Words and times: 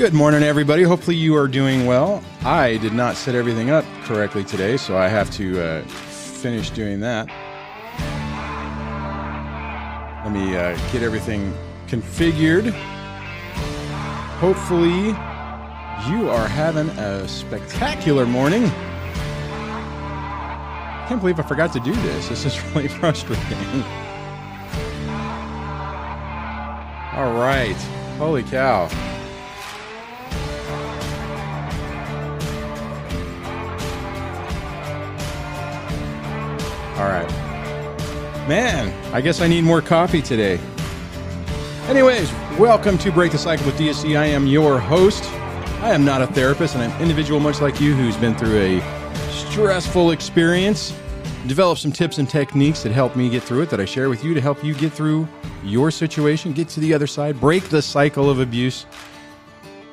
Good 0.00 0.14
morning, 0.14 0.42
everybody. 0.42 0.82
Hopefully, 0.82 1.16
you 1.16 1.36
are 1.36 1.46
doing 1.46 1.84
well. 1.84 2.24
I 2.42 2.78
did 2.78 2.94
not 2.94 3.16
set 3.16 3.34
everything 3.34 3.68
up 3.68 3.84
correctly 4.04 4.44
today, 4.44 4.78
so 4.78 4.96
I 4.96 5.08
have 5.08 5.30
to 5.32 5.62
uh, 5.62 5.82
finish 5.82 6.70
doing 6.70 7.00
that. 7.00 7.28
Let 10.24 10.32
me 10.32 10.56
uh, 10.56 10.74
get 10.90 11.02
everything 11.02 11.52
configured. 11.86 12.70
Hopefully, 14.38 15.08
you 16.08 16.30
are 16.30 16.48
having 16.48 16.88
a 16.98 17.28
spectacular 17.28 18.24
morning. 18.24 18.64
I 20.64 21.04
can't 21.10 21.20
believe 21.20 21.38
I 21.38 21.42
forgot 21.42 21.74
to 21.74 21.80
do 21.80 21.92
this. 21.92 22.30
This 22.30 22.46
is 22.46 22.58
really 22.74 22.88
frustrating. 22.88 23.44
All 27.12 27.34
right. 27.34 27.76
Holy 28.16 28.42
cow. 28.44 28.88
All 37.00 37.08
right. 37.08 37.26
Man, 38.46 38.92
I 39.14 39.22
guess 39.22 39.40
I 39.40 39.48
need 39.48 39.64
more 39.64 39.80
coffee 39.80 40.20
today. 40.20 40.60
Anyways, 41.88 42.30
welcome 42.58 42.98
to 42.98 43.10
Break 43.10 43.32
the 43.32 43.38
Cycle 43.38 43.64
with 43.64 43.78
DSD. 43.78 44.18
I 44.18 44.26
am 44.26 44.46
your 44.46 44.78
host. 44.78 45.24
I 45.80 45.94
am 45.94 46.04
not 46.04 46.20
a 46.20 46.26
therapist, 46.26 46.74
and 46.74 46.84
I'm 46.84 46.90
an 46.90 47.00
individual 47.00 47.40
much 47.40 47.62
like 47.62 47.80
you 47.80 47.94
who's 47.94 48.18
been 48.18 48.34
through 48.34 48.58
a 48.58 49.30
stressful 49.30 50.10
experience. 50.10 50.94
Develop 51.46 51.78
some 51.78 51.90
tips 51.90 52.18
and 52.18 52.28
techniques 52.28 52.82
that 52.82 52.92
help 52.92 53.16
me 53.16 53.30
get 53.30 53.42
through 53.42 53.62
it 53.62 53.70
that 53.70 53.80
I 53.80 53.86
share 53.86 54.10
with 54.10 54.22
you 54.22 54.34
to 54.34 54.40
help 54.42 54.62
you 54.62 54.74
get 54.74 54.92
through 54.92 55.26
your 55.64 55.90
situation, 55.90 56.52
get 56.52 56.68
to 56.68 56.80
the 56.80 56.92
other 56.92 57.06
side, 57.06 57.40
break 57.40 57.70
the 57.70 57.80
cycle 57.80 58.28
of 58.28 58.40
abuse. 58.40 58.84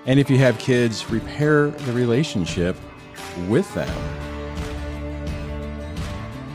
And 0.05 0.19
if 0.19 0.29
you 0.29 0.39
have 0.39 0.59
kids, 0.59 1.09
repair 1.09 1.69
the 1.69 1.93
relationship 1.93 2.75
with 3.47 3.73
them. 3.73 4.26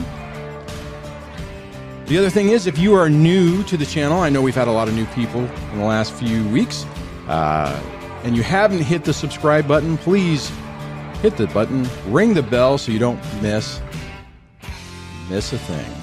The 2.07 2.17
other 2.17 2.31
thing 2.31 2.49
is, 2.49 2.65
if 2.65 2.79
you 2.79 2.95
are 2.95 3.07
new 3.07 3.61
to 3.65 3.77
the 3.77 3.85
channel, 3.85 4.19
I 4.19 4.29
know 4.29 4.41
we've 4.41 4.55
had 4.55 4.67
a 4.67 4.71
lot 4.71 4.87
of 4.87 4.95
new 4.95 5.05
people 5.13 5.41
in 5.41 5.77
the 5.77 5.85
last 5.85 6.11
few 6.13 6.43
weeks, 6.49 6.87
uh, 7.27 7.79
and 8.23 8.35
you 8.35 8.41
haven't 8.41 8.81
hit 8.81 9.03
the 9.03 9.13
subscribe 9.13 9.67
button, 9.67 9.99
please 9.99 10.51
hit 11.21 11.37
the 11.37 11.45
button, 11.45 11.87
ring 12.07 12.33
the 12.33 12.41
bell 12.41 12.79
so 12.79 12.91
you 12.91 12.97
don't 12.97 13.21
miss 13.43 13.79
miss 15.29 15.53
a 15.53 15.59
thing. 15.59 15.93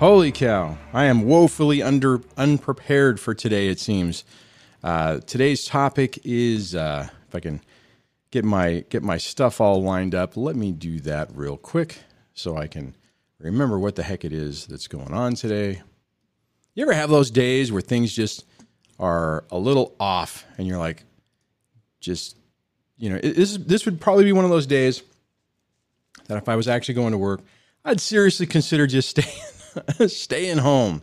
Holy 0.00 0.32
cow! 0.32 0.76
I 0.92 1.06
am 1.06 1.22
woefully 1.22 1.82
under 1.82 2.20
unprepared 2.36 3.20
for 3.20 3.32
today. 3.32 3.68
It 3.68 3.80
seems. 3.80 4.22
Uh, 4.86 5.18
today's 5.26 5.64
topic 5.64 6.16
is 6.22 6.72
uh, 6.72 7.08
if 7.26 7.34
I 7.34 7.40
can 7.40 7.60
get 8.30 8.44
my 8.44 8.84
get 8.88 9.02
my 9.02 9.18
stuff 9.18 9.60
all 9.60 9.82
lined 9.82 10.14
up. 10.14 10.36
Let 10.36 10.54
me 10.54 10.70
do 10.70 11.00
that 11.00 11.28
real 11.34 11.56
quick 11.56 11.98
so 12.34 12.56
I 12.56 12.68
can 12.68 12.94
remember 13.40 13.80
what 13.80 13.96
the 13.96 14.04
heck 14.04 14.24
it 14.24 14.32
is 14.32 14.64
that's 14.66 14.86
going 14.86 15.12
on 15.12 15.34
today. 15.34 15.82
You 16.76 16.84
ever 16.84 16.92
have 16.92 17.10
those 17.10 17.32
days 17.32 17.72
where 17.72 17.82
things 17.82 18.14
just 18.14 18.46
are 19.00 19.42
a 19.50 19.58
little 19.58 19.96
off, 19.98 20.44
and 20.56 20.68
you're 20.68 20.78
like, 20.78 21.02
just 21.98 22.36
you 22.96 23.10
know, 23.10 23.18
this 23.18 23.56
this 23.56 23.86
would 23.86 24.00
probably 24.00 24.22
be 24.22 24.32
one 24.32 24.44
of 24.44 24.52
those 24.52 24.68
days 24.68 25.02
that 26.28 26.38
if 26.38 26.48
I 26.48 26.54
was 26.54 26.68
actually 26.68 26.94
going 26.94 27.10
to 27.10 27.18
work, 27.18 27.40
I'd 27.84 28.00
seriously 28.00 28.46
consider 28.46 28.86
just 28.86 29.08
staying 29.18 30.08
staying 30.08 30.58
home. 30.58 31.02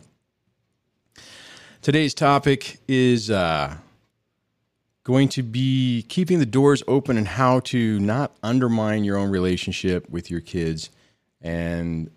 Today's 1.84 2.14
topic 2.14 2.78
is 2.88 3.30
uh, 3.30 3.76
going 5.02 5.28
to 5.28 5.42
be 5.42 6.06
keeping 6.08 6.38
the 6.38 6.46
doors 6.46 6.82
open 6.88 7.18
and 7.18 7.28
how 7.28 7.60
to 7.60 8.00
not 8.00 8.34
undermine 8.42 9.04
your 9.04 9.18
own 9.18 9.28
relationship 9.28 10.08
with 10.08 10.30
your 10.30 10.40
kids. 10.40 10.88
And 11.42 12.10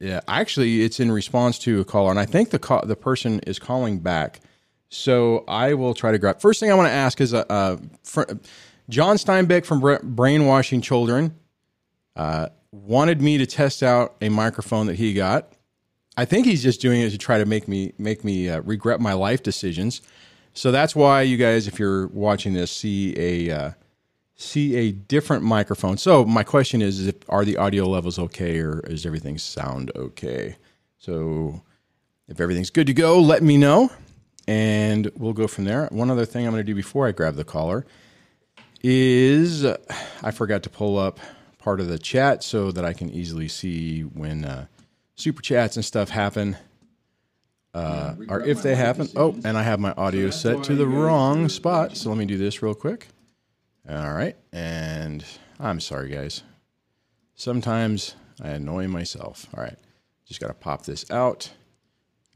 yeah, 0.00 0.18
actually, 0.26 0.82
it's 0.82 0.98
in 0.98 1.12
response 1.12 1.60
to 1.60 1.80
a 1.80 1.84
caller, 1.84 2.10
and 2.10 2.18
I 2.18 2.24
think 2.26 2.50
the 2.50 2.80
the 2.84 2.96
person 2.96 3.38
is 3.46 3.60
calling 3.60 4.00
back. 4.00 4.40
So 4.88 5.44
I 5.46 5.74
will 5.74 5.94
try 5.94 6.10
to 6.10 6.18
grab. 6.18 6.40
First 6.40 6.58
thing 6.58 6.72
I 6.72 6.74
want 6.74 6.88
to 6.88 6.94
ask 6.94 7.20
is 7.20 7.32
uh, 7.32 7.44
uh, 7.48 7.76
fr- 8.02 8.32
John 8.88 9.14
Steinbeck 9.14 9.64
from 9.64 9.78
Brainwashing 10.16 10.80
Children 10.80 11.36
uh, 12.16 12.48
wanted 12.72 13.22
me 13.22 13.38
to 13.38 13.46
test 13.46 13.80
out 13.84 14.16
a 14.20 14.28
microphone 14.28 14.88
that 14.88 14.96
he 14.96 15.14
got 15.14 15.53
I 16.16 16.24
think 16.24 16.46
he's 16.46 16.62
just 16.62 16.80
doing 16.80 17.00
it 17.00 17.10
to 17.10 17.18
try 17.18 17.38
to 17.38 17.46
make 17.46 17.66
me 17.66 17.92
make 17.98 18.24
me 18.24 18.48
uh, 18.48 18.60
regret 18.60 19.00
my 19.00 19.12
life 19.14 19.42
decisions. 19.42 20.00
So 20.52 20.70
that's 20.70 20.94
why 20.94 21.22
you 21.22 21.36
guys, 21.36 21.66
if 21.66 21.78
you're 21.78 22.06
watching 22.08 22.52
this, 22.52 22.70
see 22.70 23.14
a 23.18 23.50
uh, 23.50 23.70
see 24.36 24.76
a 24.76 24.92
different 24.92 25.42
microphone. 25.42 25.96
So 25.96 26.24
my 26.24 26.44
question 26.44 26.80
is, 26.82 27.00
is 27.00 27.08
if, 27.08 27.16
are 27.28 27.44
the 27.44 27.56
audio 27.56 27.86
levels 27.86 28.18
okay, 28.18 28.60
or 28.60 28.80
is 28.80 29.04
everything 29.04 29.38
sound 29.38 29.90
okay? 29.96 30.56
So 30.98 31.62
if 32.28 32.40
everything's 32.40 32.70
good 32.70 32.86
to 32.86 32.94
go, 32.94 33.20
let 33.20 33.42
me 33.42 33.56
know, 33.56 33.90
and 34.46 35.10
we'll 35.16 35.32
go 35.32 35.48
from 35.48 35.64
there. 35.64 35.88
One 35.90 36.10
other 36.10 36.24
thing 36.24 36.46
I'm 36.46 36.52
going 36.52 36.64
to 36.64 36.64
do 36.64 36.76
before 36.76 37.08
I 37.08 37.12
grab 37.12 37.34
the 37.34 37.44
caller 37.44 37.84
is 38.84 39.64
uh, 39.64 39.76
I 40.22 40.30
forgot 40.30 40.62
to 40.62 40.70
pull 40.70 40.96
up 40.96 41.18
part 41.58 41.80
of 41.80 41.88
the 41.88 41.98
chat 41.98 42.44
so 42.44 42.70
that 42.70 42.84
I 42.84 42.92
can 42.92 43.10
easily 43.10 43.48
see 43.48 44.02
when. 44.02 44.68
Super 45.16 45.42
chats 45.42 45.76
and 45.76 45.84
stuff 45.84 46.08
happen, 46.08 46.56
uh, 47.72 48.14
or 48.28 48.40
if 48.40 48.62
they 48.62 48.74
happen. 48.74 49.08
Oh, 49.16 49.36
and 49.44 49.56
I 49.56 49.62
have 49.62 49.80
my 49.80 49.92
audio 49.92 50.30
set 50.30 50.64
to 50.64 50.74
the 50.74 50.86
wrong 50.86 51.48
spot. 51.48 51.96
So 51.96 52.08
let 52.08 52.18
me 52.18 52.24
do 52.24 52.36
this 52.36 52.62
real 52.62 52.74
quick. 52.74 53.08
All 53.88 54.14
right. 54.14 54.36
And 54.52 55.24
I'm 55.60 55.80
sorry, 55.80 56.08
guys. 56.08 56.42
Sometimes 57.34 58.14
I 58.42 58.50
annoy 58.50 58.88
myself. 58.88 59.46
All 59.56 59.62
right. 59.62 59.78
Just 60.26 60.40
got 60.40 60.48
to 60.48 60.54
pop 60.54 60.84
this 60.84 61.10
out 61.10 61.52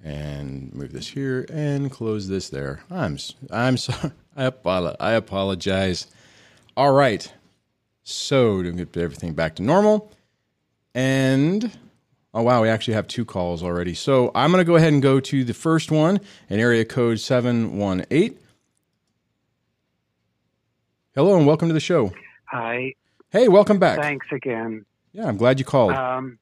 and 0.02 0.72
move 0.74 0.92
this 0.92 1.08
here 1.08 1.46
and 1.50 1.90
close 1.90 2.28
this 2.28 2.50
there. 2.50 2.82
I'm 2.90 3.19
I'm 3.50 3.76
sorry. 3.76 4.12
I 4.36 4.44
apologize. 4.44 4.96
I 5.00 5.12
apologize. 5.12 6.06
All 6.76 6.92
right. 6.92 7.32
So 8.04 8.62
to 8.62 8.72
get 8.72 8.96
everything 8.96 9.34
back 9.34 9.56
to 9.56 9.62
normal. 9.62 10.12
And 10.94 11.76
Oh, 12.34 12.42
wow. 12.42 12.62
We 12.62 12.69
actually 12.69 12.94
have 12.94 13.08
two 13.08 13.25
calls 13.25 13.62
already. 13.62 13.94
So 13.94 14.30
I'm 14.34 14.52
going 14.52 14.60
to 14.60 14.66
go 14.66 14.76
ahead 14.76 14.92
and 14.92 15.02
go 15.02 15.19
to 15.19 15.44
the 15.44 15.54
first 15.54 15.90
one 15.90 16.20
in 16.48 16.60
area 16.60 16.84
code 16.84 17.20
718. 17.20 18.38
Hello 21.14 21.36
and 21.36 21.46
welcome 21.46 21.69
to 21.69 21.75
the 21.75 21.80
show. 21.80 22.12
Hi. 22.44 22.94
Hey, 23.30 23.48
welcome 23.48 23.78
back. 23.78 23.98
Thanks 23.98 24.26
again. 24.30 24.84
Yeah, 25.12 25.26
I'm 25.26 25.36
glad 25.36 25.58
you 25.58 25.64
called. 25.64 25.92
Um, 25.92 26.38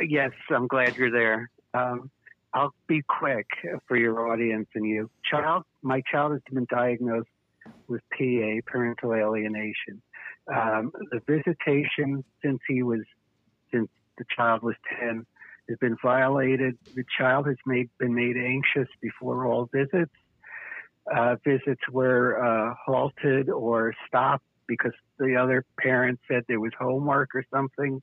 yes, 0.00 0.32
I'm 0.50 0.66
glad 0.66 0.96
you're 0.96 1.12
there. 1.12 1.50
Um, 1.72 2.10
I'll 2.52 2.74
be 2.86 3.02
quick 3.02 3.46
for 3.86 3.96
your 3.96 4.30
audience 4.30 4.68
and 4.74 4.84
you. 4.84 5.10
Child, 5.24 5.64
my 5.82 6.02
child 6.10 6.32
has 6.32 6.40
been 6.52 6.66
diagnosed 6.68 7.28
with 7.88 8.02
PA, 8.10 8.60
parental 8.66 9.14
alienation. 9.14 10.02
Um, 10.52 10.92
the 11.10 11.20
visitation 11.26 12.24
since 12.42 12.60
he 12.68 12.82
was 12.82 13.00
since 13.72 13.88
the 14.18 14.24
child 14.34 14.62
was 14.62 14.74
10 15.00 15.26
has 15.68 15.78
been 15.78 15.96
violated. 16.02 16.78
The 16.94 17.04
child 17.18 17.46
has 17.46 17.56
made, 17.66 17.90
been 17.98 18.14
made 18.14 18.36
anxious 18.36 18.88
before 19.00 19.46
all 19.46 19.68
visits. 19.72 20.12
Uh, 21.12 21.36
visits 21.44 21.82
were 21.90 22.38
uh, 22.42 22.74
halted 22.84 23.48
or 23.48 23.94
stopped 24.06 24.44
because 24.66 24.92
the 25.18 25.36
other 25.36 25.64
parent 25.78 26.18
said 26.28 26.42
there 26.48 26.60
was 26.60 26.72
homework 26.78 27.34
or 27.34 27.44
something. 27.52 28.02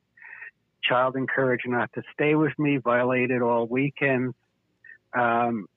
Child 0.84 1.16
encouraged 1.16 1.68
not 1.68 1.92
to 1.94 2.04
stay 2.14 2.36
with 2.36 2.58
me, 2.58 2.78
violated 2.78 3.42
all 3.42 3.68
weekends. 3.68 4.36
Um, 5.18 5.68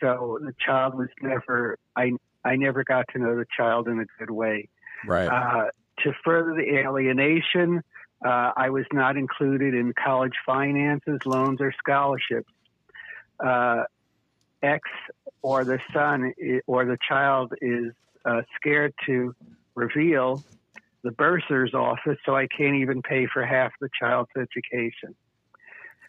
so 0.00 0.38
the 0.40 0.54
child 0.64 0.94
was 0.94 1.08
never, 1.22 1.78
I, 1.94 2.12
I 2.44 2.56
never 2.56 2.84
got 2.84 3.06
to 3.12 3.18
know 3.18 3.36
the 3.36 3.46
child 3.56 3.88
in 3.88 4.00
a 4.00 4.06
good 4.18 4.30
way. 4.30 4.68
Right. 5.06 5.26
Uh, 5.26 5.70
to 6.04 6.12
further 6.24 6.54
the 6.54 6.78
alienation, 6.78 7.82
uh, 8.24 8.52
I 8.56 8.70
was 8.70 8.84
not 8.92 9.16
included 9.16 9.74
in 9.74 9.92
college 9.92 10.34
finances, 10.44 11.18
loans, 11.24 11.60
or 11.60 11.72
scholarships. 11.78 12.50
Uh, 13.38 13.84
X 14.62 14.88
or 15.42 15.64
the 15.64 15.78
son 15.92 16.32
or 16.66 16.84
the 16.86 16.98
child 17.06 17.52
is 17.60 17.92
uh, 18.24 18.42
scared 18.56 18.94
to 19.06 19.34
reveal 19.74 20.42
the 21.04 21.12
bursar's 21.12 21.74
office, 21.74 22.18
so 22.24 22.34
I 22.34 22.48
can't 22.48 22.76
even 22.76 23.02
pay 23.02 23.26
for 23.32 23.44
half 23.44 23.72
the 23.80 23.88
child's 24.00 24.30
education. 24.36 25.14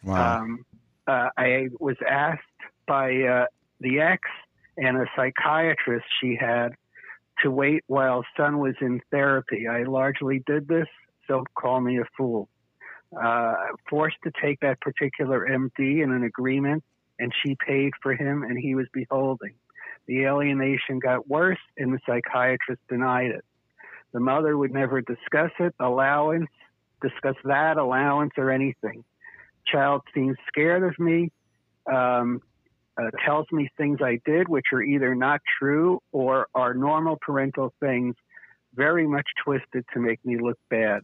Wow. 0.02 0.40
Um, 0.40 0.64
uh, 1.06 1.28
I 1.36 1.68
was 1.78 1.96
asked 2.08 2.42
by 2.86 3.22
uh, 3.22 3.46
the 3.80 4.00
ex 4.00 4.22
and 4.76 4.96
a 4.96 5.06
psychiatrist 5.14 6.06
she 6.20 6.36
had 6.36 6.70
to 7.42 7.50
wait 7.50 7.84
while 7.86 8.24
son 8.36 8.58
was 8.58 8.74
in 8.80 9.00
therapy. 9.10 9.68
I 9.68 9.84
largely 9.84 10.42
did 10.44 10.66
this, 10.66 10.88
so 11.28 11.44
call 11.54 11.80
me 11.80 11.98
a 11.98 12.04
fool. 12.16 12.48
Uh, 13.16 13.54
forced 13.88 14.16
to 14.24 14.32
take 14.42 14.60
that 14.60 14.80
particular 14.80 15.46
MD 15.48 16.02
in 16.02 16.10
an 16.10 16.24
agreement, 16.24 16.82
and 17.18 17.32
she 17.42 17.56
paid 17.66 17.92
for 18.02 18.14
him, 18.14 18.42
and 18.42 18.58
he 18.58 18.74
was 18.74 18.86
beholding. 18.92 19.54
The 20.06 20.24
alienation 20.24 20.98
got 20.98 21.28
worse, 21.28 21.58
and 21.76 21.92
the 21.92 21.98
psychiatrist 22.06 22.80
denied 22.88 23.30
it. 23.30 23.44
The 24.12 24.20
mother 24.20 24.56
would 24.56 24.72
never 24.72 25.00
discuss 25.00 25.50
it, 25.58 25.74
allowance, 25.78 26.48
discuss 27.02 27.36
that, 27.44 27.76
allowance, 27.76 28.32
or 28.36 28.50
anything. 28.50 29.04
Child 29.66 30.02
seems 30.14 30.36
scared 30.48 30.82
of 30.82 30.98
me, 30.98 31.30
um, 31.90 32.40
uh, 32.96 33.10
tells 33.24 33.46
me 33.52 33.70
things 33.76 33.98
I 34.02 34.20
did 34.24 34.48
which 34.48 34.66
are 34.72 34.82
either 34.82 35.14
not 35.14 35.40
true 35.58 36.02
or 36.10 36.48
are 36.54 36.74
normal 36.74 37.18
parental 37.20 37.72
things, 37.80 38.16
very 38.74 39.06
much 39.06 39.26
twisted 39.44 39.84
to 39.94 40.00
make 40.00 40.24
me 40.24 40.38
look 40.38 40.58
bad. 40.68 41.02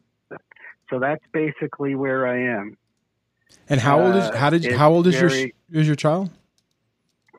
So 0.94 1.00
that's 1.00 1.24
basically 1.32 1.96
where 1.96 2.24
I 2.24 2.56
am. 2.56 2.76
And 3.68 3.80
how 3.80 4.00
old 4.00 4.14
is 4.14 4.26
Uh, 4.26 4.36
how 4.36 4.48
did 4.50 4.64
how 4.72 4.92
old 4.92 5.08
is 5.08 5.20
your 5.20 5.28
is 5.28 5.88
your 5.88 5.96
child? 5.96 6.30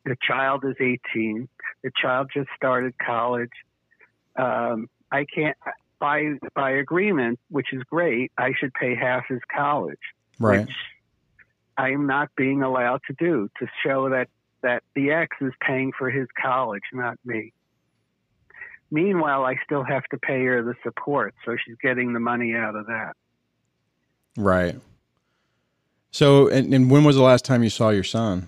The 0.04 0.18
child 0.22 0.66
is 0.66 0.76
18. 0.82 1.48
The 1.82 1.92
child 1.96 2.30
just 2.34 2.50
started 2.54 2.96
college. 2.98 3.54
Um, 4.36 4.90
I 5.10 5.24
can't 5.34 5.56
by 6.00 6.34
by 6.54 6.72
agreement, 6.72 7.40
which 7.48 7.72
is 7.72 7.82
great. 7.84 8.34
I 8.38 8.52
should 8.60 8.74
pay 8.74 8.94
half 8.94 9.26
his 9.30 9.40
college, 9.56 10.04
Right. 10.38 10.66
which 10.68 10.76
I 11.78 11.92
am 11.92 12.08
not 12.08 12.36
being 12.36 12.62
allowed 12.62 13.04
to 13.08 13.14
do 13.18 13.50
to 13.60 13.68
show 13.86 14.10
that 14.10 14.28
that 14.64 14.84
the 14.96 15.12
ex 15.12 15.38
is 15.40 15.54
paying 15.62 15.94
for 15.98 16.10
his 16.10 16.28
college, 16.42 16.84
not 16.92 17.18
me. 17.24 17.54
Meanwhile, 18.92 19.46
I 19.46 19.56
still 19.64 19.84
have 19.86 20.04
to 20.12 20.18
pay 20.18 20.44
her 20.44 20.62
the 20.62 20.76
support, 20.84 21.34
so 21.46 21.56
she's 21.56 21.78
getting 21.82 22.12
the 22.12 22.20
money 22.20 22.54
out 22.54 22.76
of 22.76 22.88
that. 22.88 23.16
Right. 24.38 24.80
So, 26.12 26.48
and, 26.48 26.74
and 26.74 26.90
when 26.90 27.04
was 27.04 27.16
the 27.16 27.22
last 27.22 27.46
time 27.46 27.64
you 27.64 27.70
saw 27.70 27.90
your 27.90 28.04
son? 28.04 28.48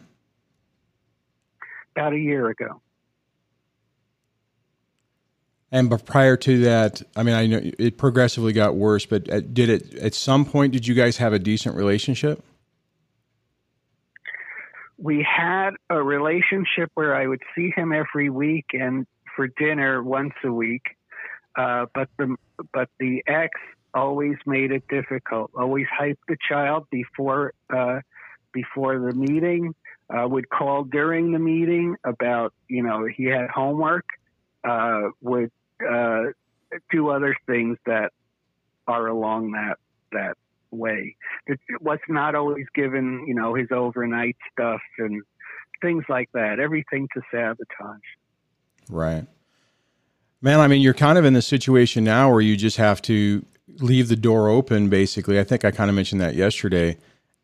About 1.95 2.13
a 2.13 2.19
year 2.19 2.49
ago. 2.49 2.81
And 5.69 5.89
but 5.89 6.05
prior 6.05 6.37
to 6.37 6.59
that, 6.61 7.01
I 7.15 7.23
mean, 7.23 7.35
I 7.35 7.45
know 7.45 7.59
it 7.77 7.97
progressively 7.97 8.53
got 8.53 8.75
worse, 8.75 9.05
but 9.05 9.25
did 9.53 9.69
it 9.69 9.95
at 9.95 10.13
some 10.13 10.45
point? 10.45 10.71
Did 10.71 10.87
you 10.87 10.95
guys 10.95 11.17
have 11.17 11.33
a 11.33 11.39
decent 11.39 11.75
relationship? 11.75 12.41
we 14.97 15.23
had 15.23 15.71
a 15.89 16.01
relationship 16.01 16.91
where 16.95 17.15
I 17.15 17.27
would 17.27 17.41
see 17.55 17.71
him 17.75 17.93
every 17.93 18.29
week 18.29 18.65
and 18.73 19.05
for 19.35 19.47
dinner 19.47 20.01
once 20.01 20.33
a 20.43 20.51
week. 20.51 20.83
Uh, 21.55 21.85
but 21.93 22.09
the 22.17 22.35
but 22.73 22.89
the 22.99 23.23
ex 23.27 23.51
always 23.97 24.35
made 24.45 24.71
it 24.71 24.87
difficult. 24.87 25.51
Always 25.55 25.87
hyped 25.99 26.17
the 26.27 26.37
child 26.47 26.87
before 26.91 27.53
uh, 27.75 27.99
before 28.53 28.99
the 28.99 29.13
meeting. 29.13 29.73
Uh, 30.09 30.25
would 30.25 30.47
call 30.49 30.85
during 30.85 31.33
the 31.33 31.39
meeting 31.39 31.97
about 32.05 32.53
you 32.69 32.83
know 32.83 33.05
he 33.05 33.25
had 33.25 33.49
homework. 33.49 34.05
Uh, 34.63 35.09
would 35.21 35.51
uh, 35.87 36.23
do 36.91 37.09
other 37.09 37.35
things 37.45 37.77
that 37.85 38.11
are 38.87 39.07
along 39.07 39.51
that 39.51 39.77
that 40.11 40.37
way. 40.71 41.15
It 41.47 41.59
was 41.81 41.99
not 42.07 42.35
always 42.35 42.65
given, 42.75 43.25
you 43.27 43.33
know, 43.33 43.53
his 43.53 43.67
overnight 43.71 44.37
stuff 44.51 44.81
and 44.97 45.21
things 45.81 46.03
like 46.09 46.29
that. 46.33 46.59
Everything 46.59 47.07
to 47.13 47.21
sabotage. 47.31 47.99
Right. 48.89 49.25
Man, 50.41 50.59
I 50.59 50.67
mean, 50.67 50.81
you're 50.81 50.93
kind 50.93 51.17
of 51.17 51.25
in 51.25 51.33
the 51.33 51.41
situation 51.41 52.03
now 52.03 52.31
where 52.31 52.41
you 52.41 52.55
just 52.55 52.77
have 52.77 53.01
to 53.03 53.45
leave 53.79 54.07
the 54.07 54.15
door 54.15 54.49
open. 54.49 54.89
Basically, 54.89 55.39
I 55.39 55.43
think 55.43 55.65
I 55.65 55.71
kind 55.71 55.89
of 55.89 55.95
mentioned 55.95 56.21
that 56.21 56.35
yesterday, 56.35 56.97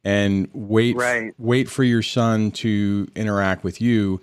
and 0.04 0.48
wait, 0.54 0.96
Right. 0.96 1.34
wait 1.38 1.70
for 1.70 1.84
your 1.84 2.02
son 2.02 2.52
to 2.52 3.08
interact 3.16 3.64
with 3.64 3.82
you. 3.82 4.22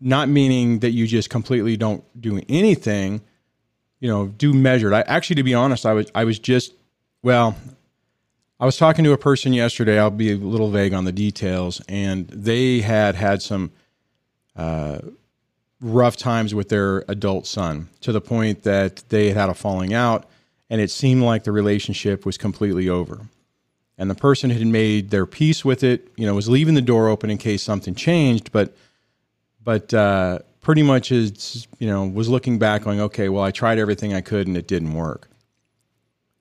Not 0.00 0.28
meaning 0.28 0.80
that 0.80 0.90
you 0.90 1.06
just 1.06 1.30
completely 1.30 1.76
don't 1.76 2.02
do 2.20 2.40
anything. 2.48 3.20
You 4.00 4.08
know, 4.08 4.26
do 4.26 4.52
measured. 4.52 4.92
I 4.92 5.02
actually, 5.02 5.36
to 5.36 5.44
be 5.44 5.54
honest, 5.54 5.86
I 5.86 5.92
was 5.92 6.10
I 6.14 6.24
was 6.24 6.38
just 6.40 6.74
well, 7.22 7.56
I 8.58 8.66
was 8.66 8.76
talking 8.76 9.04
to 9.04 9.12
a 9.12 9.18
person 9.18 9.52
yesterday. 9.52 9.98
I'll 9.98 10.10
be 10.10 10.32
a 10.32 10.36
little 10.36 10.70
vague 10.70 10.92
on 10.92 11.04
the 11.04 11.12
details, 11.12 11.80
and 11.88 12.26
they 12.28 12.80
had 12.80 13.14
had 13.14 13.42
some 13.42 13.70
uh, 14.56 14.98
rough 15.80 16.16
times 16.16 16.52
with 16.54 16.68
their 16.68 17.04
adult 17.08 17.46
son 17.46 17.88
to 18.00 18.10
the 18.12 18.20
point 18.20 18.64
that 18.64 19.04
they 19.08 19.28
had 19.28 19.36
had 19.36 19.48
a 19.50 19.54
falling 19.54 19.94
out 19.94 20.26
and 20.72 20.80
it 20.80 20.90
seemed 20.90 21.22
like 21.22 21.44
the 21.44 21.52
relationship 21.52 22.24
was 22.24 22.38
completely 22.38 22.88
over. 22.88 23.26
And 23.98 24.08
the 24.08 24.14
person 24.14 24.48
had 24.48 24.66
made 24.66 25.10
their 25.10 25.26
peace 25.26 25.66
with 25.66 25.84
it, 25.84 26.08
you 26.16 26.24
know, 26.24 26.34
was 26.34 26.48
leaving 26.48 26.72
the 26.72 26.80
door 26.80 27.08
open 27.08 27.28
in 27.28 27.36
case 27.36 27.62
something 27.62 27.94
changed, 27.94 28.50
but 28.52 28.74
but 29.62 29.92
uh, 29.92 30.38
pretty 30.62 30.82
much 30.82 31.12
is, 31.12 31.68
you 31.78 31.86
know, 31.86 32.06
was 32.06 32.30
looking 32.30 32.58
back 32.58 32.84
going, 32.84 33.02
okay, 33.02 33.28
well, 33.28 33.44
I 33.44 33.50
tried 33.50 33.78
everything 33.78 34.14
I 34.14 34.22
could 34.22 34.46
and 34.46 34.56
it 34.56 34.66
didn't 34.66 34.94
work. 34.94 35.28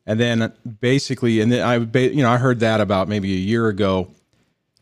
And 0.05 0.17
then 0.17 0.53
basically, 0.79 1.41
and 1.41 1.51
then 1.51 1.61
I, 1.61 2.00
you 2.00 2.23
know, 2.23 2.31
I 2.31 2.38
heard 2.38 2.61
that 2.61 2.79
about 2.79 3.09
maybe 3.09 3.33
a 3.33 3.38
year 3.38 3.67
ago, 3.67 4.11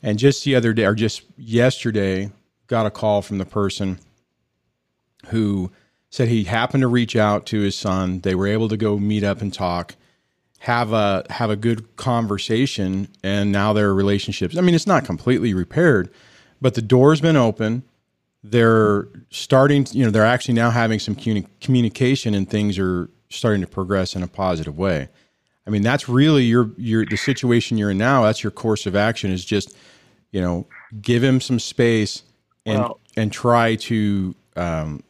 and 0.04 0.20
just 0.20 0.46
the 0.46 0.54
other 0.56 0.74
day 0.74 0.86
or 0.86 0.94
just 0.94 1.24
yesterday, 1.38 2.32
got 2.68 2.86
a 2.86 2.92
call 2.92 3.24
from 3.24 3.40
the 3.40 3.46
person 3.46 3.98
who 5.30 5.72
said 6.10 6.28
he 6.28 6.44
happened 6.46 6.82
to 6.82 6.88
reach 6.88 7.16
out 7.16 7.46
to 7.48 7.62
his 7.62 7.78
son. 7.78 8.22
They 8.22 8.36
were 8.36 8.48
able 8.48 8.68
to 8.70 8.78
go 8.78 8.98
meet 8.98 9.24
up 9.24 9.42
and 9.42 9.54
talk, 9.54 9.96
have 10.60 10.92
a 10.92 11.26
have 11.30 11.50
a 11.50 11.56
good 11.56 11.96
conversation, 11.96 13.08
and 13.24 13.52
now 13.52 13.74
their 13.74 13.94
relationships. 13.94 14.58
I 14.58 14.62
mean, 14.62 14.76
it's 14.76 14.88
not 14.88 15.06
completely 15.06 15.54
repaired, 15.54 16.10
but 16.62 16.74
the 16.74 16.82
door's 16.82 17.22
been 17.22 17.38
open. 17.38 17.84
They're 18.44 19.08
starting, 19.30 19.86
you 19.92 20.06
know, 20.06 20.12
they're 20.12 20.26
actually 20.26 20.54
now 20.54 20.70
having 20.72 21.00
some 21.00 21.16
communi- 21.16 21.48
communication, 21.62 22.34
and 22.34 22.50
things 22.50 22.80
are 22.80 23.10
starting 23.30 23.62
to 23.62 23.68
progress 23.68 24.16
in 24.16 24.24
a 24.24 24.28
positive 24.28 24.78
way. 24.78 25.10
I 25.68 25.70
mean, 25.70 25.84
that's 25.84 26.10
really 26.10 26.46
your 26.46 26.72
your 26.78 27.06
the 27.06 27.18
situation 27.18 27.78
you're 27.78 27.92
in 27.92 27.98
now. 27.98 28.24
That's 28.24 28.44
your 28.44 28.52
course 28.52 28.86
of 28.86 28.96
action 28.96 29.30
is 29.30 29.46
just, 29.46 29.76
you 30.32 30.42
know, 30.42 30.66
give 31.02 31.24
him 31.24 31.40
some 31.40 31.60
space 31.60 32.24
and 32.66 32.80
Well- 32.80 33.00
and 33.16 33.32
try 33.32 33.76
to 33.76 34.34
um, 34.56 35.04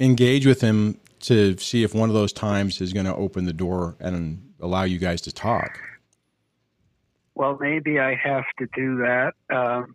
engage 0.00 0.46
with 0.46 0.60
him 0.60 0.98
to 1.20 1.56
see 1.58 1.82
if 1.82 1.94
one 1.94 2.08
of 2.08 2.14
those 2.14 2.32
times 2.32 2.80
is 2.80 2.92
going 2.92 3.06
to 3.06 3.14
open 3.14 3.44
the 3.44 3.52
door 3.52 3.96
and 4.00 4.52
allow 4.60 4.84
you 4.84 4.98
guys 4.98 5.20
to 5.22 5.32
talk. 5.32 5.80
Well, 7.34 7.56
maybe 7.60 7.98
I 7.98 8.14
have 8.14 8.44
to 8.58 8.66
do 8.74 8.98
that. 8.98 9.32
Um, 9.50 9.94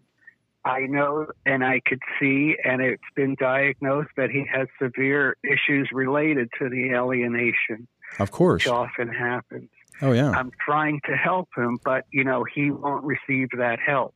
I 0.65 0.81
know 0.81 1.27
and 1.45 1.63
I 1.63 1.81
could 1.86 2.00
see, 2.19 2.55
and 2.63 2.81
it's 2.81 3.01
been 3.15 3.36
diagnosed 3.39 4.12
that 4.15 4.29
he 4.29 4.45
has 4.53 4.67
severe 4.81 5.36
issues 5.43 5.89
related 5.91 6.50
to 6.60 6.69
the 6.69 6.91
alienation, 6.91 7.88
Of 8.19 8.31
course. 8.31 8.63
which 8.63 8.72
often 8.72 9.10
happens. 9.10 9.69
Oh 10.01 10.13
yeah. 10.13 10.31
I'm 10.31 10.51
trying 10.65 11.01
to 11.05 11.15
help 11.15 11.50
him, 11.55 11.79
but 11.83 12.05
you 12.12 12.24
know 12.24 12.43
he 12.45 12.72
won't 12.72 13.03
receive 13.03 13.50
that 13.57 13.79
help. 13.86 14.15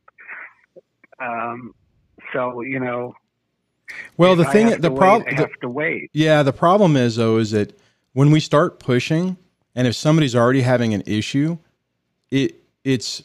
Um, 1.20 1.74
so 2.32 2.62
you 2.62 2.80
know, 2.80 3.14
Well, 4.16 4.32
if 4.32 4.38
the 4.38 4.44
thing, 4.46 4.80
the 4.80 4.90
problem, 4.90 5.34
have 5.34 5.50
to 5.60 5.68
wait. 5.68 6.10
Yeah, 6.12 6.42
the 6.42 6.52
problem 6.52 6.96
is 6.96 7.16
though 7.16 7.38
is 7.38 7.52
that 7.52 7.78
when 8.12 8.30
we 8.30 8.40
start 8.40 8.78
pushing, 8.78 9.36
and 9.74 9.86
if 9.86 9.94
somebody's 9.94 10.34
already 10.34 10.62
having 10.62 10.94
an 10.94 11.02
issue, 11.06 11.58
it 12.30 12.56
it's. 12.84 13.22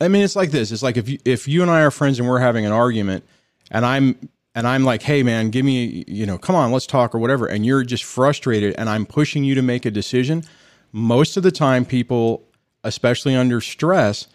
I 0.00 0.08
mean, 0.08 0.22
it's 0.22 0.36
like 0.36 0.50
this. 0.50 0.72
It's 0.72 0.82
like 0.82 0.96
if 0.96 1.08
you 1.08 1.18
if 1.24 1.48
you 1.48 1.62
and 1.62 1.70
I 1.70 1.82
are 1.82 1.90
friends 1.90 2.18
and 2.18 2.28
we're 2.28 2.40
having 2.40 2.66
an 2.66 2.72
argument, 2.72 3.24
and 3.70 3.86
I'm 3.86 4.28
and 4.54 4.66
I'm 4.66 4.84
like, 4.84 5.02
hey 5.02 5.22
man, 5.22 5.50
give 5.50 5.64
me, 5.64 6.04
you 6.06 6.26
know, 6.26 6.38
come 6.38 6.54
on, 6.56 6.72
let's 6.72 6.86
talk 6.86 7.14
or 7.14 7.18
whatever, 7.18 7.46
and 7.46 7.64
you're 7.64 7.82
just 7.84 8.04
frustrated, 8.04 8.74
and 8.76 8.88
I'm 8.88 9.06
pushing 9.06 9.44
you 9.44 9.54
to 9.54 9.62
make 9.62 9.84
a 9.86 9.90
decision. 9.90 10.44
Most 10.92 11.36
of 11.36 11.42
the 11.42 11.50
time, 11.50 11.84
people, 11.84 12.42
especially 12.84 13.34
under 13.34 13.60
stress, 13.60 14.28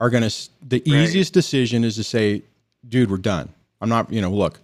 are 0.00 0.10
going 0.10 0.28
to. 0.28 0.48
The 0.62 0.78
Right. 0.78 0.86
easiest 0.86 1.32
decision 1.32 1.84
is 1.84 1.96
to 1.96 2.04
say, 2.04 2.42
dude, 2.88 3.10
we're 3.10 3.18
done. 3.18 3.50
I'm 3.80 3.88
not, 3.88 4.10
you 4.12 4.20
know, 4.22 4.30
look, 4.30 4.60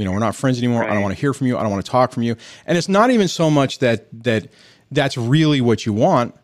you 0.00 0.06
know, 0.06 0.12
we're 0.12 0.18
not 0.18 0.34
friends 0.34 0.56
anymore. 0.56 0.82
I 0.82 0.94
don't 0.94 1.02
want 1.02 1.14
to 1.14 1.20
hear 1.20 1.34
from 1.34 1.46
you. 1.46 1.58
I 1.58 1.62
don't 1.62 1.70
want 1.70 1.84
to 1.84 1.90
talk 1.90 2.10
from 2.10 2.22
you. 2.22 2.34
And 2.64 2.78
it's 2.78 2.88
not 2.88 3.10
even 3.10 3.28
so 3.28 3.50
much 3.50 3.80
that 3.80 4.06
that 4.24 4.48
that's 4.90 5.18
really 5.18 5.60
what 5.60 5.84
you 5.84 5.92
want. 5.92 6.34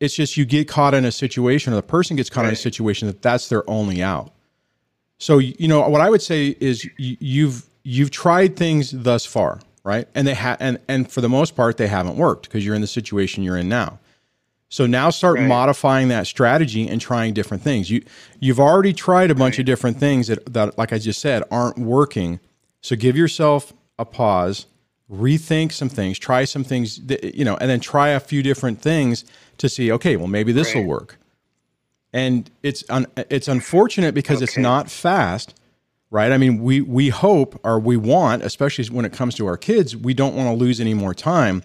It's 0.00 0.14
just 0.14 0.36
you 0.36 0.44
get 0.44 0.68
caught 0.68 0.92
in 0.92 1.06
a 1.06 1.10
situation, 1.10 1.72
or 1.72 1.76
the 1.76 1.82
person 1.82 2.14
gets 2.16 2.28
caught 2.28 2.44
in 2.44 2.52
a 2.52 2.56
situation 2.56 3.08
that 3.08 3.22
that's 3.22 3.48
their 3.48 3.68
only 3.70 4.02
out. 4.02 4.32
So 5.18 5.38
you 5.38 5.66
know 5.66 5.88
what 5.88 6.02
I 6.02 6.10
would 6.10 6.20
say 6.20 6.54
is 6.60 6.86
you've 6.98 7.64
you've 7.84 8.10
tried 8.10 8.54
things 8.56 8.90
thus 8.90 9.24
far, 9.24 9.60
right? 9.82 10.06
And 10.14 10.26
they 10.28 10.34
ha- 10.34 10.58
and 10.60 10.78
and 10.88 11.10
for 11.10 11.22
the 11.22 11.30
most 11.30 11.56
part 11.56 11.78
they 11.78 11.86
haven't 11.86 12.16
worked 12.18 12.44
because 12.48 12.66
you're 12.66 12.74
in 12.74 12.82
the 12.82 12.86
situation 12.86 13.42
you're 13.42 13.56
in 13.56 13.70
now. 13.70 13.98
So 14.68 14.84
now 14.84 15.10
start 15.10 15.38
Right. 15.38 15.46
modifying 15.48 16.08
that 16.08 16.26
strategy 16.26 16.86
and 16.88 17.00
trying 17.00 17.32
different 17.32 17.62
things. 17.62 17.88
You 17.90 18.02
you've 18.40 18.60
already 18.60 18.92
tried 18.92 19.30
a 19.30 19.34
bunch 19.34 19.58
of 19.58 19.64
different 19.64 19.98
things 19.98 20.26
that 20.26 20.52
that 20.52 20.76
like 20.76 20.92
I 20.92 20.98
just 20.98 21.20
said 21.20 21.42
aren't 21.50 21.78
working. 21.78 22.40
So 22.82 22.96
give 22.96 23.16
yourself 23.16 23.72
a 23.98 24.04
pause, 24.04 24.66
rethink 25.10 25.72
some 25.72 25.88
things, 25.88 26.18
try 26.18 26.44
some 26.44 26.64
things, 26.64 27.04
that, 27.06 27.34
you 27.34 27.44
know, 27.44 27.56
and 27.56 27.68
then 27.70 27.80
try 27.80 28.08
a 28.10 28.20
few 28.20 28.42
different 28.42 28.80
things 28.80 29.24
to 29.58 29.68
see. 29.68 29.90
Okay, 29.92 30.16
well 30.16 30.26
maybe 30.28 30.52
this 30.52 30.74
will 30.74 30.82
Right. 30.82 30.88
work. 30.88 31.18
And 32.12 32.50
it's 32.62 32.84
un, 32.88 33.06
it's 33.16 33.48
unfortunate 33.48 34.14
because 34.14 34.40
it's 34.40 34.56
not 34.56 34.90
fast, 34.90 35.54
right? 36.10 36.32
I 36.32 36.38
mean, 36.38 36.62
we 36.62 36.80
we 36.80 37.08
hope 37.10 37.60
or 37.64 37.78
we 37.78 37.96
want, 37.96 38.42
especially 38.42 38.86
when 38.86 39.04
it 39.04 39.12
comes 39.12 39.34
to 39.34 39.46
our 39.46 39.56
kids, 39.58 39.96
we 39.96 40.14
don't 40.14 40.34
want 40.34 40.48
to 40.48 40.54
lose 40.54 40.80
any 40.80 40.94
more 40.94 41.12
time. 41.12 41.62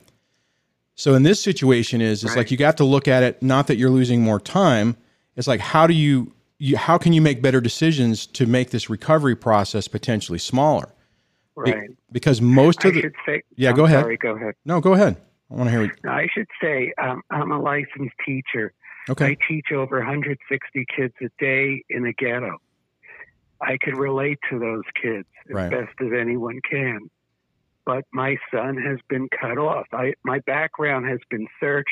So 0.95 1.15
in 1.15 1.23
this 1.23 1.41
situation 1.41 2.01
is 2.01 2.23
it's 2.23 2.35
like 2.35 2.51
you 2.51 2.57
got 2.57 2.77
to 2.77 2.83
look 2.83 3.07
at 3.07 3.23
it 3.23 3.41
not 3.41 3.67
that 3.67 3.77
you're 3.77 3.89
losing 3.89 4.21
more 4.21 4.39
time. 4.39 4.97
It's 5.37 5.47
like 5.47 5.61
how 5.61 5.87
do 5.87 5.93
you, 5.93 6.33
you 6.59 6.75
how 6.77 6.97
can 6.97 7.13
you 7.13 7.21
make 7.21 7.41
better 7.41 7.61
decisions 7.61 8.25
to 8.27 8.45
make 8.45 8.71
this 8.71 8.89
recovery 8.89 9.35
process 9.35 9.87
potentially 9.87 10.37
smaller? 10.39 10.93
Be- 11.63 11.71
Right. 11.71 11.89
because 12.11 12.41
most 12.41 12.85
I 12.85 12.89
of 12.89 12.95
the 12.95 13.01
should 13.01 13.15
say. 13.25 13.41
Yeah, 13.55 13.69
I'm 13.71 13.75
go 13.75 13.85
ahead. 13.85 14.01
Sorry, 14.03 14.17
go 14.17 14.35
ahead. 14.35 14.53
no, 14.65 14.79
go 14.81 14.93
ahead. 14.93 15.17
I 15.49 15.53
want 15.55 15.69
to 15.69 15.77
hear. 15.77 15.95
No, 16.03 16.11
I 16.11 16.27
should 16.33 16.47
say 16.61 16.93
um, 17.01 17.21
I'm 17.29 17.51
a 17.51 17.59
licensed 17.59 18.15
teacher. 18.25 18.73
okay, 19.09 19.25
I 19.27 19.37
teach 19.47 19.65
over 19.73 19.97
160 19.97 20.85
kids 20.95 21.13
a 21.21 21.27
day 21.39 21.83
in 21.89 22.05
a 22.05 22.13
ghetto. 22.13 22.57
I 23.61 23.77
could 23.81 23.97
relate 23.97 24.39
to 24.49 24.57
those 24.59 24.83
kids 25.01 25.27
as 25.49 25.53
Right. 25.55 25.69
best 25.71 25.93
as 26.01 26.07
anyone 26.17 26.59
can. 26.69 27.09
But 27.85 28.05
my 28.13 28.37
son 28.53 28.77
has 28.77 28.99
been 29.09 29.27
cut 29.29 29.57
off. 29.57 29.87
I, 29.91 30.13
my 30.23 30.39
background 30.45 31.07
has 31.09 31.19
been 31.29 31.47
searched. 31.59 31.89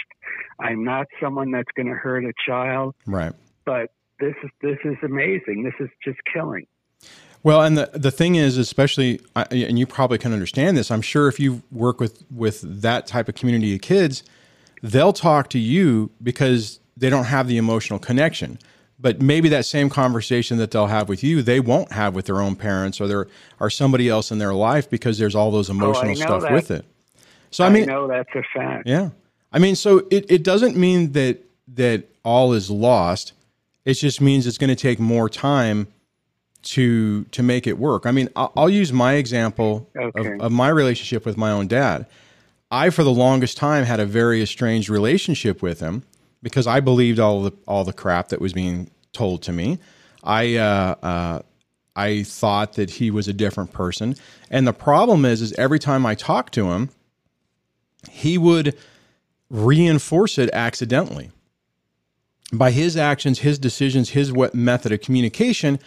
I'm 0.60 0.84
not 0.84 1.08
someone 1.22 1.52
that's 1.52 1.72
going 1.76 1.88
to 1.88 1.96
hurt 1.96 2.24
a 2.26 2.34
child. 2.48 2.96
right. 3.06 3.34
But 3.66 3.92
this 4.20 4.36
is 4.44 4.50
this 4.62 4.78
is 4.86 4.98
amazing. 5.04 5.64
This 5.64 5.74
is 5.80 5.90
just 6.04 6.20
killing. 6.32 6.66
Well, 7.44 7.62
and 7.62 7.78
the 7.78 7.90
the 7.94 8.12
thing 8.12 8.36
is, 8.36 8.58
especially, 8.58 9.22
and 9.36 9.80
you 9.80 9.86
probably 9.86 10.18
can 10.18 10.34
understand 10.34 10.76
this. 10.78 10.92
I'm 10.92 11.02
sure 11.02 11.28
if 11.28 11.40
you 11.40 11.62
work 11.72 12.00
with 12.00 12.24
with 12.32 12.62
that 12.82 13.08
type 13.08 13.30
of 13.30 13.36
community 13.36 13.74
of 13.74 13.82
kids, 13.82 14.24
they'll 14.82 15.14
talk 15.14 15.50
to 15.52 15.60
you 15.60 16.12
because 16.22 16.80
they 16.98 17.10
don't 17.10 17.26
have 17.26 17.48
the 17.48 17.58
emotional 17.58 18.00
connection. 18.00 18.60
But 19.02 19.22
maybe 19.22 19.48
that 19.50 19.66
same 19.66 19.90
conversation 19.90 20.58
that 20.58 20.72
they'll 20.72 20.88
have 20.88 21.08
with 21.08 21.24
you, 21.24 21.42
they 21.42 21.62
won't 21.62 21.94
have 21.94 22.14
with 22.14 22.26
their 22.26 22.42
own 22.42 22.58
parents 22.58 23.00
or 23.00 23.08
their 23.08 23.28
or 23.60 23.70
somebody 23.70 24.10
else 24.10 24.32
in 24.32 24.40
their 24.40 24.54
life 24.54 24.90
because 24.90 25.18
there's 25.18 25.36
all 25.36 25.52
those 25.52 25.70
oh, 25.70 25.74
emotional 25.74 26.16
know 26.16 26.16
stuff 26.16 26.42
that. 26.42 26.52
with 26.52 26.72
it. 26.72 26.86
So 27.52 27.64
I 27.64 27.70
mean, 27.70 27.86
know 27.86 28.08
that's 28.08 28.30
a 28.36 28.44
fact. 28.54 28.88
yeah. 28.88 29.10
I 29.52 29.60
mean, 29.60 29.76
so 29.76 30.06
it, 30.12 30.30
it 30.30 30.44
doesn't 30.44 30.76
mean 30.76 31.14
that 31.14 31.40
that 31.76 32.04
all 32.24 32.54
is 32.54 32.70
lost. 32.70 33.34
It 33.86 33.94
just 33.94 34.20
means 34.20 34.46
it's 34.46 34.58
going 34.58 34.70
to 34.70 34.76
take 34.76 35.00
more 35.00 35.30
time 35.30 35.88
to 36.62 37.24
to 37.26 37.44
make 37.44 37.68
it 37.68 37.78
work. 37.78 38.06
I 38.06 38.12
mean, 38.12 38.30
I'll, 38.36 38.52
I'll 38.56 38.70
use 38.70 38.92
my 38.92 39.14
example 39.14 39.90
Okay. 39.98 40.36
of, 40.36 40.42
of 40.42 40.52
my 40.52 40.70
relationship 40.70 41.26
with 41.26 41.38
my 41.38 41.52
own 41.52 41.68
dad. 41.68 42.06
I, 42.72 42.92
for 42.92 43.04
the 43.04 43.12
longest 43.12 43.58
time, 43.58 43.86
had 43.86 44.00
a 44.00 44.06
very 44.06 44.42
estranged 44.42 44.90
relationship 44.90 45.62
with 45.62 45.80
him 45.80 46.04
because 46.44 46.68
I 46.68 46.80
believed 46.80 47.20
all 47.20 47.42
the 47.44 47.52
all 47.68 47.84
the 47.84 47.94
crap 47.94 48.30
that 48.30 48.42
was 48.42 48.54
being 48.54 48.92
told 49.14 49.42
to 49.44 49.52
me. 49.52 49.80
I 50.24 50.56
uh, 50.58 50.96
uh, 51.02 51.42
I 51.96 52.24
thought 52.24 52.74
that 52.74 52.92
he 52.92 53.10
was 53.12 53.28
a 53.28 53.34
different 53.34 53.72
person, 53.74 54.16
and 54.52 54.68
the 54.68 54.74
problem 54.74 55.26
is, 55.26 55.42
is 55.42 55.54
every 55.54 55.80
time 55.80 56.06
I 56.06 56.16
talked 56.16 56.54
to 56.56 56.72
him, 56.72 56.90
he 58.10 58.38
would 58.38 58.78
reinforce 59.50 60.38
it 60.38 60.50
accidentally 60.54 61.32
by 62.54 62.72
his 62.72 62.96
actions, 62.98 63.40
his 63.40 63.58
decisions, 63.58 64.10
his 64.12 64.32
what 64.32 64.54
method 64.54 64.92
of 64.92 65.02
communication. 65.02 65.80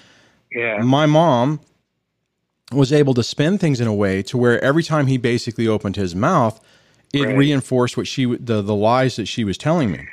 Yeah. 0.55 0.79
My 0.83 1.07
mom 1.07 1.61
was 2.73 2.93
able 2.93 3.15
to 3.15 3.23
spin 3.23 3.59
things 3.59 3.81
in 3.81 3.87
a 3.87 3.95
way 3.95 4.23
to 4.23 4.37
where 4.39 4.63
every 4.65 4.83
time 4.83 5.07
he 5.07 5.19
basically 5.19 5.69
opened 5.69 5.97
his 5.97 6.15
mouth, 6.15 6.61
it 7.13 7.23
Right. 7.27 7.37
reinforced 7.37 7.97
what 7.97 8.07
she 8.07 8.25
the 8.25 8.63
the 8.63 8.75
lies 8.75 9.17
that 9.17 9.27
she 9.27 9.45
was 9.45 9.59
telling 9.59 9.91
me. 9.93 10.07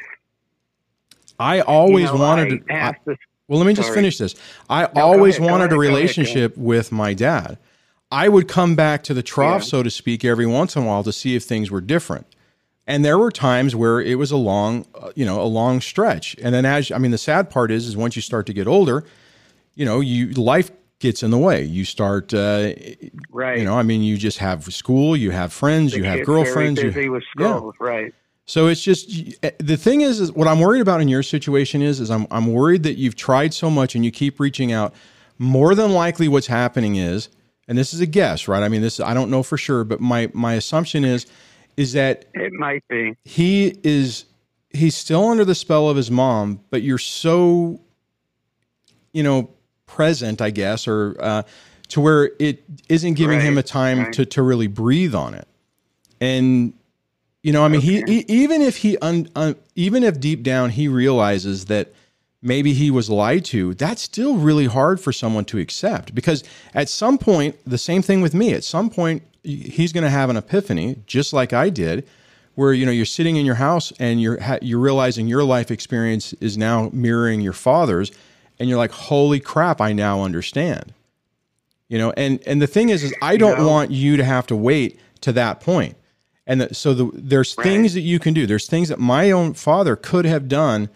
I 1.40 1.62
always 1.62 2.10
You 2.10 2.16
know, 2.16 2.22
wanted 2.22 2.54
I 2.54 2.58
to. 2.58 2.74
I- 2.74 2.96
this 3.06 3.18
well, 3.48 3.58
let 3.58 3.66
me 3.66 3.74
just 3.74 3.92
finish 3.92 4.18
this. 4.20 4.36
I 4.70 4.86
go 4.86 4.92
always 5.02 5.38
ahead, 5.38 5.50
wanted 5.50 5.64
ahead, 5.66 5.72
a 5.72 5.76
go 5.76 5.82
ahead, 5.82 5.94
relationship 5.96 6.56
with 6.58 6.92
my 6.92 7.16
dad. 7.16 7.58
I 8.12 8.30
would 8.30 8.48
come 8.48 8.76
back 8.76 9.04
to 9.06 9.14
the 9.16 9.24
trough, 9.24 9.62
Yeah. 9.64 9.68
so 9.70 9.84
to 9.84 9.90
speak, 9.90 10.24
every 10.24 10.46
once 10.46 10.76
in 10.76 10.84
a 10.84 10.86
while 10.86 11.04
to 11.04 11.12
see 11.12 11.36
if 11.36 11.44
things 11.46 11.72
were 11.72 11.82
different. 11.82 12.28
And 12.86 13.04
there 13.04 13.18
were 13.18 13.32
times 13.32 13.76
where 13.76 14.02
it 14.02 14.20
was 14.20 14.30
a 14.32 14.38
long, 14.38 14.86
uh, 14.94 15.12
you 15.16 15.26
know, 15.26 15.42
a 15.42 15.46
long 15.50 15.82
stretch. 15.82 16.36
And 16.44 16.54
then 16.54 16.64
as 16.66 16.92
I 16.92 17.00
mean, 17.00 17.10
the 17.12 17.18
sad 17.18 17.50
part 17.50 17.72
is, 17.72 17.88
is 17.88 17.98
once 17.98 18.16
you 18.16 18.22
start 18.22 18.46
to 18.48 18.54
get 18.54 18.68
older, 18.68 19.04
you 19.80 19.86
know, 19.86 20.02
you 20.02 20.28
life 20.34 20.70
gets 21.00 21.24
in 21.24 21.32
the 21.32 21.38
way. 21.38 21.64
You 21.64 21.86
start, 21.86 22.34
uh, 22.34 22.74
right. 23.32 23.58
you 23.58 23.64
know, 23.64 23.76
I 23.80 23.84
mean, 23.84 24.04
you 24.04 24.18
just 24.18 24.40
have 24.40 24.66
school, 24.74 25.16
you 25.16 25.32
have 25.32 25.54
friends, 25.54 25.96
you 25.96 26.04
have 26.04 26.26
girlfriends. 26.26 26.82
Very 26.82 26.90
you- 26.90 26.94
busy 26.94 27.10
with 27.10 27.24
Yeah. 27.40 27.62
Right. 27.80 28.14
so 28.46 28.68
it's 28.68 28.84
just 28.84 29.08
the 29.60 29.78
thing 29.78 30.02
is, 30.02 30.20
is 30.20 30.34
what 30.34 30.50
I'm 30.50 30.60
worried 30.60 30.82
about 30.82 31.00
in 31.00 31.08
your 31.08 31.24
situation 31.24 31.82
is, 31.82 32.02
is 32.02 32.12
I'm 32.12 32.28
I'm 32.30 32.52
worried 32.52 32.84
that 32.84 32.98
you've 32.98 33.16
tried 33.16 33.54
so 33.54 33.70
much 33.70 33.96
and 33.96 34.04
you 34.04 34.12
keep 34.12 34.38
reaching 34.40 34.74
out. 34.74 34.94
More 35.38 35.74
than 35.74 35.94
likely, 35.94 36.28
what's 36.28 36.48
happening 36.48 36.98
is, 36.98 37.30
and 37.70 37.78
this 37.78 37.94
is 37.94 38.02
a 38.02 38.06
guess, 38.06 38.50
right? 38.50 38.62
I 38.62 38.68
mean, 38.68 38.82
this 38.82 39.00
I 39.00 39.14
don't 39.14 39.32
know 39.32 39.44
for 39.44 39.58
sure, 39.58 39.86
but 39.86 40.02
my 40.02 40.30
my 40.34 40.56
assumption 40.56 41.06
is, 41.06 41.26
is 41.78 41.94
that 41.94 42.26
It 42.34 42.52
might 42.52 42.84
be. 42.90 43.16
he 43.24 43.78
is 43.84 44.26
he's 44.72 44.98
still 44.98 45.30
under 45.30 45.46
the 45.46 45.56
spell 45.56 45.88
of 45.90 45.96
his 45.96 46.12
mom, 46.12 46.60
but 46.70 46.82
you're 46.82 46.98
so, 46.98 47.80
you 49.14 49.24
know, 49.24 49.50
present, 49.90 50.42
I 50.42 50.52
guess, 50.52 50.88
or 50.88 51.16
uh, 51.20 51.44
to 51.90 52.02
where 52.02 52.32
it 52.40 52.64
isn't 52.88 53.16
giving 53.16 53.42
him 53.42 53.58
a 53.58 53.64
time 53.64 54.00
right. 54.00 54.14
to 54.14 54.26
to 54.26 54.42
really 54.42 54.68
breathe 54.68 55.16
on 55.16 55.34
it. 55.34 55.48
And 56.22 56.74
you 57.42 57.54
know, 57.54 57.64
I 57.64 57.70
mean, 57.70 57.82
he, 57.82 58.04
Okay. 58.04 58.14
he 58.14 58.26
even 58.44 58.62
if 58.62 58.78
he 58.78 58.98
un, 59.00 59.30
un, 59.36 59.56
even 59.76 60.04
if 60.04 60.20
deep 60.20 60.44
down 60.44 60.70
he 60.72 60.88
realizes 60.88 61.66
that 61.66 61.94
maybe 62.42 62.74
he 62.74 62.92
was 62.92 63.10
lied 63.10 63.44
to, 63.46 63.74
that's 63.74 64.02
still 64.02 64.36
really 64.38 64.66
hard 64.66 65.00
for 65.00 65.12
someone 65.12 65.46
to 65.46 65.58
accept 65.58 66.14
because 66.16 66.44
at 66.74 66.88
some 66.90 67.18
point, 67.18 67.56
the 67.66 67.78
same 67.78 68.02
thing 68.02 68.22
with 68.22 68.34
me. 68.34 68.54
At 68.54 68.64
some 68.64 68.90
point, 68.90 69.24
he's 69.44 69.92
going 69.92 70.04
to 70.04 70.10
have 70.10 70.30
an 70.30 70.38
epiphany, 70.38 70.98
just 71.06 71.34
like 71.34 71.54
I 71.54 71.70
did, 71.70 72.06
where 72.56 72.74
you 72.74 72.86
know 72.86 72.92
you're 72.92 73.06
sitting 73.06 73.38
in 73.38 73.46
your 73.46 73.56
house 73.56 73.92
and 74.00 74.22
you're 74.22 74.40
ha- 74.42 74.60
you're 74.62 74.80
realizing 74.80 75.28
your 75.28 75.44
life 75.44 75.72
experience 75.72 76.34
is 76.42 76.58
now 76.58 76.90
mirroring 76.94 77.42
your 77.42 77.54
father's, 77.54 78.12
and 78.60 78.68
you're 78.70 78.78
like, 78.78 78.92
"Holy 78.92 79.40
crap! 79.40 79.80
I 79.82 79.94
now 79.94 80.24
understand." 80.24 80.94
You 81.88 81.98
know, 81.98 82.12
and 82.18 82.40
and 82.46 82.62
the 82.62 82.68
thing 82.68 82.90
is, 82.90 83.04
is 83.04 83.14
I 83.22 83.38
don't 83.38 83.58
know- 83.60 83.68
want 83.68 83.92
you 83.92 84.18
to 84.18 84.24
have 84.24 84.46
to 84.48 84.56
wait 84.56 85.00
to 85.22 85.32
that 85.34 85.60
point. 85.60 85.96
And 86.46 86.62
the, 86.62 86.74
so 86.74 86.94
the, 86.94 87.12
there's 87.14 87.56
Right. 87.58 87.64
things 87.64 87.94
that 87.94 88.02
you 88.02 88.18
can 88.20 88.34
do. 88.34 88.48
There's 88.48 88.68
things 88.68 88.90
that 88.90 89.00
my 89.00 89.30
own 89.32 89.54
father 89.54 89.96
could 89.96 90.26
have 90.26 90.48
done 90.48 90.90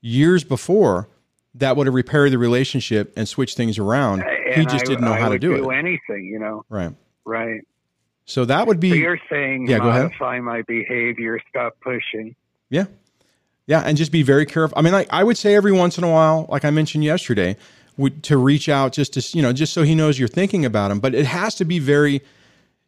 years 0.00 0.44
before 0.44 1.08
that 1.54 1.76
would 1.76 1.86
have 1.86 1.94
repaired 1.94 2.32
the 2.32 2.38
relationship 2.38 3.12
and 3.16 3.28
switched 3.28 3.56
things 3.56 3.78
around. 3.78 4.24
he 4.54 4.64
just 4.64 4.84
I- 4.86 4.88
didn't 4.88 5.04
know 5.04 5.12
I 5.12 5.20
how 5.20 5.28
to 5.28 5.38
do, 5.38 5.56
do 5.56 5.70
it. 5.70 5.74
anything, 5.76 6.24
you 6.26 6.38
know. 6.38 6.64
Right. 6.68 6.92
Right. 7.24 7.60
So 8.26 8.44
that 8.46 8.66
would 8.66 8.80
be 8.80 8.90
So 8.90 8.96
you're 8.96 9.20
saying 9.28 9.66
Yeah, 9.68 9.78
go 9.78 9.88
ahead. 9.90 10.04
modify 10.04 10.40
my 10.40 10.62
behavior, 10.62 11.38
stop 11.50 11.76
pushing. 11.82 12.34
Yeah. 12.70 12.84
Yeah. 13.66 13.80
And 13.80 13.96
just 13.96 14.12
be 14.12 14.22
very 14.22 14.46
careful. 14.46 14.76
I 14.78 14.82
mean, 14.82 14.92
like 14.92 15.08
I 15.10 15.24
would 15.24 15.38
say 15.38 15.54
every 15.54 15.72
once 15.72 15.98
in 15.98 16.04
a 16.04 16.10
while, 16.10 16.46
like 16.48 16.64
I 16.64 16.70
mentioned 16.70 17.04
yesterday, 17.04 17.56
would, 17.96 18.22
to 18.24 18.36
reach 18.36 18.68
out 18.68 18.92
just 18.92 19.14
to, 19.14 19.36
you 19.36 19.42
know, 19.42 19.52
just 19.52 19.72
so 19.72 19.82
he 19.82 19.94
knows 19.94 20.18
you're 20.18 20.28
thinking 20.28 20.64
about 20.64 20.90
him. 20.90 21.00
But 21.00 21.14
it 21.14 21.26
has 21.26 21.54
to 21.56 21.64
be 21.64 21.78
very, 21.78 22.22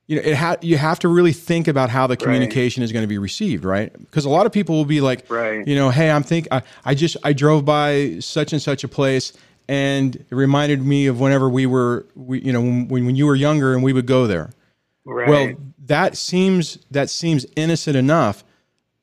you 0.06 0.16
know, 0.16 0.23
it 0.23 0.35
ha- 0.35 0.56
you 0.61 0.76
have 0.76 0.99
to 1.00 1.09
really 1.09 1.33
think 1.33 1.68
about 1.68 1.90
how 1.90 2.06
the 2.06 2.16
communication 2.16 2.83
is 2.83 2.92
going 2.92 3.04
to 3.04 3.09
be 3.09 3.18
received, 3.18 3.64
right? 3.64 3.92
Because 3.92 4.25
a 4.25 4.28
lot 4.28 4.47
of 4.47 4.52
people 4.52 4.76
will 4.76 4.85
be 4.85 5.00
like, 5.00 5.30
Right. 5.30 5.66
you 5.66 5.76
know, 5.76 5.90
hey, 5.90 6.11
I'm 6.11 6.23
think 6.23 6.49
I, 6.50 6.62
I 6.85 6.95
just 6.95 7.16
I 7.25 7.33
drove 7.33 7.64
by 7.64 8.18
such 8.21 8.52
and 8.52 8.61
such 8.61 8.85
a 8.85 8.88
place 8.88 9.33
and 9.68 10.16
it 10.16 10.26
reminded 10.30 10.80
me 10.85 11.06
of 11.06 11.18
whenever 11.21 11.49
we 11.49 11.66
were, 11.66 12.06
we, 12.14 12.40
you 12.40 12.52
know, 12.52 12.61
when, 12.61 12.88
when 13.06 13.16
you 13.16 13.26
were 13.26 13.35
younger 13.35 13.75
and 13.75 13.83
we 13.83 13.92
would 13.92 14.06
go 14.06 14.26
there. 14.26 14.50
Right. 15.04 15.28
Well, 15.28 15.52
that 15.87 16.16
seems 16.16 16.78
that 16.90 17.11
seems 17.11 17.47
innocent 17.56 17.97
enough, 17.97 18.45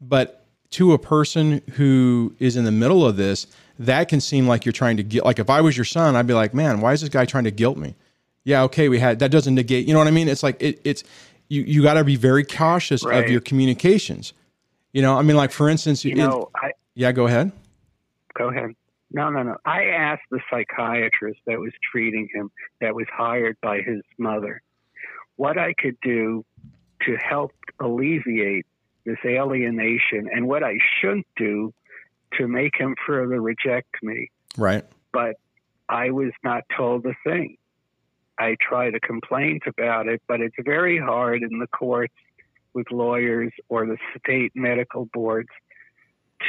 but 0.02 0.43
to 0.74 0.94
a 0.94 1.00
person 1.00 1.62
who 1.74 2.36
is 2.40 2.56
in 2.56 2.64
the 2.66 2.72
middle 2.72 3.06
of 3.06 3.16
this, 3.18 3.48
that 3.80 4.08
can 4.10 4.22
seem 4.22 4.48
like 4.48 4.66
you're 4.66 4.72
trying 4.74 4.98
to 4.98 5.04
get. 5.04 5.26
Like 5.26 5.40
if 5.40 5.50
I 5.50 5.62
was 5.62 5.76
your 5.78 5.86
son, 5.86 6.16
I'd 6.16 6.28
be 6.28 6.34
like, 6.34 6.54
man, 6.54 6.82
why 6.82 6.94
is 6.94 7.02
this 7.02 7.10
guy 7.10 7.26
trying 7.26 7.46
to 7.46 7.52
guilt 7.52 7.78
me? 7.78 7.96
Yeah, 8.44 8.64
okay, 8.64 8.90
we 8.90 9.00
had 9.00 9.20
that 9.20 9.32
doesn't 9.32 9.56
negate. 9.56 9.88
You 9.88 9.94
know 9.94 10.00
what 10.00 10.08
I 10.08 10.12
mean? 10.12 10.28
It's 10.28 10.44
like 10.44 10.62
it, 10.62 10.80
it's 10.84 11.04
you. 11.48 11.62
You 11.64 11.82
got 11.82 11.94
to 11.96 12.04
be 12.04 12.16
very 12.18 12.44
cautious 12.44 13.04
Right. 13.06 13.24
of 13.24 13.30
your 13.32 13.40
communications. 13.42 14.34
You 14.92 15.02
know, 15.02 15.18
I 15.18 15.22
mean, 15.24 15.38
like 15.38 15.52
for 15.52 15.70
instance, 15.70 16.04
you 16.06 16.12
in- 16.12 16.18
know, 16.18 16.50
I 16.56 16.72
yeah, 16.96 17.12
go 17.12 17.26
ahead. 17.28 17.52
go 18.38 18.50
ahead. 18.50 18.72
No, 19.12 19.30
no, 19.30 19.44
no. 19.44 19.58
I 19.66 19.86
asked 19.86 20.24
the 20.32 20.40
psychiatrist 20.50 21.40
that 21.46 21.60
was 21.60 21.72
treating 21.92 22.28
him, 22.34 22.52
that 22.82 22.96
was 22.96 23.06
hired 23.12 23.58
by 23.62 23.82
his 23.82 24.02
mother, 24.18 24.62
what 25.36 25.58
I 25.58 25.74
could 25.74 25.98
do 26.02 26.44
to 27.06 27.16
help 27.18 27.52
alleviate 27.80 28.66
this 29.06 29.18
alienation 29.26 30.30
and 30.34 30.48
what 30.48 30.64
I 30.64 30.76
shouldn't 31.00 31.28
do 31.36 31.74
to 32.38 32.48
make 32.48 32.76
him 32.78 32.96
further 33.06 33.42
reject 33.42 33.96
me. 34.02 34.30
Right. 34.58 34.86
But 35.12 35.36
I 35.90 36.12
was 36.12 36.32
not 36.44 36.64
told 36.76 37.06
a 37.06 37.14
thing. 37.24 37.58
I 38.40 38.56
try 38.60 38.90
to 38.90 39.00
complain 39.00 39.60
about 39.68 40.08
it, 40.08 40.22
but 40.28 40.42
it's 40.42 40.56
very 40.60 40.98
hard 40.98 41.44
in 41.44 41.60
the 41.60 41.68
courts 41.68 42.14
with 42.74 42.90
lawyers 42.92 43.52
or 43.70 43.86
the 43.86 43.98
state 44.18 44.52
medical 44.56 45.06
boards 45.14 45.50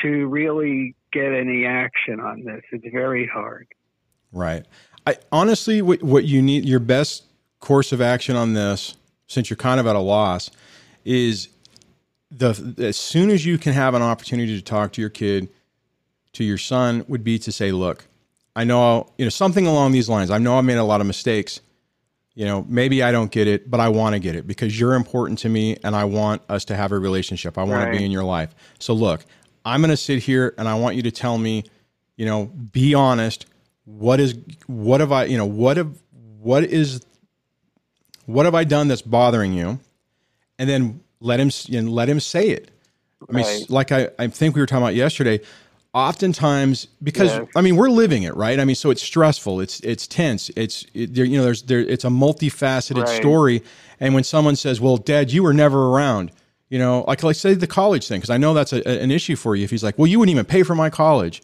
to 0.02 0.26
really 0.26 0.94
get 1.12 1.32
any 1.32 1.66
action 1.66 2.20
on 2.20 2.44
this. 2.44 2.62
It's 2.72 2.86
very 2.92 3.26
hard. 3.26 3.68
Right. 4.32 4.64
I 5.06 5.16
honestly, 5.30 5.82
what, 5.82 6.02
what 6.02 6.24
you 6.24 6.40
need, 6.40 6.64
your 6.64 6.80
best 6.80 7.24
course 7.60 7.92
of 7.92 8.00
action 8.00 8.34
on 8.34 8.54
this, 8.54 8.96
since 9.26 9.50
you're 9.50 9.56
kind 9.56 9.78
of 9.78 9.86
at 9.86 9.94
a 9.94 10.00
loss, 10.00 10.50
is 11.04 11.48
the 12.36 12.74
as 12.78 12.96
soon 12.96 13.30
as 13.30 13.46
you 13.46 13.58
can 13.58 13.72
have 13.72 13.94
an 13.94 14.02
opportunity 14.02 14.56
to 14.56 14.62
talk 14.62 14.92
to 14.92 15.00
your 15.00 15.10
kid, 15.10 15.48
to 16.32 16.44
your 16.44 16.58
son, 16.58 17.04
would 17.08 17.24
be 17.24 17.38
to 17.40 17.52
say, 17.52 17.72
"Look, 17.72 18.06
I 18.56 18.64
know 18.64 19.12
you 19.18 19.24
know 19.24 19.30
something 19.30 19.66
along 19.66 19.92
these 19.92 20.08
lines. 20.08 20.30
I 20.30 20.38
know 20.38 20.58
I 20.58 20.60
made 20.60 20.76
a 20.76 20.84
lot 20.84 21.00
of 21.00 21.06
mistakes. 21.06 21.60
You 22.34 22.44
know, 22.46 22.66
maybe 22.68 23.02
I 23.02 23.12
don't 23.12 23.30
get 23.30 23.46
it, 23.46 23.70
but 23.70 23.78
I 23.78 23.88
want 23.88 24.14
to 24.14 24.18
get 24.18 24.34
it 24.34 24.46
because 24.46 24.78
you're 24.78 24.94
important 24.94 25.38
to 25.40 25.48
me, 25.48 25.76
and 25.84 25.94
I 25.94 26.04
want 26.04 26.42
us 26.48 26.64
to 26.66 26.76
have 26.76 26.90
a 26.90 26.98
relationship. 26.98 27.56
I 27.56 27.62
want 27.62 27.92
to 27.92 27.96
be 27.96 28.04
in 28.04 28.10
your 28.10 28.24
life. 28.24 28.52
So 28.80 28.92
look, 28.92 29.24
I'm 29.64 29.80
going 29.80 29.90
to 29.90 29.96
sit 29.96 30.20
here, 30.20 30.52
and 30.58 30.68
I 30.68 30.74
want 30.74 30.96
you 30.96 31.02
to 31.02 31.12
tell 31.12 31.38
me, 31.38 31.64
you 32.16 32.26
know, 32.26 32.46
be 32.46 32.94
honest. 32.94 33.46
What 33.84 34.18
is 34.18 34.34
what 34.66 35.00
have 35.00 35.12
I, 35.12 35.24
you 35.26 35.36
know, 35.36 35.46
what 35.46 35.76
have 35.76 35.96
what 36.40 36.64
is 36.64 37.02
what 38.26 38.46
have 38.46 38.54
I 38.54 38.64
done 38.64 38.88
that's 38.88 39.02
bothering 39.02 39.52
you? 39.52 39.78
And 40.58 40.68
then 40.68 41.03
let 41.24 41.40
him 41.40 41.50
you 41.66 41.82
know, 41.82 41.90
let 41.90 42.08
him 42.08 42.20
say 42.20 42.50
it. 42.50 42.70
I 43.28 43.32
mean, 43.32 43.44
Right. 43.46 43.70
like 43.70 43.92
I, 43.92 44.10
I 44.18 44.28
think 44.28 44.54
we 44.54 44.60
were 44.62 44.66
talking 44.66 44.82
about 44.84 44.94
yesterday. 44.94 45.40
Oftentimes, 45.94 46.88
because 47.02 47.38
Yes. 47.38 47.48
I 47.56 47.60
mean, 47.60 47.76
we're 47.76 47.88
living 47.90 48.24
it, 48.24 48.34
right? 48.36 48.58
I 48.58 48.64
mean, 48.64 48.74
so 48.76 48.90
it's 48.90 49.02
stressful, 49.02 49.60
it's 49.60 49.80
it's 49.80 50.06
tense, 50.08 50.50
it's 50.56 50.84
it, 50.92 51.14
there, 51.14 51.24
you 51.24 51.38
know, 51.38 51.44
there's 51.44 51.62
there, 51.62 51.80
it's 51.80 52.04
a 52.04 52.08
multifaceted 52.08 53.04
Right. 53.04 53.08
story. 53.08 53.62
And 54.00 54.12
when 54.14 54.24
someone 54.24 54.56
says, 54.56 54.80
"Well, 54.80 54.96
Dad, 54.96 55.32
you 55.32 55.42
were 55.44 55.54
never 55.54 55.90
around," 55.90 56.32
you 56.68 56.80
know, 56.80 57.04
like 57.08 57.22
let's 57.22 57.38
say 57.40 57.54
the 57.54 57.68
college 57.68 58.08
thing, 58.08 58.18
because 58.20 58.30
I 58.30 58.38
know 58.38 58.54
that's 58.54 58.72
a, 58.72 58.86
an 58.88 59.12
issue 59.12 59.36
for 59.36 59.54
you. 59.56 59.64
If 59.64 59.70
he's 59.70 59.84
like, 59.84 59.96
"Well, 59.98 60.08
you 60.08 60.18
wouldn't 60.18 60.32
even 60.34 60.44
pay 60.46 60.64
for 60.64 60.74
my 60.74 60.90
college," 60.90 61.42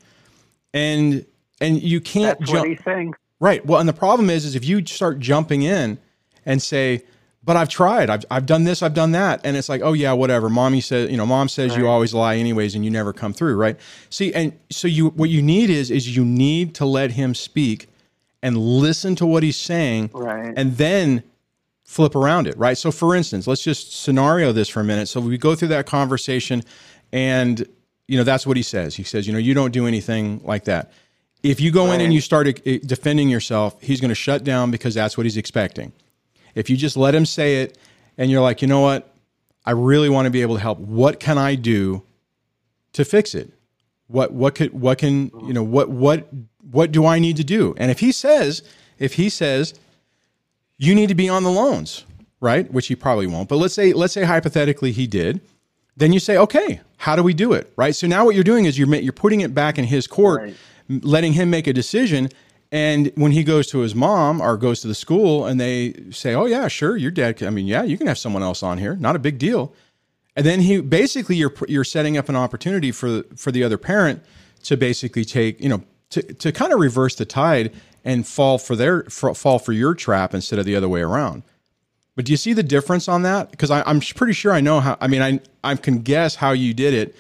and 0.74 1.24
and 1.60 1.80
you 1.82 2.00
can't 2.00 2.38
That's 2.40 2.50
jump 2.50 2.62
what 2.62 2.68
he 2.70 2.74
thinks. 2.76 3.18
Right. 3.38 3.64
Well, 3.64 3.78
and 3.80 3.88
the 3.88 3.92
problem 3.94 4.30
is, 4.30 4.44
is 4.44 4.54
if 4.56 4.64
you 4.64 4.84
start 4.84 5.20
jumping 5.20 5.62
in 5.62 5.98
and 6.44 6.60
say, 6.60 7.04
"But 7.42 7.56
I've 7.56 7.68
tried. 7.68 8.10
I've 8.10 8.24
I've 8.30 8.46
done 8.46 8.64
this. 8.64 8.82
I've 8.82 8.94
done 8.94 9.12
that," 9.12 9.40
and 9.44 9.56
it's 9.56 9.68
like, 9.68 9.80
"Oh 9.82 9.92
yeah, 9.92 10.12
whatever." 10.12 10.48
Mommy 10.50 10.80
says, 10.80 11.10
you 11.10 11.16
know, 11.16 11.26
mom 11.26 11.48
says 11.48 11.76
you 11.76 11.88
always 11.88 12.12
lie 12.12 12.36
anyways, 12.36 12.74
and 12.74 12.84
you 12.84 12.90
never 12.90 13.12
come 13.12 13.32
through, 13.32 13.56
right? 13.56 13.78
See, 14.10 14.32
and 14.34 14.52
so 14.70 14.88
you 14.88 15.08
what 15.10 15.30
you 15.30 15.42
need 15.42 15.70
is 15.70 15.90
is 15.90 16.14
you 16.16 16.24
need 16.24 16.74
to 16.76 16.84
let 16.84 17.12
him 17.12 17.34
speak 17.34 17.88
and 18.42 18.56
listen 18.56 19.14
to 19.16 19.26
what 19.26 19.42
he's 19.42 19.56
saying, 19.56 20.10
Right. 20.14 20.52
and 20.56 20.76
then 20.78 21.22
flip 21.84 22.14
around 22.14 22.46
it, 22.46 22.56
right? 22.56 22.78
So, 22.78 22.90
for 22.90 23.14
instance, 23.14 23.46
let's 23.46 23.62
just 23.62 23.92
scenario 24.00 24.52
this 24.52 24.68
for 24.68 24.80
a 24.80 24.84
minute. 24.84 25.08
So 25.08 25.20
we 25.20 25.36
go 25.36 25.54
through 25.54 25.68
that 25.68 25.86
conversation, 25.86 26.62
and 27.12 27.66
you 28.06 28.16
know 28.16 28.24
that's 28.24 28.46
what 28.46 28.56
he 28.56 28.62
says. 28.62 28.94
He 28.94 29.02
says, 29.02 29.26
you 29.26 29.32
know, 29.32 29.38
you 29.38 29.54
don't 29.54 29.72
do 29.72 29.86
anything 29.86 30.40
like 30.44 30.64
that. 30.64 30.92
If 31.42 31.60
you 31.60 31.70
go 31.72 31.90
in 31.92 32.00
and 32.02 32.12
you 32.12 32.20
start 32.20 32.46
uh, 32.48 32.78
defending 32.84 33.28
yourself, 33.30 33.80
he's 33.80 34.00
going 34.00 34.10
to 34.10 34.14
shut 34.14 34.44
down 34.44 34.70
because 34.70 34.94
that's 34.94 35.16
what 35.16 35.24
he's 35.24 35.38
expecting. 35.38 35.92
If 36.54 36.68
you 36.70 36.76
just 36.76 36.96
let 36.96 37.14
him 37.14 37.26
say 37.26 37.62
it, 37.62 37.78
and 38.18 38.30
you're 38.30 38.42
like, 38.42 38.60
you 38.62 38.68
know 38.68 38.80
what, 38.80 39.12
I 39.64 39.70
really 39.72 40.08
want 40.08 40.26
to 40.26 40.30
be 40.30 40.42
able 40.42 40.56
to 40.56 40.60
help. 40.60 40.78
What 40.78 41.20
can 41.20 41.38
I 41.38 41.54
do 41.54 42.02
to 42.92 43.04
fix 43.04 43.34
it? 43.34 43.52
What 44.08 44.32
what 44.32 44.54
could 44.56 44.72
what 44.72 44.98
can 44.98 45.30
you 45.46 45.52
know 45.52 45.62
what 45.62 45.88
what 45.88 46.28
what 46.70 46.90
do 46.92 47.06
I 47.06 47.18
need 47.18 47.36
to 47.36 47.44
do? 47.44 47.74
And 47.76 47.90
if 47.90 48.00
he 48.00 48.10
says 48.12 48.62
if 48.98 49.14
he 49.14 49.28
says 49.28 49.74
you 50.78 50.94
need 50.94 51.08
to 51.08 51.14
be 51.14 51.28
on 51.28 51.44
the 51.44 51.50
loans, 51.50 52.04
right? 52.40 52.70
Which 52.72 52.88
he 52.88 52.96
probably 52.96 53.26
won't. 53.26 53.48
But 53.48 53.56
let's 53.56 53.74
say 53.74 53.92
let's 53.92 54.12
say 54.12 54.24
hypothetically 54.24 54.92
he 54.92 55.06
did. 55.06 55.40
Then 55.96 56.12
you 56.12 56.20
say, 56.20 56.36
okay, 56.38 56.80
how 56.96 57.14
do 57.14 57.22
we 57.22 57.34
do 57.34 57.52
it, 57.52 57.70
right? 57.76 57.94
So 57.94 58.06
now 58.06 58.24
what 58.24 58.34
you're 58.34 58.42
doing 58.44 58.64
is 58.64 58.78
you're 58.78 58.92
you're 58.96 59.12
putting 59.12 59.42
it 59.42 59.54
back 59.54 59.78
in 59.78 59.84
his 59.84 60.06
court, 60.06 60.40
Right. 60.42 60.56
letting 60.88 61.34
him 61.34 61.50
make 61.50 61.66
a 61.66 61.72
decision. 61.72 62.30
And 62.72 63.10
when 63.16 63.32
he 63.32 63.42
goes 63.42 63.66
to 63.68 63.80
his 63.80 63.94
mom 63.94 64.40
or 64.40 64.56
goes 64.56 64.80
to 64.82 64.88
the 64.88 64.94
school 64.94 65.44
and 65.44 65.60
they 65.60 65.94
say, 66.10 66.34
oh 66.34 66.46
yeah, 66.46 66.68
sure, 66.68 66.96
your 66.96 67.10
dad. 67.10 67.42
I 67.42 67.50
mean, 67.50 67.66
yeah, 67.66 67.82
you 67.82 67.98
can 67.98 68.06
have 68.06 68.18
someone 68.18 68.42
else 68.42 68.62
on 68.62 68.78
here, 68.78 68.94
not 68.96 69.16
a 69.16 69.18
big 69.18 69.38
deal. 69.38 69.74
And 70.36 70.46
then 70.46 70.60
he 70.60 70.80
basically 70.80 71.36
you're 71.36 71.52
you're 71.66 71.84
setting 71.84 72.16
up 72.16 72.28
an 72.28 72.36
opportunity 72.36 72.92
for 72.92 73.24
for 73.36 73.50
the 73.50 73.64
other 73.64 73.76
parent 73.76 74.22
to 74.64 74.76
basically 74.76 75.24
take 75.24 75.60
you 75.60 75.68
know 75.68 75.82
to 76.10 76.22
to 76.22 76.52
kind 76.52 76.72
of 76.72 76.78
reverse 76.78 77.16
the 77.16 77.24
tide 77.24 77.72
and 78.04 78.26
fall 78.26 78.56
for 78.56 78.76
their 78.76 79.02
for, 79.04 79.34
fall 79.34 79.58
for 79.58 79.72
your 79.72 79.94
trap 79.94 80.32
instead 80.32 80.58
of 80.58 80.64
the 80.64 80.76
other 80.76 80.88
way 80.88 81.00
around. 81.00 81.42
But 82.14 82.26
do 82.26 82.32
you 82.32 82.36
see 82.36 82.52
the 82.52 82.62
difference 82.62 83.08
on 83.08 83.22
that? 83.22 83.50
Because 83.50 83.70
I'm 83.70 84.00
pretty 84.00 84.32
sure 84.32 84.52
I 84.52 84.60
know 84.60 84.80
how. 84.80 84.96
I 85.00 85.08
mean, 85.08 85.22
I 85.22 85.40
I 85.64 85.74
can 85.74 85.98
guess 85.98 86.36
how 86.36 86.52
you 86.52 86.74
did 86.74 86.94
it 86.94 87.16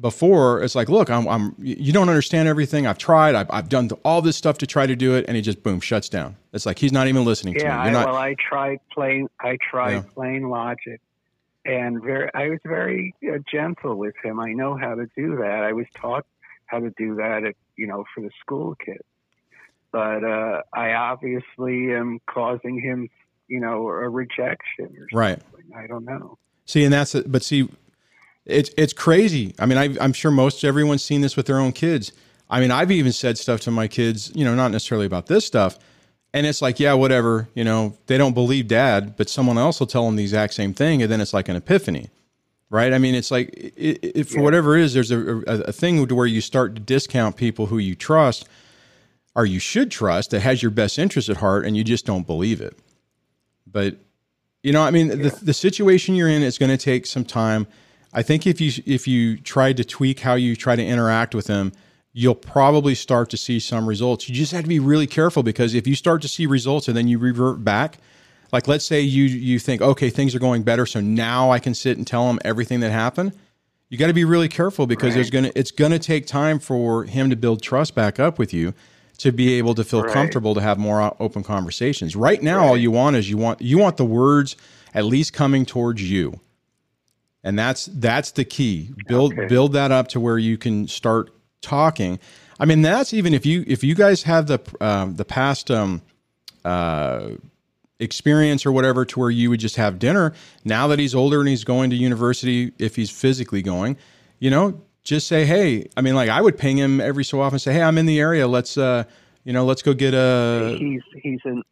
before. 0.00 0.62
It's 0.62 0.74
like, 0.74 0.88
look, 0.88 1.10
I'm, 1.10 1.26
I'm 1.28 1.54
you 1.58 1.92
don't 1.92 2.08
understand 2.08 2.48
everything. 2.48 2.86
I've 2.86 2.98
tried. 2.98 3.34
I've, 3.34 3.50
I've 3.50 3.68
done 3.68 3.90
all 4.04 4.22
this 4.22 4.36
stuff 4.36 4.58
to 4.58 4.66
try 4.66 4.86
to 4.86 4.94
do 4.96 5.14
it, 5.14 5.24
and 5.28 5.36
he 5.36 5.42
just 5.42 5.62
boom 5.62 5.80
shuts 5.80 6.08
down. 6.08 6.36
It's 6.52 6.66
like 6.66 6.78
he's 6.78 6.92
not 6.92 7.06
even 7.08 7.24
listening 7.24 7.54
to 7.54 7.64
me. 7.64 7.70
I, 7.70 7.84
You're 7.84 7.92
not. 7.92 8.06
well, 8.06 8.16
I 8.16 8.34
tried 8.38 8.78
plain. 8.92 9.28
I 9.40 9.58
tried 9.70 9.92
Yeah. 9.92 10.02
plain 10.14 10.48
logic, 10.48 11.00
and 11.64 12.02
very. 12.02 12.30
I 12.34 12.48
was 12.48 12.58
very 12.64 13.14
uh, 13.26 13.38
gentle 13.50 13.96
with 13.96 14.14
him. 14.22 14.38
I 14.40 14.52
know 14.52 14.76
how 14.76 14.94
to 14.94 15.06
do 15.16 15.36
that. 15.36 15.64
I 15.64 15.72
was 15.72 15.86
taught 15.96 16.24
how 16.66 16.80
to 16.80 16.90
do 16.98 17.14
that, 17.16 17.44
at, 17.44 17.54
you 17.76 17.86
know, 17.86 18.04
for 18.14 18.20
the 18.20 18.30
school 18.40 18.74
kids. 18.84 18.98
But 19.90 20.22
uh, 20.22 20.60
I 20.74 20.92
obviously 20.92 21.94
am 21.94 22.20
causing 22.28 22.78
him, 22.80 23.08
you 23.48 23.58
know, 23.58 23.88
a 23.88 24.08
rejection 24.08 24.94
or 24.98 25.08
Right. 25.12 25.40
something. 25.40 25.72
I 25.74 25.86
don't 25.86 26.04
know. 26.04 26.36
See, 26.66 26.84
and 26.84 26.92
that's 26.92 27.14
it. 27.14 27.32
but 27.32 27.42
see, 27.42 27.70
it's 28.48 28.70
it's 28.76 28.92
crazy. 28.92 29.54
I 29.58 29.66
mean, 29.66 29.78
I, 29.78 29.94
I'm 30.00 30.12
sure 30.12 30.30
most 30.30 30.64
everyone's 30.64 31.04
seen 31.04 31.20
this 31.20 31.36
with 31.36 31.46
their 31.46 31.58
own 31.58 31.72
kids. 31.72 32.12
I 32.50 32.60
mean, 32.60 32.70
I've 32.70 32.90
even 32.90 33.12
said 33.12 33.36
stuff 33.38 33.60
to 33.62 33.70
my 33.70 33.88
kids, 33.88 34.32
you 34.34 34.44
know, 34.44 34.54
not 34.54 34.70
necessarily 34.72 35.06
about 35.06 35.26
this 35.26 35.44
stuff, 35.44 35.78
and 36.32 36.46
it's 36.46 36.62
like, 36.62 36.80
yeah, 36.80 36.94
whatever, 36.94 37.48
you 37.54 37.62
know, 37.62 37.96
they 38.06 38.16
don't 38.16 38.32
believe 38.34 38.68
dad, 38.68 39.16
but 39.16 39.28
someone 39.28 39.58
else 39.58 39.80
will 39.80 39.86
tell 39.86 40.06
them 40.06 40.16
the 40.16 40.22
exact 40.22 40.54
same 40.54 40.72
thing, 40.72 41.02
and 41.02 41.12
then 41.12 41.20
it's 41.20 41.34
like 41.34 41.48
an 41.50 41.56
epiphany, 41.56 42.08
right? 42.70 42.94
I 42.94 42.98
mean, 42.98 43.14
it's 43.14 43.30
like 43.30 43.50
it, 43.54 43.98
it, 44.02 44.28
for 44.28 44.38
Yeah. 44.38 44.44
whatever 44.44 44.76
it 44.78 44.82
is, 44.84 44.94
there's 44.94 45.10
a, 45.10 45.38
a, 45.46 45.60
a 45.68 45.72
thing 45.72 46.06
to 46.06 46.14
where 46.14 46.26
you 46.26 46.40
start 46.40 46.74
to 46.74 46.80
discount 46.80 47.36
people 47.36 47.66
who 47.66 47.76
you 47.78 47.94
trust 47.94 48.48
or 49.36 49.44
you 49.46 49.58
should 49.58 49.90
trust 49.90 50.30
that 50.30 50.40
has 50.40 50.62
your 50.62 50.70
best 50.70 50.98
interest 50.98 51.28
at 51.28 51.36
heart, 51.36 51.66
and 51.66 51.76
you 51.76 51.84
just 51.84 52.06
don't 52.06 52.26
believe 52.26 52.60
it. 52.62 52.78
But 53.66 53.96
you 54.62 54.72
know, 54.72 54.82
I 54.82 54.90
mean, 54.90 55.08
the 55.08 55.38
the 55.42 55.54
situation 55.54 56.14
you're 56.14 56.28
in 56.30 56.42
is 56.42 56.56
going 56.58 56.70
to 56.70 56.82
take 56.82 57.04
some 57.06 57.24
time. 57.26 57.66
I 58.12 58.22
think 58.22 58.46
if 58.46 58.60
you 58.60 58.72
if 58.86 59.06
you 59.06 59.36
try 59.38 59.72
to 59.72 59.84
tweak 59.84 60.20
how 60.20 60.34
you 60.34 60.56
try 60.56 60.76
to 60.76 60.84
interact 60.84 61.34
with 61.34 61.46
them, 61.46 61.72
you'll 62.12 62.34
probably 62.34 62.94
start 62.94 63.30
to 63.30 63.36
see 63.36 63.60
some 63.60 63.88
results. 63.88 64.28
You 64.28 64.34
just 64.34 64.52
have 64.52 64.62
to 64.62 64.68
be 64.68 64.78
really 64.80 65.06
careful 65.06 65.42
because 65.42 65.74
if 65.74 65.86
you 65.86 65.94
start 65.94 66.22
to 66.22 66.28
see 66.28 66.46
results 66.46 66.88
and 66.88 66.96
then 66.96 67.06
you 67.08 67.18
revert 67.18 67.62
back, 67.64 67.98
like 68.52 68.66
let's 68.66 68.84
say 68.86 69.00
you 69.00 69.24
you 69.24 69.58
think, 69.58 69.82
okay, 69.82 70.08
things 70.10 70.34
are 70.34 70.38
going 70.38 70.62
better, 70.62 70.86
so 70.86 71.00
now 71.00 71.50
I 71.50 71.58
can 71.58 71.74
sit 71.74 71.98
and 71.98 72.06
tell 72.06 72.26
them 72.26 72.38
everything 72.44 72.80
that 72.80 72.90
happened. 72.90 73.32
You 73.90 73.96
got 73.96 74.08
to 74.08 74.14
be 74.14 74.24
really 74.24 74.48
careful 74.48 74.86
because 74.86 75.14
there's 75.14 75.30
gonna 75.30 75.52
it's 75.54 75.70
gonna 75.70 75.98
take 75.98 76.26
time 76.26 76.58
for 76.58 77.04
him 77.04 77.30
to 77.30 77.36
build 77.36 77.62
trust 77.62 77.94
back 77.94 78.18
up 78.18 78.38
with 78.38 78.52
you 78.54 78.74
to 79.18 79.32
be 79.32 79.54
able 79.54 79.74
to 79.74 79.84
feel 79.84 80.02
Right. 80.02 80.12
comfortable 80.12 80.54
to 80.54 80.60
have 80.60 80.78
more 80.78 81.02
uh, 81.02 81.10
open 81.20 81.42
conversations. 81.42 82.14
Right 82.14 82.42
now, 82.42 82.64
all 82.64 82.76
you 82.76 82.90
want 82.90 83.16
is 83.16 83.28
you 83.28 83.36
want 83.36 83.60
you 83.60 83.76
want 83.78 83.96
the 83.98 84.04
words 84.04 84.56
at 84.94 85.04
least 85.04 85.32
coming 85.32 85.66
towards 85.66 86.02
you, 86.08 86.40
and 87.44 87.58
that's 87.58 87.86
that's 87.86 88.32
the 88.32 88.44
key. 88.44 88.90
Build 89.06 89.32
Okay. 89.32 89.46
build 89.46 89.72
that 89.74 89.90
up 89.92 90.08
to 90.08 90.20
where 90.20 90.38
you 90.38 90.58
can 90.58 90.86
start 90.88 91.30
talking. 91.60 92.18
I 92.60 92.64
mean, 92.64 92.82
that's 92.82 93.12
even 93.14 93.34
if 93.34 93.46
you 93.46 93.64
if 93.66 93.84
you 93.84 93.94
guys 93.94 94.24
have 94.24 94.46
the 94.46 94.60
um, 94.80 95.16
the 95.16 95.24
past 95.24 95.70
um, 95.70 96.02
uh, 96.64 97.30
experience 98.00 98.66
or 98.66 98.72
whatever 98.72 99.04
to 99.04 99.20
where 99.20 99.30
you 99.30 99.50
would 99.50 99.60
just 99.60 99.76
have 99.76 99.98
dinner. 99.98 100.32
Now 100.64 100.86
that 100.88 100.98
he's 100.98 101.14
older 101.14 101.40
and 101.40 101.48
he's 101.48 101.64
going 101.64 101.90
to 101.90 101.96
university, 101.96 102.72
if 102.78 102.96
he's 102.96 103.10
physically 103.10 103.62
going, 103.62 103.96
you 104.38 104.50
know, 104.50 104.80
just 105.02 105.26
say, 105.26 105.44
hey. 105.44 105.88
I 105.96 106.00
mean, 106.00 106.14
like 106.14 106.28
I 106.30 106.40
would 106.40 106.58
ping 106.58 106.76
him 106.76 107.00
every 107.00 107.24
so 107.24 107.40
often, 107.40 107.58
say, 107.58 107.72
hey, 107.72 107.82
I'm 107.82 107.98
in 107.98 108.06
the 108.06 108.20
area. 108.20 108.46
Let's 108.48 108.76
uh, 108.76 109.04
you 109.44 109.52
know, 109.52 109.64
let's 109.64 109.82
go 109.82 109.94
get 109.94 110.14
a. 110.14 110.76
He's 110.78 111.02
he's 111.22 111.40
in 111.44 111.62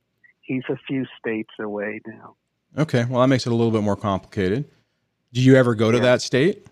he's 0.42 0.62
a 0.68 0.76
few 0.86 1.04
states 1.18 1.50
away 1.58 2.00
now. 2.06 2.36
Okay, 2.78 3.04
well 3.04 3.20
that 3.22 3.28
makes 3.28 3.46
it 3.46 3.52
a 3.52 3.54
little 3.54 3.72
bit 3.72 3.82
more 3.82 3.96
complicated. 3.96 4.70
Do 5.32 5.40
you 5.40 5.56
ever 5.56 5.74
go 5.74 5.90
to 5.90 5.98
Yeah. 5.98 6.04
that 6.04 6.22
state? 6.22 6.66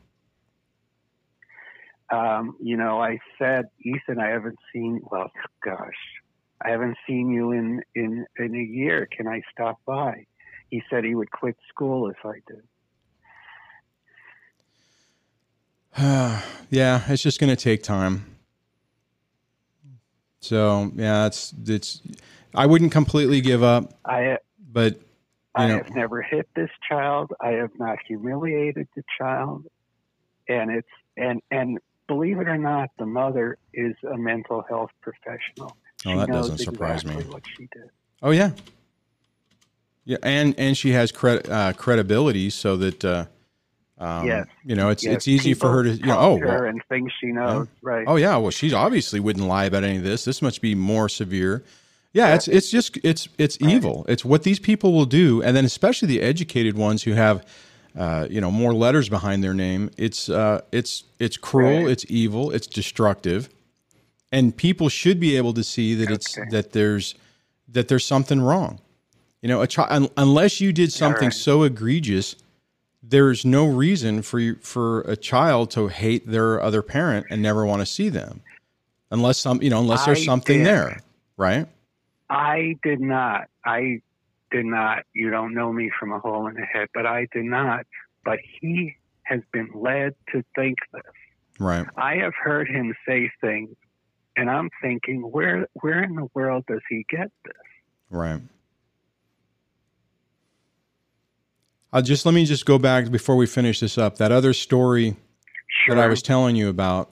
Um, 2.10 2.56
you 2.60 2.76
know, 2.76 3.02
I 3.02 3.18
said, 3.38 3.66
Ethan, 3.80 4.20
I 4.20 4.28
haven't 4.28 4.58
seen. 4.72 5.00
Well, 5.10 5.30
gosh, 5.64 5.92
I 6.62 6.70
haven't 6.70 6.96
seen 7.06 7.30
you 7.30 7.52
in 7.52 7.82
in 7.94 8.26
in 8.38 8.54
a 8.54 8.62
year. 8.62 9.08
Can 9.10 9.26
I 9.26 9.42
stop 9.50 9.78
by? 9.84 10.26
He 10.70 10.82
said 10.90 11.04
he 11.04 11.14
would 11.14 11.30
quit 11.30 11.56
school 11.68 12.08
if 12.10 12.24
I 12.24 12.40
did. 12.46 12.62
yeah, 16.70 17.02
it's 17.08 17.22
just 17.22 17.40
going 17.40 17.50
to 17.54 17.56
take 17.56 17.82
time. 17.82 18.26
So 20.40 20.92
yeah, 20.94 21.26
it's 21.26 21.54
it's. 21.66 22.02
I 22.54 22.66
wouldn't 22.66 22.92
completely 22.92 23.40
give 23.40 23.62
up, 23.62 23.94
I 24.04 24.38
but 24.72 25.00
I 25.54 25.68
know, 25.68 25.76
have 25.78 25.94
never 25.94 26.22
hit 26.22 26.48
this 26.56 26.70
child. 26.88 27.32
I 27.40 27.50
have 27.50 27.70
not 27.78 27.98
humiliated 28.06 28.88
the 28.96 29.02
child, 29.18 29.64
and 30.48 30.70
it's 30.70 30.88
and 31.16 31.40
and 31.50 31.78
believe 32.08 32.38
it 32.38 32.48
or 32.48 32.58
not, 32.58 32.90
the 32.98 33.06
mother 33.06 33.56
is 33.72 33.94
a 34.10 34.16
mental 34.16 34.64
health 34.68 34.90
professional. 35.00 35.76
Oh, 36.06 36.18
that 36.18 36.28
knows 36.28 36.50
doesn't 36.50 36.58
surprise 36.58 37.04
me. 37.04 37.14
What 37.14 37.42
she 37.56 37.68
did. 37.72 37.88
oh 38.22 38.30
yeah, 38.30 38.50
yeah, 40.04 40.18
and 40.22 40.54
and 40.58 40.76
she 40.76 40.90
has 40.90 41.12
cred, 41.12 41.48
uh, 41.48 41.72
credibility, 41.72 42.50
so 42.50 42.76
that 42.76 43.04
uh, 43.04 43.26
um, 43.98 44.26
Yes. 44.26 44.46
you 44.64 44.74
know, 44.74 44.88
it's 44.90 45.04
Yes, 45.04 45.14
it's 45.14 45.28
easy 45.28 45.54
for 45.54 45.70
her 45.70 45.84
to 45.84 45.90
you 45.90 46.06
know. 46.06 46.18
Oh, 46.18 46.36
well, 46.36 46.64
and 46.64 46.80
things 46.88 47.12
she 47.20 47.28
knows, 47.28 47.68
right? 47.80 48.06
Oh 48.06 48.16
yeah, 48.16 48.36
well 48.36 48.50
she 48.50 48.72
obviously 48.72 49.20
wouldn't 49.20 49.46
lie 49.46 49.64
about 49.64 49.84
any 49.84 49.98
of 49.98 50.02
this. 50.02 50.24
This 50.24 50.42
must 50.42 50.60
be 50.60 50.74
more 50.74 51.08
severe. 51.08 51.62
Yeah, 52.14 52.36
it's 52.36 52.46
it's 52.46 52.70
just 52.70 52.96
it's 53.02 53.28
it's 53.38 53.58
evil. 53.60 54.06
It's 54.08 54.24
what 54.24 54.44
these 54.44 54.60
people 54.60 54.92
will 54.92 55.04
do, 55.04 55.42
and 55.42 55.56
then 55.56 55.64
especially 55.64 56.06
the 56.06 56.22
educated 56.22 56.78
ones 56.78 57.02
who 57.02 57.12
have, 57.12 57.44
uh, 57.98 58.28
you 58.30 58.40
know, 58.40 58.52
more 58.52 58.72
letters 58.72 59.08
behind 59.08 59.42
their 59.42 59.52
name. 59.52 59.90
It's 59.98 60.28
uh, 60.28 60.60
it's 60.70 61.02
it's 61.18 61.36
cruel. 61.36 61.82
Right. 61.82 61.90
It's 61.90 62.06
evil. 62.08 62.52
It's 62.52 62.68
destructive, 62.68 63.50
and 64.30 64.56
people 64.56 64.88
should 64.88 65.18
be 65.18 65.36
able 65.36 65.54
to 65.54 65.64
see 65.64 65.96
that 65.96 66.08
it's 66.08 66.38
that 66.52 66.70
there's 66.70 67.16
that 67.68 67.88
there's 67.88 68.06
something 68.06 68.40
wrong. 68.40 68.80
You 69.42 69.48
know, 69.48 69.60
a 69.60 69.66
chi- 69.66 69.86
un- 69.90 70.08
unless 70.16 70.60
you 70.60 70.72
did 70.72 70.92
something 70.92 71.24
right. 71.24 71.34
so 71.34 71.64
egregious, 71.64 72.36
there's 73.02 73.44
no 73.44 73.66
reason 73.66 74.22
for 74.22 74.38
you, 74.38 74.54
for 74.62 75.00
a 75.00 75.16
child 75.16 75.72
to 75.72 75.88
hate 75.88 76.28
their 76.28 76.62
other 76.62 76.80
parent 76.80 77.26
and 77.28 77.42
never 77.42 77.66
want 77.66 77.80
to 77.80 77.86
see 77.86 78.08
them, 78.08 78.40
unless 79.10 79.38
some 79.38 79.60
you 79.60 79.68
know 79.70 79.80
unless 79.80 80.04
there's 80.06 80.20
I 80.20 80.24
something 80.24 80.58
did. 80.58 80.66
there, 80.66 81.00
right? 81.36 81.66
I 82.34 82.76
did 82.82 83.00
not. 83.00 83.48
I 83.64 84.00
did 84.50 84.66
not. 84.66 85.04
You 85.14 85.30
don't 85.30 85.54
know 85.54 85.72
me 85.72 85.90
from 85.98 86.12
a 86.12 86.18
hole 86.18 86.46
in 86.46 86.54
the 86.54 86.62
head, 86.64 86.88
but 86.92 87.06
I 87.06 87.26
did 87.32 87.44
not. 87.44 87.86
But 88.24 88.38
he 88.60 88.96
has 89.22 89.40
been 89.52 89.70
led 89.74 90.14
to 90.32 90.44
think 90.54 90.78
this. 90.92 91.02
Right. 91.58 91.86
I 91.96 92.16
have 92.16 92.32
heard 92.34 92.68
him 92.68 92.94
say 93.06 93.30
things, 93.40 93.76
and 94.36 94.50
I'm 94.50 94.70
thinking, 94.82 95.20
where 95.22 95.68
where 95.74 96.02
in 96.02 96.16
the 96.16 96.28
world 96.34 96.64
does 96.66 96.80
he 96.88 97.06
get 97.08 97.30
this? 97.44 97.54
Right. 98.10 98.40
I'll 101.92 102.02
just 102.02 102.26
let 102.26 102.34
me 102.34 102.44
just 102.44 102.66
go 102.66 102.76
back 102.78 103.10
before 103.10 103.36
we 103.36 103.46
finish 103.46 103.78
this 103.78 103.96
up. 103.96 104.16
That 104.18 104.32
other 104.32 104.52
story 104.52 105.16
Sure. 105.86 105.94
that 105.96 106.04
I 106.04 106.08
was 106.08 106.22
telling 106.22 106.56
you 106.56 106.68
about, 106.68 107.10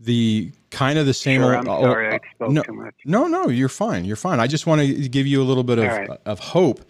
the 0.00 0.52
kind 0.70 0.98
of 0.98 1.06
the 1.06 1.14
same 1.14 1.40
Sure. 1.40 1.56
I'm 1.56 1.64
sorry, 1.66 2.12
I 2.12 2.16
uh, 2.16 2.18
spoke 2.34 2.50
no, 2.52 2.62
too 2.62 2.72
much. 2.72 2.94
No, 3.04 3.26
no, 3.26 3.48
you're 3.48 3.68
fine. 3.68 4.04
You're 4.04 4.16
fine. 4.16 4.40
I 4.40 4.46
just 4.46 4.66
want 4.66 4.80
to 4.80 5.08
give 5.08 5.26
you 5.26 5.42
a 5.42 5.44
little 5.44 5.64
bit 5.64 5.78
of, 5.78 5.86
right. 5.86 6.10
of 6.24 6.38
hope. 6.38 6.84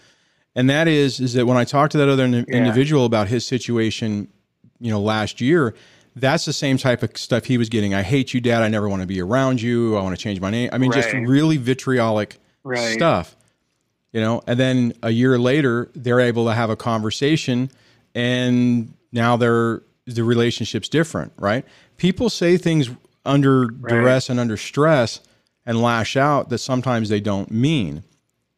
And 0.55 0.69
that 0.69 0.89
is, 0.89 1.21
is 1.21 1.35
that 1.35 1.47
when 1.47 1.57
I 1.57 1.65
talked 1.65 1.93
to 1.93 1.99
that 1.99 2.09
other 2.09 2.27
Yeah. 2.27 2.45
individual 2.49 3.05
about 3.05 3.29
his 3.29 3.47
situation, 3.47 4.29
you 4.81 4.91
know, 4.91 5.01
last 5.01 5.41
year, 5.41 5.75
that's 6.17 6.45
the 6.45 6.53
same 6.53 6.79
type 6.79 7.03
of 7.03 7.17
stuff 7.17 7.45
he 7.45 7.57
was 7.57 7.69
getting. 7.69 7.95
I 7.95 8.03
hate 8.03 8.35
you, 8.35 8.41
dad. 8.41 8.63
I 8.63 8.69
never 8.69 8.89
want 8.89 9.03
to 9.03 9.07
be 9.07 9.21
around 9.23 9.63
you. 9.63 9.97
I 9.97 10.03
want 10.03 10.17
to 10.17 10.23
change 10.23 10.41
my 10.41 10.51
name. 10.51 10.69
I 10.73 10.79
mean, 10.79 10.91
just 10.91 11.13
really 11.13 11.57
vitriolic 11.57 12.39
Right. 12.65 12.93
stuff, 12.95 13.37
you 14.13 14.21
know. 14.21 14.43
And 14.47 14.59
then 14.59 14.95
a 15.03 15.11
year 15.11 15.39
later, 15.39 15.91
they're 15.95 16.21
able 16.21 16.47
to 16.47 16.55
have 16.55 16.71
a 16.71 16.77
conversation, 16.77 17.71
and 18.15 18.93
now 19.13 19.37
they're 19.37 19.83
the 20.15 20.25
relationship's 20.25 20.89
different, 20.89 21.33
right? 21.39 21.65
People 21.97 22.31
say 22.31 22.57
things 22.57 22.91
under 23.25 23.67
duress 23.67 24.31
and 24.31 24.41
under 24.41 24.57
stress 24.57 25.21
and 25.67 25.83
lash 25.83 26.17
out 26.17 26.49
that 26.49 26.59
sometimes 26.59 27.09
they 27.09 27.21
don't 27.21 27.51
mean. 27.51 28.03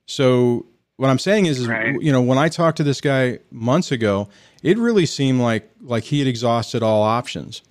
So 0.07 0.67
what 0.97 1.09
I'm 1.11 1.19
saying 1.19 1.47
is, 1.47 1.59
is 1.61 1.67
Right. 1.67 2.01
you 2.01 2.13
know, 2.13 2.23
when 2.23 2.39
I 2.39 2.49
talked 2.49 2.77
to 2.77 2.85
this 2.85 3.01
guy 3.01 3.41
months 3.51 3.91
ago, 3.91 4.29
it 4.63 4.79
really 4.79 5.07
seemed 5.07 5.41
like 5.41 5.69
like 5.81 6.05
he 6.05 6.19
had 6.21 6.29
exhausted 6.29 6.83
all 6.83 7.03
options, 7.03 7.63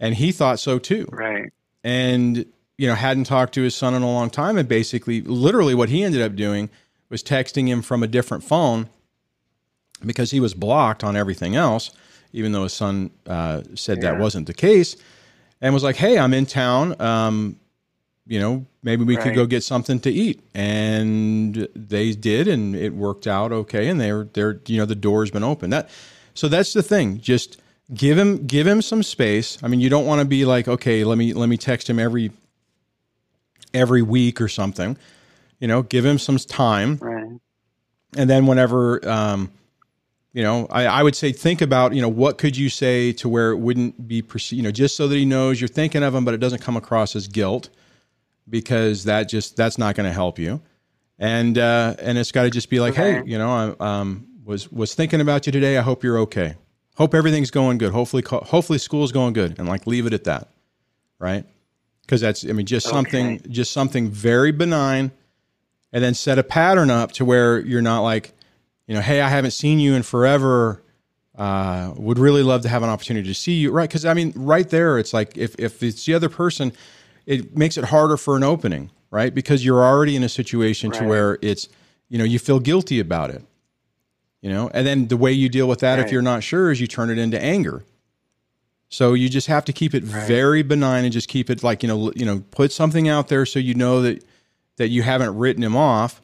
and 0.00 0.14
he 0.14 0.32
thought 0.32 0.58
so 0.60 0.78
too 0.78 1.08
Right. 1.10 1.50
and 1.84 2.46
you 2.78 2.86
know 2.86 2.94
hadn't 2.94 3.24
talked 3.24 3.52
to 3.54 3.62
his 3.62 3.74
son 3.74 3.94
in 3.94 4.02
a 4.02 4.06
long 4.10 4.30
time 4.30 4.56
and 4.56 4.68
basically 4.68 5.20
literally 5.22 5.74
what 5.74 5.88
he 5.88 6.04
ended 6.04 6.22
up 6.22 6.36
doing 6.36 6.70
was 7.10 7.22
texting 7.22 7.66
him 7.66 7.82
from 7.82 8.02
a 8.02 8.06
different 8.06 8.44
phone 8.44 8.88
because 10.06 10.30
he 10.30 10.38
was 10.40 10.54
blocked 10.54 11.02
on 11.02 11.16
everything 11.16 11.56
else 11.56 11.90
even 12.32 12.52
though 12.52 12.64
his 12.64 12.72
son 12.72 13.10
uh, 13.26 13.62
said 13.74 14.00
that 14.02 14.18
wasn't 14.18 14.46
the 14.46 14.54
case 14.54 14.96
and 15.60 15.74
was 15.74 15.82
like 15.82 15.96
hey 15.96 16.18
i'm 16.18 16.34
in 16.34 16.46
town 16.46 17.00
um, 17.00 17.56
you 18.26 18.38
know 18.38 18.66
maybe 18.82 19.04
we 19.04 19.16
could 19.16 19.34
go 19.34 19.46
get 19.46 19.62
something 19.62 20.00
to 20.00 20.10
eat. 20.10 20.40
And 20.54 21.68
they 21.74 22.12
did 22.12 22.48
and 22.48 22.76
it 22.76 22.94
worked 22.94 23.26
out 23.26 23.52
okay 23.52 23.88
and 23.88 24.00
they're 24.00 24.24
they're 24.24 24.60
you 24.66 24.78
know 24.78 24.86
the 24.86 24.94
door's 24.94 25.30
been 25.30 25.44
open. 25.44 25.70
That 25.70 25.90
so 26.34 26.48
that's 26.48 26.72
the 26.72 26.82
thing. 26.82 27.20
Just 27.20 27.60
give 27.92 28.16
him 28.16 28.46
give 28.46 28.66
him 28.66 28.82
some 28.82 29.02
space. 29.02 29.58
I 29.62 29.68
mean 29.68 29.80
you 29.80 29.90
don't 29.90 30.06
want 30.06 30.20
to 30.20 30.24
be 30.24 30.44
like 30.44 30.68
okay 30.68 31.04
let 31.04 31.18
me 31.18 31.32
let 31.32 31.48
me 31.48 31.56
text 31.56 31.88
him 31.88 31.98
every 31.98 32.30
every 33.74 34.02
week 34.02 34.40
or 34.40 34.48
something. 34.48 34.96
You 35.58 35.68
know 35.68 35.82
give 35.82 36.04
him 36.04 36.18
some 36.18 36.36
time. 36.38 36.96
Right. 36.96 37.40
and 38.16 38.30
then 38.30 38.46
whenever 38.46 39.06
um, 39.08 39.50
you 40.32 40.42
know 40.42 40.66
I, 40.70 40.86
I 40.86 41.02
would 41.02 41.16
say 41.16 41.32
think 41.32 41.60
about 41.60 41.94
you 41.94 42.02
know 42.02 42.08
what 42.08 42.38
could 42.38 42.56
you 42.56 42.68
say 42.68 43.12
to 43.14 43.28
where 43.28 43.50
it 43.50 43.56
wouldn't 43.56 44.06
be 44.06 44.22
perceived 44.22 44.58
you 44.58 44.62
know 44.62 44.70
just 44.70 44.96
so 44.96 45.08
that 45.08 45.16
he 45.16 45.24
knows 45.24 45.60
you're 45.60 45.68
thinking 45.68 46.02
of 46.02 46.14
him 46.14 46.24
but 46.24 46.34
it 46.34 46.38
doesn't 46.38 46.60
come 46.60 46.76
across 46.76 47.16
as 47.16 47.28
guilt 47.28 47.70
because 48.48 49.04
that 49.04 49.28
just 49.28 49.56
that's 49.56 49.78
not 49.78 49.94
going 49.94 50.06
to 50.08 50.12
help 50.12 50.38
you. 50.38 50.60
And 51.18 51.58
uh, 51.58 51.94
and 51.98 52.16
it's 52.16 52.32
got 52.32 52.44
to 52.44 52.50
just 52.50 52.70
be 52.70 52.80
like 52.80 52.94
hey 52.94 53.22
you 53.26 53.36
know 53.38 53.76
i 53.80 54.00
um, 54.00 54.26
was 54.44 54.70
was 54.70 54.94
thinking 54.94 55.20
about 55.20 55.46
you 55.46 55.52
today. 55.52 55.76
I 55.76 55.82
hope 55.82 56.04
you're 56.04 56.18
okay. 56.20 56.54
Hope 56.96 57.14
everything's 57.14 57.50
going 57.50 57.78
good. 57.78 57.92
Hopefully 57.92 58.22
hopefully 58.26 58.78
school's 58.78 59.12
going 59.12 59.32
good. 59.32 59.58
And 59.58 59.68
like 59.68 59.86
leave 59.86 60.06
it 60.06 60.12
at 60.12 60.24
that 60.24 60.48
right? 61.18 61.44
Because 62.02 62.20
that's 62.20 62.44
i 62.44 62.52
mean 62.52 62.66
just 62.66 62.88
something 62.88 63.40
just 63.50 63.72
something 63.72 64.10
very 64.10 64.50
benign 64.50 65.10
and 65.92 66.02
then 66.02 66.14
set 66.14 66.38
a 66.38 66.42
pattern 66.42 66.90
up 66.90 67.12
to 67.12 67.24
where 67.24 67.60
you're 67.60 67.82
not 67.82 68.00
like 68.00 68.32
you 68.88 68.94
know 68.94 69.00
hey 69.00 69.20
i 69.20 69.28
haven't 69.28 69.52
seen 69.52 69.78
you 69.78 69.94
in 69.94 70.02
forever 70.02 70.82
uh, 71.36 71.92
would 71.96 72.18
really 72.18 72.42
love 72.42 72.62
to 72.62 72.68
have 72.68 72.82
an 72.82 72.88
opportunity 72.90 73.28
to 73.28 73.34
see 73.34 73.52
you. 73.52 73.70
Right 73.70 73.88
because 73.88 74.04
i 74.04 74.12
mean 74.14 74.32
right 74.34 74.68
there 74.68 74.98
it's 74.98 75.12
like 75.12 75.38
if, 75.38 75.54
if 75.56 75.80
it's 75.84 76.04
the 76.04 76.14
other 76.14 76.28
person 76.28 76.72
it 77.26 77.56
makes 77.56 77.76
it 77.78 77.84
harder 77.84 78.16
for 78.16 78.36
an 78.36 78.42
opening 78.42 78.90
right? 79.10 79.34
Because 79.34 79.64
you're 79.64 79.82
already 79.84 80.16
in 80.16 80.22
a 80.22 80.28
situation 80.28 80.90
to 80.92 81.04
where 81.04 81.38
it's 81.40 81.68
you 82.08 82.18
know 82.18 82.24
you 82.24 82.38
feel 82.40 82.58
guilty 82.58 82.98
about 82.98 83.30
it 83.30 83.42
you 84.40 84.50
know? 84.50 84.70
And 84.72 84.86
then 84.86 85.08
the 85.08 85.16
way 85.16 85.32
you 85.32 85.48
deal 85.48 85.66
with 85.66 85.80
that 85.80 85.98
if 85.98 86.12
you're 86.12 86.22
not 86.22 86.42
sure 86.44 86.70
is 86.70 86.80
you 86.80 86.86
turn 86.86 87.10
it 87.10 87.18
into 87.18 87.40
anger. 87.42 87.82
So 88.88 89.14
you 89.14 89.28
just 89.28 89.48
have 89.48 89.64
to 89.66 89.72
keep 89.72 89.94
it 89.94 90.04
Right. 90.04 90.26
very 90.26 90.62
benign 90.62 91.04
and 91.04 91.12
just 91.12 91.28
keep 91.28 91.50
it 91.50 91.62
like 91.62 91.82
you 91.82 91.88
know 91.88 92.12
you 92.14 92.24
know 92.24 92.42
put 92.50 92.72
something 92.72 93.08
out 93.08 93.28
there 93.28 93.44
so 93.44 93.58
you 93.58 93.74
know 93.74 94.00
that 94.02 94.24
that 94.76 94.88
you 94.88 95.02
haven't 95.02 95.36
written 95.36 95.62
him 95.62 95.76
off 95.76 96.20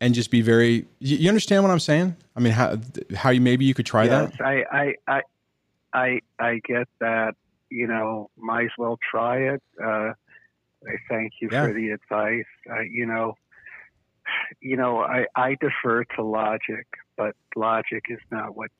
and 0.00 0.14
just 0.14 0.30
be 0.30 0.40
very 0.42 0.86
you, 1.00 1.28
understand 1.28 1.62
what 1.64 1.70
i'm 1.70 1.80
saying 1.80 2.16
i 2.36 2.40
mean 2.40 2.52
how 2.52 2.76
how 3.14 3.30
you 3.30 3.40
maybe 3.40 3.64
you 3.64 3.74
could 3.74 3.86
try 3.86 4.04
yes, 4.04 4.30
that 4.38 4.44
I, 4.44 4.64
I, 4.72 4.94
I, 5.06 5.22
I, 5.92 6.20
I 6.38 6.60
get 6.64 6.86
that. 7.00 7.34
You 7.70 7.86
know, 7.86 8.30
might 8.36 8.64
as 8.64 8.70
well 8.78 8.98
try 9.10 9.38
it. 9.38 9.62
Uh, 9.82 10.12
I 10.86 10.94
thank 11.08 11.32
you 11.40 11.48
Yeah. 11.52 11.66
for 11.66 11.72
the 11.74 11.90
advice. 11.90 12.44
Uh, 12.70 12.80
you 12.80 13.04
know, 13.06 13.34
you 14.60 14.76
know, 14.76 15.00
I, 15.00 15.26
I 15.34 15.56
defer 15.60 16.04
to 16.16 16.22
logic, 16.22 16.86
but 17.16 17.34
logic 17.56 18.04
is 18.08 18.20
not 18.30 18.56
what's 18.56 18.72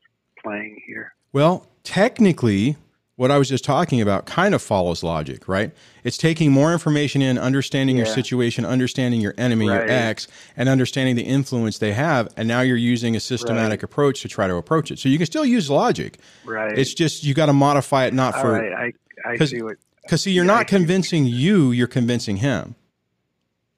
playing 0.42 0.80
here. 0.86 1.12
well 1.32 1.66
technically 1.82 2.76
what 3.18 3.32
I 3.32 3.36
was 3.36 3.48
just 3.48 3.64
talking 3.64 4.00
about 4.00 4.26
kind 4.26 4.54
of 4.54 4.62
follows 4.62 5.02
logic, 5.02 5.48
right? 5.48 5.72
It's 6.04 6.16
taking 6.16 6.52
more 6.52 6.72
information 6.72 7.20
in, 7.20 7.36
understanding 7.36 7.96
your 7.96 8.06
situation, 8.06 8.64
understanding 8.64 9.20
your 9.20 9.34
enemy, 9.36 9.64
your 9.64 9.80
Right. 9.80 9.90
ex, 9.90 10.28
and 10.56 10.68
understanding 10.68 11.16
the 11.16 11.24
influence 11.24 11.78
they 11.78 11.94
have. 11.94 12.28
And 12.36 12.46
now 12.46 12.60
you're 12.60 12.76
using 12.76 13.16
a 13.16 13.20
systematic 13.20 13.82
approach 13.82 14.22
to 14.22 14.28
try 14.28 14.46
to 14.46 14.54
approach 14.54 14.92
it. 14.92 15.00
So 15.00 15.08
you 15.08 15.18
can 15.18 15.26
still 15.26 15.44
use 15.44 15.68
logic. 15.68 16.18
Right. 16.44 16.78
It's 16.78 16.94
just 16.94 17.24
you 17.24 17.34
got 17.34 17.46
to 17.46 17.52
modify 17.52 18.04
it 18.04 18.14
not 18.14 18.36
oh, 18.36 18.40
for 18.40 18.52
right. 18.52 18.92
I 19.26 19.32
I 19.32 19.44
see 19.44 19.62
what. 19.62 19.78
because 20.02 20.22
see, 20.22 20.30
you're 20.30 20.44
Yeah, 20.44 20.54
not 20.54 20.68
convincing 20.68 21.26
you; 21.26 21.72
you're 21.72 21.88
convincing 21.88 22.36
him. 22.36 22.76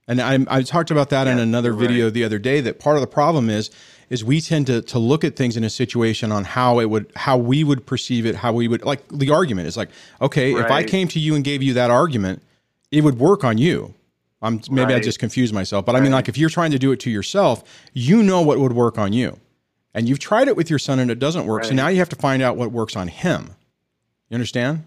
And 0.07 0.21
I, 0.21 0.39
I 0.49 0.63
talked 0.63 0.91
about 0.91 1.09
that 1.11 1.27
in 1.29 1.39
another 1.39 1.73
video 1.73 2.07
right. 2.07 2.13
the 2.13 2.25
other 2.25 2.39
day. 2.39 2.61
That 2.61 2.79
part 2.79 2.97
of 2.97 3.01
the 3.01 3.07
problem 3.07 3.49
is 3.49 3.71
is 4.11 4.25
we 4.25 4.41
tend 4.41 4.67
to 4.67 4.83
to 4.83 4.99
look 4.99 5.25
at 5.25 5.37
things 5.37 5.57
in 5.57 5.65
a 5.65 5.71
situation 5.71 6.33
on 6.33 6.45
how 6.45 6.81
it 6.81 6.91
would 6.91 7.11
how 7.17 7.37
we 7.39 7.65
would 7.65 7.87
perceive 7.87 8.27
it, 8.27 8.35
how 8.35 8.53
we 8.53 8.69
would 8.69 8.85
like 8.85 9.07
the 9.09 9.31
argument 9.31 9.69
is 9.69 9.77
like, 9.77 9.89
okay, 10.21 10.53
if 10.53 10.71
I 10.71 10.83
came 10.83 11.09
to 11.09 11.19
you 11.21 11.35
and 11.35 11.45
gave 11.45 11.63
you 11.63 11.73
that 11.75 11.91
argument, 11.91 12.43
it 12.91 13.03
would 13.03 13.19
work 13.19 13.45
on 13.45 13.57
you. 13.57 13.95
I'm 14.43 14.61
maybe 14.71 14.95
I 14.95 15.01
just 15.01 15.19
confused 15.19 15.55
myself, 15.55 15.85
but 15.87 15.95
I 15.95 16.01
mean, 16.01 16.13
Right. 16.13 16.19
like 16.19 16.29
if 16.29 16.37
you're 16.37 16.51
trying 16.51 16.71
to 16.73 16.79
do 16.79 16.93
it 16.93 17.01
to 17.01 17.11
yourself, 17.11 17.63
you 17.93 18.23
know 18.23 18.41
what 18.43 18.59
would 18.59 18.73
work 18.73 18.99
on 18.99 19.13
you, 19.13 19.39
and 19.95 20.09
you've 20.09 20.19
tried 20.19 20.49
it 20.49 20.57
with 20.57 20.71
your 20.71 20.79
son 20.79 20.99
and 20.99 21.11
it 21.11 21.19
doesn't 21.19 21.47
work. 21.47 21.65
So 21.65 21.75
now 21.75 21.89
you 21.89 21.99
have 21.99 22.09
to 22.09 22.17
find 22.17 22.43
out 22.43 22.57
what 22.57 22.73
works 22.73 22.97
on 22.97 23.09
him. 23.09 23.55
You 24.29 24.35
understand? 24.35 24.85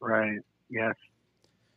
Right. 0.00 0.38
Yes. 0.70 0.94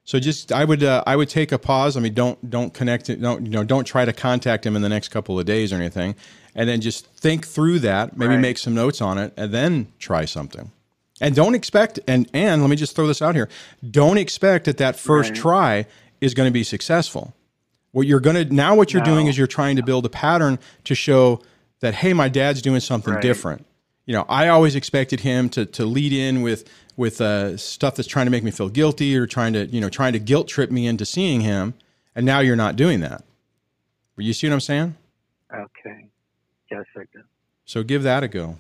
So 0.03 0.19
just 0.19 0.51
I 0.51 0.65
would 0.65 0.83
uh, 0.83 1.03
I 1.05 1.15
would 1.15 1.29
take 1.29 1.51
a 1.51 1.59
pause. 1.59 1.95
I 1.95 1.99
mean, 1.99 2.13
don't 2.13 2.49
don't 2.49 2.73
connect 2.73 3.09
it. 3.09 3.21
Don't 3.21 3.45
you 3.45 3.51
know? 3.51 3.63
Don't 3.63 3.85
try 3.85 4.03
to 4.03 4.13
contact 4.13 4.65
him 4.65 4.75
in 4.75 4.81
the 4.81 4.89
next 4.89 5.09
couple 5.09 5.39
of 5.39 5.45
days 5.45 5.71
or 5.71 5.75
anything, 5.75 6.15
and 6.55 6.67
then 6.67 6.81
just 6.81 7.05
think 7.07 7.45
through 7.47 7.79
that. 7.79 8.17
Maybe 8.17 8.33
Right. 8.35 8.41
make 8.41 8.57
some 8.57 8.73
notes 8.73 8.99
on 9.01 9.17
it, 9.17 9.33
and 9.37 9.53
then 9.53 9.87
try 9.99 10.25
something. 10.25 10.71
And 11.21 11.35
don't 11.35 11.53
expect. 11.53 11.99
And 12.07 12.27
and 12.33 12.61
let 12.61 12.69
me 12.69 12.75
just 12.75 12.95
throw 12.95 13.05
this 13.07 13.21
out 13.21 13.35
here. 13.35 13.47
Don't 13.89 14.17
expect 14.17 14.65
that 14.65 14.77
that 14.77 14.95
first 14.95 15.29
Right. 15.31 15.37
try 15.39 15.85
is 16.19 16.33
going 16.33 16.47
to 16.47 16.53
be 16.53 16.63
successful. 16.63 17.33
What 17.91 18.07
you're 18.07 18.19
going 18.19 18.47
to 18.47 18.53
now 18.53 18.73
what 18.75 18.93
you're 18.93 19.03
doing 19.03 19.27
is 19.27 19.37
you're 19.37 19.47
trying 19.47 19.75
to 19.75 19.83
build 19.83 20.05
a 20.05 20.09
pattern 20.09 20.57
to 20.85 20.95
show 20.95 21.41
that 21.81 21.93
hey, 21.95 22.13
my 22.13 22.27
dad's 22.27 22.61
doing 22.61 22.79
something 22.79 23.13
Right. 23.13 23.21
different. 23.21 23.65
You 24.05 24.15
know, 24.15 24.25
I 24.27 24.47
always 24.47 24.75
expected 24.75 25.21
him 25.21 25.49
to 25.49 25.65
to 25.65 25.85
lead 25.85 26.13
in 26.13 26.41
with 26.41 26.69
with 26.97 27.21
uh, 27.21 27.57
stuff 27.57 27.95
that's 27.95 28.07
trying 28.07 28.25
to 28.25 28.31
make 28.31 28.43
me 28.43 28.51
feel 28.51 28.69
guilty 28.69 29.15
or 29.15 29.27
trying 29.27 29.53
to 29.53 29.65
you 29.67 29.81
know 29.81 29.89
trying 29.89 30.13
to 30.13 30.19
guilt 30.19 30.47
trip 30.47 30.71
me 30.71 30.87
into 30.87 31.05
seeing 31.05 31.41
him, 31.41 31.73
and 32.15 32.25
now 32.25 32.39
you're 32.39 32.55
not 32.55 32.75
doing 32.75 32.99
that. 33.01 33.23
But 34.15 34.25
you 34.25 34.33
see 34.33 34.47
what 34.47 34.53
I'm 34.53 34.61
saying? 34.61 34.95
Okay. 35.53 36.07
Yes, 36.69 36.85
I 36.95 37.01
do. 37.13 37.23
So 37.65 37.83
give 37.83 38.03
that 38.03 38.23
a 38.23 38.27
go. 38.27 38.57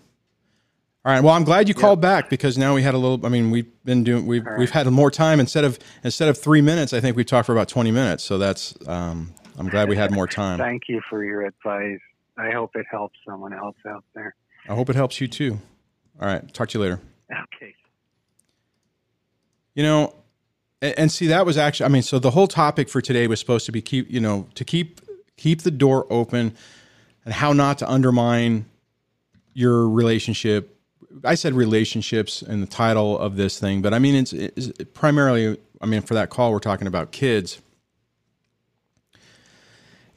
All 1.03 1.11
right. 1.11 1.23
Well, 1.23 1.33
I'm 1.33 1.43
glad 1.43 1.67
you 1.67 1.73
called 1.73 1.99
back 1.99 2.29
because 2.29 2.57
now 2.59 2.75
we 2.75 2.83
had 2.83 2.93
a 2.93 2.97
little. 2.97 3.25
I 3.25 3.29
mean, 3.29 3.49
we've 3.49 3.67
been 3.83 4.03
doing. 4.03 4.27
We've 4.27 4.45
All 4.45 4.57
we've 4.57 4.69
had 4.69 4.85
more 4.87 5.09
time 5.09 5.39
instead 5.39 5.63
of 5.63 5.79
instead 6.03 6.29
of 6.29 6.37
three 6.37 6.61
minutes. 6.61 6.93
I 6.93 6.99
think 6.99 7.17
we 7.17 7.23
talked 7.23 7.47
for 7.47 7.53
about 7.53 7.67
20 7.69 7.91
minutes. 7.91 8.23
So 8.23 8.37
that's. 8.37 8.75
Um, 8.87 9.33
I'm 9.57 9.67
glad 9.67 9.89
we 9.89 9.97
had 9.97 10.11
more 10.11 10.27
time. 10.27 10.57
Thank 10.59 10.83
you 10.87 11.01
for 11.09 11.23
your 11.23 11.41
advice. 11.41 11.99
I 12.37 12.51
hope 12.51 12.71
it 12.75 12.85
helps 12.89 13.17
someone 13.27 13.53
else 13.53 13.75
out 13.87 14.03
there. 14.13 14.35
I 14.71 14.73
hope 14.73 14.89
it 14.89 14.95
helps 14.95 15.19
you 15.19 15.27
too. 15.27 15.59
All 16.21 16.27
right. 16.27 16.53
Talk 16.53 16.69
to 16.69 16.77
you 16.77 16.81
later. 16.81 17.01
Okay. 17.29 17.75
You 19.75 19.83
know, 19.83 20.15
and, 20.81 20.97
and 20.97 21.11
see 21.11 21.27
that 21.27 21.45
was 21.45 21.57
actually. 21.57 21.87
I 21.87 21.89
mean, 21.89 22.03
so 22.03 22.19
the 22.19 22.31
whole 22.31 22.47
topic 22.47 22.87
for 22.87 23.01
today 23.01 23.27
was 23.27 23.41
supposed 23.41 23.65
to 23.65 23.73
be 23.73 23.81
keep. 23.81 24.09
You 24.09 24.21
know, 24.21 24.47
to 24.55 24.63
keep 24.63 25.01
keep 25.35 25.63
the 25.63 25.71
door 25.71 26.07
open, 26.09 26.55
and 27.25 27.33
how 27.33 27.51
not 27.51 27.79
to 27.79 27.89
undermine 27.89 28.65
your 29.53 29.89
relationship. 29.89 30.77
I 31.25 31.35
said 31.35 31.53
relationships 31.53 32.41
in 32.41 32.61
the 32.61 32.67
title 32.67 33.19
of 33.19 33.35
this 33.35 33.59
thing, 33.59 33.81
but 33.81 33.93
I 33.93 33.99
mean 33.99 34.15
it's, 34.15 34.31
it's 34.31 34.71
primarily. 34.93 35.57
I 35.81 35.85
mean, 35.85 36.01
for 36.01 36.13
that 36.13 36.29
call, 36.29 36.53
we're 36.53 36.59
talking 36.59 36.87
about 36.87 37.11
kids. 37.11 37.61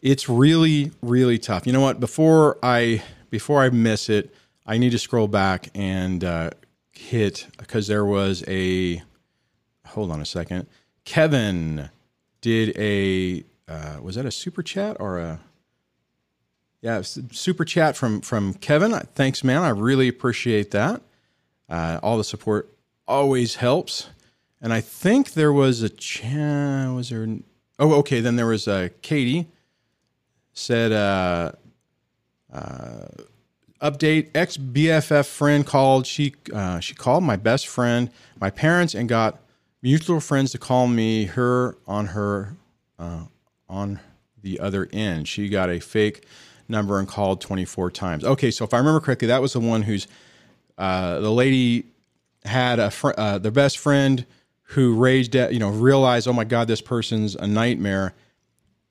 It's 0.01 0.29
really, 0.29 0.93
really 1.03 1.39
tough. 1.39 1.67
You 1.67 1.73
know 1.73 1.81
what? 1.81 1.99
Before 1.99 2.59
I 2.63 3.03
before 3.31 3.65
I 3.65 3.71
miss 3.71 4.09
it, 4.09 4.33
I 4.67 4.79
need 4.79 4.91
to 4.93 4.99
scroll 4.99 5.29
back 5.29 5.69
and 5.75 6.25
uh, 6.25 6.51
hit 6.93 7.47
because 7.59 7.87
there 7.87 8.05
was 8.05 8.45
a. 8.49 9.03
Hold 9.89 10.11
on 10.11 10.21
a 10.21 10.27
second. 10.27 10.67
Kevin 11.05 11.91
did 12.41 12.77
a. 12.79 13.45
Uh, 13.69 13.99
was 14.03 14.15
that 14.17 14.25
a 14.27 14.31
super 14.31 14.63
chat 14.63 14.97
or 15.01 15.19
a? 15.19 15.41
Yeah, 16.81 17.03
super 17.03 17.65
chat 17.65 17.97
from 17.97 18.21
from 18.21 18.55
Kevin. 18.55 18.93
Thanks, 19.15 19.45
man. 19.45 19.63
I 19.63 19.71
really 19.71 20.09
appreciate 20.09 20.71
that. 20.71 21.03
Uh, 21.69 21.99
all 22.03 22.17
the 22.17 22.25
support 22.25 22.75
always 23.07 23.57
helps. 23.57 24.09
And 24.61 24.73
I 24.73 24.81
think 24.81 25.33
there 25.33 25.53
was 25.53 25.83
a 25.83 25.91
chat. 25.91 26.91
Was 26.91 27.11
there? 27.11 27.27
Oh, 27.79 27.95
okay. 27.97 28.21
Then 28.21 28.37
there 28.37 28.47
was 28.47 28.67
uh, 28.67 28.89
Katie 29.03 29.49
said. 30.55 30.93
Uh, 30.93 31.53
uh, 32.51 33.07
update 33.81 34.31
ex 34.35 34.57
BFF 34.57 35.27
friend 35.27 35.67
called. 35.67 36.07
She 36.07 36.35
uh, 36.53 36.81
she 36.81 36.95
called 36.95 37.25
my 37.25 37.37
best 37.37 37.67
friend, 37.67 38.11
my 38.41 38.51
parents, 38.51 38.95
and 38.95 39.09
got 39.09 39.41
mutual 39.83 40.21
friends 40.21 40.53
to 40.53 40.59
call 40.59 40.87
me 40.87 41.27
her 41.27 41.77
on 41.87 42.07
her 42.07 42.57
uh, 42.99 43.25
on 43.69 44.01
the 44.43 44.61
other 44.61 44.89
end. 44.93 45.29
She 45.29 45.49
got 45.49 45.71
a 45.71 45.81
fake 45.81 46.27
number 46.69 46.99
and 46.99 47.07
called 47.07 47.41
24 47.41 47.91
times. 47.91 48.25
Okay, 48.25 48.51
so 48.51 48.65
if 48.65 48.73
I 48.73 48.79
remember 48.79 49.01
correctly, 49.01 49.29
that 49.29 49.43
was 49.43 49.53
the 49.53 49.61
one 49.61 49.83
who's 49.83 50.07
uh, 50.79 51.21
the 51.21 51.31
lady 51.31 51.85
had 52.45 52.79
a 52.79 52.91
fr- 52.91 53.13
uh, 53.17 53.39
best 53.39 53.79
friend 53.79 54.27
who 54.69 54.95
raged 54.95 55.37
at 55.37 55.53
you 55.53 55.59
know 55.59 55.71
realized 55.71 56.27
oh 56.27 56.33
my 56.33 56.45
god 56.45 56.69
this 56.69 56.81
person's 56.81 57.35
a 57.37 57.47
nightmare 57.47 58.15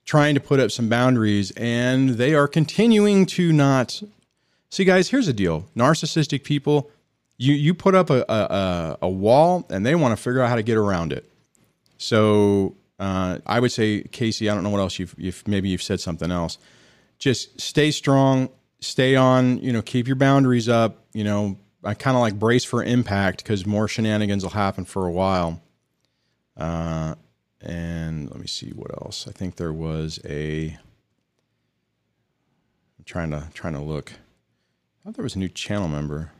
trying 0.05 0.33
to 0.35 0.41
put 0.41 0.59
up 0.59 0.71
some 0.71 0.89
boundaries 0.89 1.51
and 1.51 2.11
they 2.11 2.33
are 2.33 2.47
continuing 2.47 3.25
to 3.25 3.51
not 3.51 4.01
see 4.73 4.85
guys 4.85 5.09
here's 5.09 5.27
the 5.27 5.33
deal 5.33 5.65
narcissistic 5.75 6.43
people 6.43 6.89
you 7.37 7.53
you 7.53 7.73
put 7.73 7.95
up 7.95 8.09
a 8.09 8.23
a, 8.29 8.97
a, 9.03 9.09
wall 9.09 9.65
and 9.69 9.85
they 9.85 9.95
want 9.95 10.15
to 10.15 10.21
figure 10.21 10.41
out 10.41 10.49
how 10.49 10.55
to 10.55 10.63
get 10.63 10.77
around 10.77 11.11
it 11.13 11.29
so 11.97 12.75
uh, 12.99 13.39
I 13.45 13.59
would 13.59 13.71
say 13.71 14.03
Casey 14.03 14.49
I 14.49 14.53
don't 14.53 14.63
know 14.63 14.69
what 14.69 14.79
else 14.79 14.99
you've, 14.99 15.47
maybe 15.47 15.69
you've 15.69 15.81
said 15.81 15.99
something 15.99 16.31
else 16.31 16.57
just 17.19 17.59
stay 17.59 17.91
strong 17.91 18.49
stay 18.79 19.15
on 19.15 19.59
you 19.59 19.71
know 19.73 19.81
keep 19.81 20.07
your 20.07 20.15
boundaries 20.15 20.69
up 20.69 21.05
you 21.13 21.23
know 21.23 21.57
I 21.83 21.93
kind 21.93 22.15
of 22.15 22.21
like 22.21 22.39
brace 22.39 22.63
for 22.63 22.83
impact 22.83 23.43
because 23.43 23.65
more 23.65 23.87
shenanigans 23.87 24.43
will 24.43 24.51
happen 24.51 24.85
for 24.85 25.05
a 25.05 25.11
while 25.11 25.61
uh, 26.57 27.15
and 27.61 28.29
let 28.29 28.39
me 28.39 28.47
see 28.47 28.69
what 28.71 28.91
else. 28.91 29.27
I 29.27 29.31
think 29.31 29.55
there 29.55 29.73
was 29.73 30.19
a. 30.25 30.77
Trying 33.05 33.31
to 33.31 33.49
trying 33.53 33.73
to 33.73 33.81
look. 33.81 34.13
I 35.03 35.09
thought 35.09 35.15
there 35.17 35.23
was 35.23 35.35
a 35.35 35.39
new 35.39 35.49
channel 35.49 35.89
member. 35.89 36.31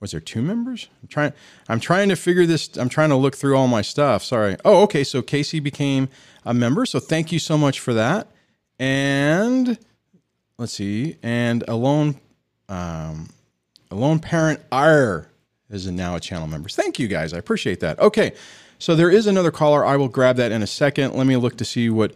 Was 0.00 0.10
there 0.10 0.20
two 0.20 0.42
members? 0.42 0.88
I'm 1.02 1.08
trying. 1.08 1.32
I'm 1.68 1.78
trying 1.78 2.08
to 2.08 2.16
figure 2.16 2.46
this. 2.46 2.76
I'm 2.76 2.88
trying 2.88 3.10
to 3.10 3.16
look 3.16 3.36
through 3.36 3.56
all 3.56 3.68
my 3.68 3.80
stuff. 3.80 4.24
Sorry. 4.24 4.56
Oh, 4.64 4.82
okay. 4.82 5.04
So 5.04 5.22
Casey 5.22 5.60
became 5.60 6.08
a 6.44 6.52
member. 6.52 6.84
So 6.84 6.98
thank 6.98 7.30
you 7.30 7.38
so 7.38 7.56
much 7.56 7.78
for 7.78 7.94
that. 7.94 8.26
And 8.78 9.78
let's 10.58 10.72
see. 10.72 11.16
And 11.22 11.62
alone, 11.68 12.20
um, 12.68 13.30
alone 13.90 14.18
parent 14.18 14.60
R 14.72 15.28
is 15.70 15.88
now 15.90 16.16
a 16.16 16.20
channel 16.20 16.48
member. 16.48 16.68
Thank 16.68 16.98
you 16.98 17.06
guys. 17.06 17.32
I 17.32 17.38
appreciate 17.38 17.80
that. 17.80 17.98
Okay. 18.00 18.32
So 18.80 18.96
there 18.96 19.10
is 19.10 19.28
another 19.28 19.52
caller. 19.52 19.86
I 19.86 19.96
will 19.96 20.08
grab 20.08 20.36
that 20.36 20.50
in 20.50 20.60
a 20.60 20.66
second. 20.66 21.14
Let 21.14 21.26
me 21.28 21.36
look 21.36 21.56
to 21.58 21.64
see 21.64 21.88
what 21.88 22.14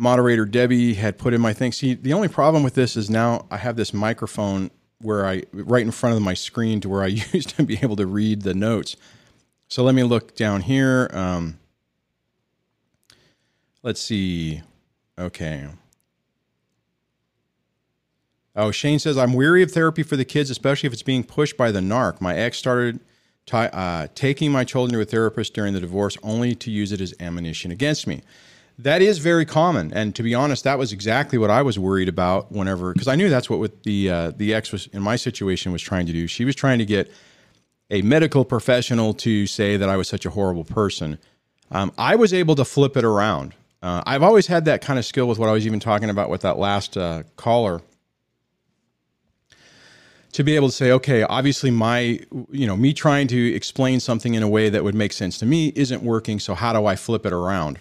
moderator 0.00 0.46
Debbie 0.46 0.94
had 0.94 1.18
put 1.18 1.34
in 1.34 1.40
my 1.40 1.52
thing. 1.52 1.72
See, 1.72 1.94
the 1.94 2.14
only 2.14 2.28
problem 2.28 2.62
with 2.62 2.74
this 2.74 2.96
is 2.96 3.10
now 3.10 3.46
I 3.50 3.58
have 3.58 3.76
this 3.76 3.92
microphone 3.92 4.70
where 5.02 5.26
I 5.26 5.42
right 5.52 5.82
in 5.82 5.90
front 5.90 6.16
of 6.16 6.22
my 6.22 6.34
screen 6.34 6.80
to 6.80 6.88
where 6.88 7.02
I 7.02 7.06
used 7.32 7.50
to 7.50 7.62
be 7.62 7.78
able 7.82 7.96
to 7.96 8.06
read 8.06 8.42
the 8.42 8.54
notes. 8.54 8.96
So 9.68 9.84
let 9.84 9.94
me 9.94 10.02
look 10.02 10.34
down 10.34 10.62
here. 10.62 11.10
Um, 11.12 11.58
let's 13.82 14.00
see. 14.00 14.62
Okay. 15.18 15.68
Oh, 18.56 18.70
Shane 18.70 18.98
says 18.98 19.16
I'm 19.16 19.34
weary 19.34 19.62
of 19.62 19.70
therapy 19.70 20.02
for 20.02 20.16
the 20.16 20.24
kids, 20.24 20.50
especially 20.50 20.86
if 20.88 20.92
it's 20.92 21.02
being 21.02 21.22
pushed 21.22 21.56
by 21.56 21.70
the 21.70 21.80
narc. 21.80 22.20
My 22.20 22.34
ex 22.34 22.58
started 22.58 23.00
ti 23.46 23.56
uh, 23.56 24.08
taking 24.14 24.50
my 24.50 24.64
children 24.64 24.94
to 24.94 25.00
a 25.00 25.04
therapist 25.04 25.54
during 25.54 25.74
the 25.74 25.80
divorce, 25.80 26.16
only 26.22 26.54
to 26.56 26.70
use 26.70 26.90
it 26.90 27.00
as 27.00 27.14
ammunition 27.20 27.70
against 27.70 28.06
me. 28.06 28.22
That 28.82 29.02
is 29.02 29.18
very 29.18 29.44
common, 29.44 29.92
and 29.92 30.14
to 30.14 30.22
be 30.22 30.34
honest, 30.34 30.64
that 30.64 30.78
was 30.78 30.90
exactly 30.90 31.36
what 31.36 31.50
I 31.50 31.60
was 31.60 31.78
worried 31.78 32.08
about. 32.08 32.50
Whenever, 32.50 32.94
because 32.94 33.08
I 33.08 33.14
knew 33.14 33.28
that's 33.28 33.50
what 33.50 33.58
with 33.58 33.82
the 33.82 34.08
uh, 34.08 34.30
the 34.34 34.54
ex 34.54 34.72
was 34.72 34.86
in 34.86 35.02
my 35.02 35.16
situation 35.16 35.70
was 35.70 35.82
trying 35.82 36.06
to 36.06 36.12
do. 36.14 36.26
She 36.26 36.46
was 36.46 36.54
trying 36.54 36.78
to 36.78 36.86
get 36.86 37.12
a 37.90 38.00
medical 38.00 38.42
professional 38.42 39.12
to 39.14 39.46
say 39.46 39.76
that 39.76 39.90
I 39.90 39.98
was 39.98 40.08
such 40.08 40.24
a 40.24 40.30
horrible 40.30 40.64
person. 40.64 41.18
Um, 41.70 41.92
I 41.98 42.16
was 42.16 42.32
able 42.32 42.54
to 42.54 42.64
flip 42.64 42.96
it 42.96 43.04
around. 43.04 43.54
Uh, 43.82 44.02
I've 44.06 44.22
always 44.22 44.46
had 44.46 44.64
that 44.64 44.80
kind 44.80 44.98
of 44.98 45.04
skill 45.04 45.28
with 45.28 45.38
what 45.38 45.50
I 45.50 45.52
was 45.52 45.66
even 45.66 45.80
talking 45.80 46.08
about 46.08 46.30
with 46.30 46.40
that 46.40 46.56
last 46.56 46.96
uh, 46.96 47.24
caller 47.36 47.82
to 50.32 50.42
be 50.42 50.56
able 50.56 50.68
to 50.68 50.74
say, 50.74 50.90
okay, 50.92 51.22
obviously 51.22 51.70
my, 51.70 52.20
you 52.50 52.66
know, 52.66 52.76
me 52.76 52.94
trying 52.94 53.26
to 53.28 53.54
explain 53.54 54.00
something 54.00 54.34
in 54.34 54.42
a 54.42 54.48
way 54.48 54.70
that 54.70 54.84
would 54.84 54.94
make 54.94 55.12
sense 55.12 55.38
to 55.38 55.46
me 55.46 55.72
isn't 55.76 56.02
working. 56.02 56.38
So 56.38 56.54
how 56.54 56.72
do 56.72 56.86
I 56.86 56.96
flip 56.96 57.26
it 57.26 57.32
around? 57.32 57.80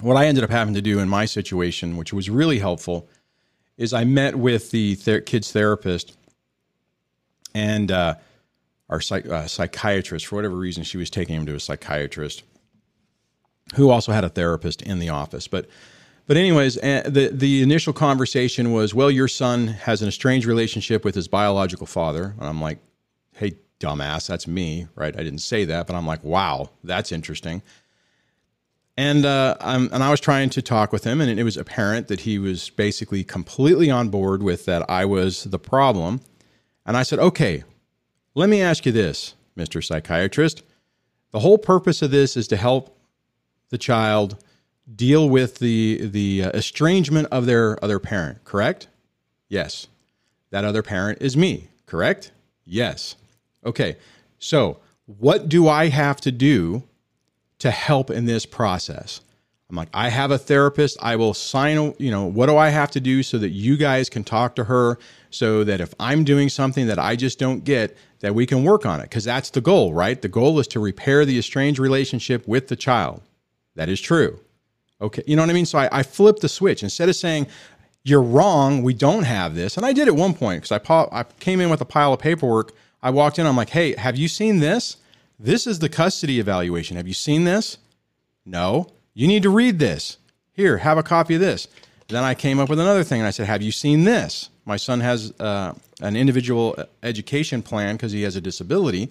What 0.00 0.16
I 0.16 0.26
ended 0.26 0.44
up 0.44 0.50
having 0.50 0.74
to 0.74 0.82
do 0.82 0.98
in 0.98 1.08
my 1.08 1.24
situation, 1.24 1.96
which 1.96 2.12
was 2.12 2.28
really 2.28 2.58
helpful, 2.58 3.08
is 3.76 3.92
I 3.92 4.04
met 4.04 4.36
with 4.36 4.70
the 4.70 4.94
ther- 4.96 5.20
kids 5.20 5.52
therapist 5.52 6.16
and 7.54 7.90
uh, 7.90 8.16
our 8.88 9.00
psych- 9.00 9.26
uh, 9.28 9.46
psychiatrist. 9.46 10.26
For 10.26 10.36
whatever 10.36 10.56
reason, 10.56 10.84
she 10.84 10.96
was 10.96 11.10
taking 11.10 11.36
him 11.36 11.46
to 11.46 11.54
a 11.54 11.60
psychiatrist 11.60 12.42
who 13.76 13.90
also 13.90 14.12
had 14.12 14.24
a 14.24 14.28
therapist 14.28 14.82
in 14.82 14.98
the 14.98 15.08
office. 15.08 15.48
But 15.48 15.68
but 16.26 16.36
anyways, 16.36 16.74
the 16.76 17.30
the 17.32 17.62
initial 17.62 17.92
conversation 17.92 18.72
was, 18.72 18.94
well, 18.94 19.10
your 19.10 19.28
son 19.28 19.66
has 19.68 20.02
an 20.02 20.08
estranged 20.08 20.46
relationship 20.46 21.04
with 21.04 21.14
his 21.14 21.28
biological 21.28 21.86
father, 21.86 22.34
and 22.38 22.48
I'm 22.48 22.60
like, 22.60 22.78
hey, 23.32 23.54
dumbass, 23.78 24.26
that's 24.26 24.46
me, 24.46 24.86
right? 24.94 25.14
I 25.14 25.22
didn't 25.22 25.40
say 25.40 25.64
that, 25.66 25.86
but 25.86 25.94
I'm 25.96 26.06
like, 26.06 26.24
wow, 26.24 26.70
that's 26.82 27.12
interesting. 27.12 27.62
And 28.96 29.26
uh, 29.26 29.56
and 29.60 29.92
I 29.92 30.10
was 30.10 30.20
trying 30.20 30.50
to 30.50 30.62
talk 30.62 30.92
with 30.92 31.04
him, 31.04 31.20
and 31.20 31.38
it 31.38 31.42
was 31.42 31.56
apparent 31.56 32.06
that 32.08 32.20
he 32.20 32.38
was 32.38 32.70
basically 32.70 33.24
completely 33.24 33.90
on 33.90 34.08
board 34.08 34.42
with 34.42 34.66
that 34.66 34.88
I 34.88 35.04
was 35.04 35.44
the 35.44 35.58
problem. 35.58 36.20
And 36.86 36.96
I 36.96 37.02
said, 37.02 37.18
okay, 37.18 37.64
let 38.34 38.48
me 38.48 38.60
ask 38.60 38.86
you 38.86 38.92
this, 38.92 39.34
Mr. 39.56 39.84
Psychiatrist. 39.84 40.62
The 41.32 41.40
whole 41.40 41.58
purpose 41.58 42.02
of 42.02 42.12
this 42.12 42.36
is 42.36 42.46
to 42.48 42.56
help 42.56 42.96
the 43.70 43.78
child 43.78 44.36
deal 44.94 45.28
with 45.28 45.58
the 45.58 46.06
the 46.06 46.42
estrangement 46.42 47.28
of 47.32 47.46
their 47.46 47.82
other 47.84 47.98
parent, 47.98 48.44
correct? 48.44 48.86
Yes. 49.48 49.88
That 50.50 50.64
other 50.64 50.82
parent 50.82 51.18
is 51.20 51.36
me, 51.36 51.68
correct? 51.86 52.30
Yes. 52.64 53.16
Okay. 53.66 53.96
So, 54.38 54.78
what 55.06 55.48
do 55.48 55.68
I 55.68 55.88
have 55.88 56.20
to 56.20 56.30
do 56.30 56.84
to 57.64 57.70
help 57.70 58.10
in 58.10 58.26
this 58.26 58.44
process? 58.44 59.22
I'm 59.70 59.76
like, 59.76 59.88
I 59.94 60.10
have 60.10 60.30
a 60.30 60.36
therapist. 60.36 60.98
I 61.00 61.16
will 61.16 61.32
sign, 61.32 61.94
you 61.98 62.10
know, 62.10 62.26
what 62.26 62.46
do 62.46 62.58
I 62.58 62.68
have 62.68 62.90
to 62.90 63.00
do 63.00 63.22
so 63.22 63.38
that 63.38 63.48
you 63.48 63.78
guys 63.78 64.10
can 64.10 64.22
talk 64.22 64.54
to 64.56 64.64
her 64.64 64.98
so 65.30 65.64
that 65.64 65.80
if 65.80 65.94
I'm 65.98 66.24
doing 66.24 66.50
something 66.50 66.86
that 66.88 66.98
I 66.98 67.16
just 67.16 67.38
don't 67.38 67.64
get, 67.64 67.96
that 68.20 68.34
we 68.34 68.44
can 68.44 68.64
work 68.64 68.84
on 68.84 69.00
it? 69.00 69.04
Because 69.04 69.24
that's 69.24 69.48
the 69.48 69.62
goal, 69.62 69.94
right? 69.94 70.20
The 70.20 70.28
goal 70.28 70.60
is 70.60 70.66
to 70.68 70.78
repair 70.78 71.24
the 71.24 71.38
estranged 71.38 71.78
relationship 71.78 72.46
with 72.46 72.68
the 72.68 72.76
child. 72.76 73.22
That 73.76 73.88
is 73.88 73.98
true. 73.98 74.40
Okay. 75.00 75.22
You 75.26 75.36
know 75.36 75.42
what 75.42 75.50
I 75.50 75.54
mean? 75.54 75.64
So 75.64 75.78
I, 75.78 75.88
I 75.90 76.02
flipped 76.02 76.42
the 76.42 76.50
switch. 76.50 76.82
Instead 76.82 77.08
of 77.08 77.16
saying, 77.16 77.46
you're 78.04 78.22
wrong, 78.22 78.82
we 78.82 78.92
don't 78.92 79.24
have 79.24 79.54
this. 79.54 79.78
And 79.78 79.86
I 79.86 79.94
did 79.94 80.06
at 80.06 80.14
one 80.14 80.34
point 80.34 80.62
because 80.62 80.78
I, 80.86 81.20
I 81.20 81.24
came 81.40 81.62
in 81.62 81.70
with 81.70 81.80
a 81.80 81.86
pile 81.86 82.12
of 82.12 82.20
paperwork. 82.20 82.72
I 83.02 83.08
walked 83.08 83.38
in, 83.38 83.46
I'm 83.46 83.56
like, 83.56 83.70
hey, 83.70 83.96
have 83.96 84.18
you 84.18 84.28
seen 84.28 84.60
this? 84.60 84.98
This 85.38 85.66
is 85.66 85.78
the 85.78 85.88
custody 85.88 86.38
evaluation. 86.38 86.96
Have 86.96 87.08
you 87.08 87.14
seen 87.14 87.44
this? 87.44 87.78
No. 88.44 88.88
You 89.14 89.26
need 89.26 89.42
to 89.42 89.50
read 89.50 89.78
this. 89.78 90.18
Here, 90.52 90.78
have 90.78 90.98
a 90.98 91.02
copy 91.02 91.34
of 91.34 91.40
this. 91.40 91.66
Then 92.08 92.22
I 92.22 92.34
came 92.34 92.58
up 92.58 92.68
with 92.68 92.78
another 92.78 93.02
thing 93.02 93.20
and 93.20 93.26
I 93.26 93.30
said, 93.30 93.46
Have 93.46 93.62
you 93.62 93.72
seen 93.72 94.04
this? 94.04 94.50
My 94.64 94.76
son 94.76 95.00
has 95.00 95.32
uh, 95.40 95.74
an 96.00 96.16
individual 96.16 96.76
education 97.02 97.62
plan 97.62 97.96
because 97.96 98.12
he 98.12 98.22
has 98.22 98.36
a 98.36 98.40
disability. 98.40 99.10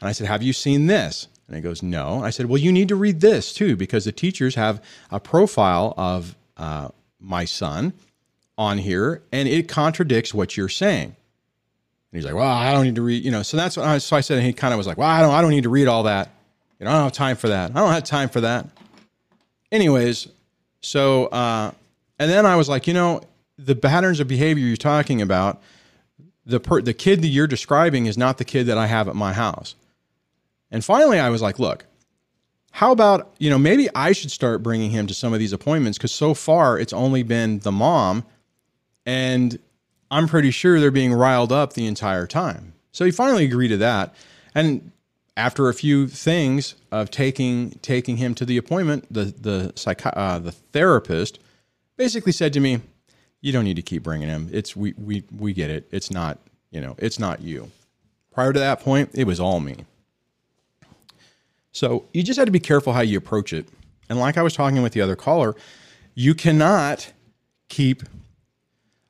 And 0.00 0.08
I 0.08 0.12
said, 0.12 0.26
Have 0.28 0.42
you 0.42 0.52
seen 0.52 0.86
this? 0.86 1.26
And 1.46 1.56
he 1.56 1.62
goes, 1.62 1.82
No. 1.82 2.22
I 2.22 2.30
said, 2.30 2.46
Well, 2.46 2.58
you 2.58 2.70
need 2.70 2.88
to 2.88 2.96
read 2.96 3.20
this 3.20 3.52
too, 3.52 3.76
because 3.76 4.04
the 4.04 4.12
teachers 4.12 4.54
have 4.54 4.82
a 5.10 5.18
profile 5.18 5.94
of 5.96 6.36
uh, 6.56 6.88
my 7.18 7.44
son 7.44 7.92
on 8.56 8.78
here, 8.78 9.22
and 9.32 9.48
it 9.48 9.68
contradicts 9.68 10.34
what 10.34 10.56
you're 10.56 10.68
saying. 10.68 11.16
And 12.10 12.18
he's 12.18 12.24
like, 12.24 12.34
Well, 12.34 12.46
I 12.46 12.72
don't 12.72 12.84
need 12.84 12.94
to 12.96 13.02
read, 13.02 13.24
you 13.24 13.30
know. 13.30 13.42
So 13.42 13.56
that's 13.56 13.76
what 13.76 13.86
I, 13.86 13.98
so 13.98 14.16
I 14.16 14.20
said, 14.20 14.38
and 14.38 14.46
he 14.46 14.52
kind 14.52 14.72
of 14.72 14.78
was 14.78 14.86
like, 14.86 14.98
Well, 14.98 15.08
I 15.08 15.20
don't, 15.20 15.34
I 15.34 15.40
don't 15.40 15.50
need 15.50 15.64
to 15.64 15.68
read 15.68 15.88
all 15.88 16.04
that. 16.04 16.30
You 16.78 16.84
know, 16.84 16.90
I 16.90 16.94
don't 16.94 17.04
have 17.04 17.12
time 17.12 17.36
for 17.36 17.48
that. 17.48 17.72
I 17.72 17.80
don't 17.80 17.92
have 17.92 18.04
time 18.04 18.28
for 18.28 18.40
that. 18.40 18.66
Anyways, 19.72 20.28
so, 20.80 21.26
uh, 21.26 21.72
and 22.18 22.30
then 22.30 22.46
I 22.46 22.56
was 22.56 22.68
like, 22.68 22.86
you 22.86 22.94
know, 22.94 23.20
the 23.58 23.74
patterns 23.74 24.20
of 24.20 24.28
behavior 24.28 24.64
you're 24.66 24.76
talking 24.76 25.20
about, 25.20 25.60
the 26.46 26.60
per, 26.60 26.80
the 26.80 26.94
kid 26.94 27.20
that 27.22 27.28
you're 27.28 27.46
describing 27.46 28.06
is 28.06 28.16
not 28.16 28.38
the 28.38 28.44
kid 28.44 28.66
that 28.66 28.78
I 28.78 28.86
have 28.86 29.08
at 29.08 29.16
my 29.16 29.32
house. 29.32 29.74
And 30.70 30.84
finally, 30.84 31.18
I 31.18 31.30
was 31.30 31.42
like, 31.42 31.58
look, 31.58 31.84
how 32.70 32.92
about, 32.92 33.34
you 33.38 33.50
know, 33.50 33.58
maybe 33.58 33.88
I 33.94 34.12
should 34.12 34.30
start 34.30 34.62
bringing 34.62 34.90
him 34.90 35.06
to 35.08 35.14
some 35.14 35.32
of 35.32 35.38
these 35.38 35.52
appointments 35.52 35.98
because 35.98 36.12
so 36.12 36.34
far 36.34 36.78
it's 36.78 36.92
only 36.92 37.22
been 37.22 37.58
the 37.60 37.72
mom. 37.72 38.24
And 39.04 39.58
I'm 40.10 40.28
pretty 40.28 40.50
sure 40.50 40.80
they're 40.80 40.90
being 40.90 41.12
riled 41.12 41.52
up 41.52 41.74
the 41.74 41.86
entire 41.86 42.26
time. 42.26 42.74
So 42.92 43.04
he 43.04 43.10
finally 43.10 43.44
agreed 43.44 43.68
to 43.68 43.76
that. 43.78 44.14
And 44.54 44.92
after 45.36 45.68
a 45.68 45.74
few 45.74 46.08
things 46.08 46.74
of 46.90 47.10
taking 47.10 47.70
taking 47.82 48.16
him 48.16 48.34
to 48.34 48.44
the 48.44 48.56
appointment, 48.56 49.06
the 49.12 49.24
the 49.24 49.72
psych, 49.76 50.04
uh, 50.04 50.38
the 50.38 50.52
therapist 50.52 51.38
basically 51.96 52.32
said 52.32 52.52
to 52.54 52.60
me, 52.60 52.80
"You 53.40 53.52
don't 53.52 53.64
need 53.64 53.76
to 53.76 53.82
keep 53.82 54.02
bringing 54.02 54.28
him. 54.28 54.48
It's 54.52 54.74
we 54.74 54.94
we 54.98 55.24
we 55.36 55.52
get 55.52 55.70
it. 55.70 55.88
It's 55.92 56.10
not 56.10 56.38
you 56.70 56.80
know 56.80 56.96
it's 56.98 57.18
not 57.18 57.40
you." 57.40 57.70
Prior 58.32 58.52
to 58.52 58.58
that 58.58 58.80
point, 58.80 59.10
it 59.14 59.24
was 59.24 59.38
all 59.40 59.60
me. 59.60 59.84
So 61.72 62.06
you 62.12 62.22
just 62.22 62.38
have 62.38 62.46
to 62.46 62.52
be 62.52 62.60
careful 62.60 62.92
how 62.92 63.00
you 63.00 63.18
approach 63.18 63.52
it. 63.52 63.68
And 64.08 64.18
like 64.18 64.36
I 64.36 64.42
was 64.42 64.54
talking 64.54 64.82
with 64.82 64.92
the 64.92 65.00
other 65.00 65.16
caller, 65.16 65.54
you 66.14 66.34
cannot 66.34 67.12
keep 67.68 68.02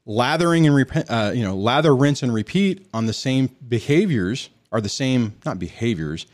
lathering 0.08 0.66
and 0.66 0.74
rep- 0.74 1.10
uh, 1.10 1.30
you 1.32 1.44
know 1.44 1.54
lather, 1.54 1.94
rinse, 1.94 2.24
and 2.24 2.34
repeat 2.34 2.88
on 2.92 3.06
the 3.06 3.12
same 3.12 3.50
behaviors 3.68 4.50
are 4.72 4.80
the 4.80 4.88
same 4.88 5.34
not 5.44 5.58
behaviors, 5.60 6.26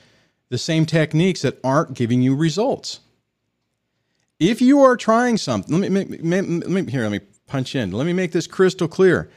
the 0.48 0.58
same 0.58 0.86
techniques 0.86 1.42
that 1.42 1.58
aren't 1.62 1.94
giving 1.94 2.22
you 2.22 2.34
results. 2.34 3.00
If 4.40 4.60
you 4.60 4.80
are 4.80 4.96
trying 4.96 5.36
something, 5.36 5.80
let 5.80 5.92
me, 5.92 6.04
let 6.04 6.46
me 6.68 6.90
here. 6.90 7.02
Let 7.02 7.12
me 7.12 7.20
punch 7.46 7.74
in. 7.74 7.92
Let 7.92 8.06
me 8.06 8.12
make 8.12 8.32
this 8.32 8.46
crystal 8.46 8.88
clear. 8.88 9.30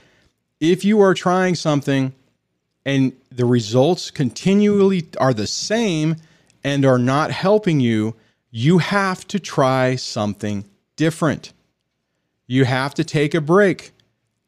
If 0.60 0.84
you 0.84 1.02
are 1.02 1.13
trying 1.13 1.56
something 1.56 2.13
and 2.86 3.13
the 3.32 3.45
results 3.45 4.10
continually 4.10 5.08
are 5.19 5.34
the 5.34 5.45
same 5.45 6.15
and 6.63 6.84
are 6.84 6.97
not 6.97 7.32
helping 7.32 7.80
you, 7.80 8.15
you 8.50 8.80
have 8.80 9.28
to 9.28 9.39
try 9.39 9.95
something 9.95 10.65
different. 10.95 11.54
You 12.47 12.65
have 12.65 12.95
to 12.95 13.04
take 13.04 13.36
a 13.36 13.41
break 13.41 13.91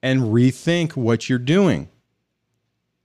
and 0.01 0.21
rethink 0.21 0.95
what 0.95 1.29
you're 1.29 1.39
doing. 1.39 1.89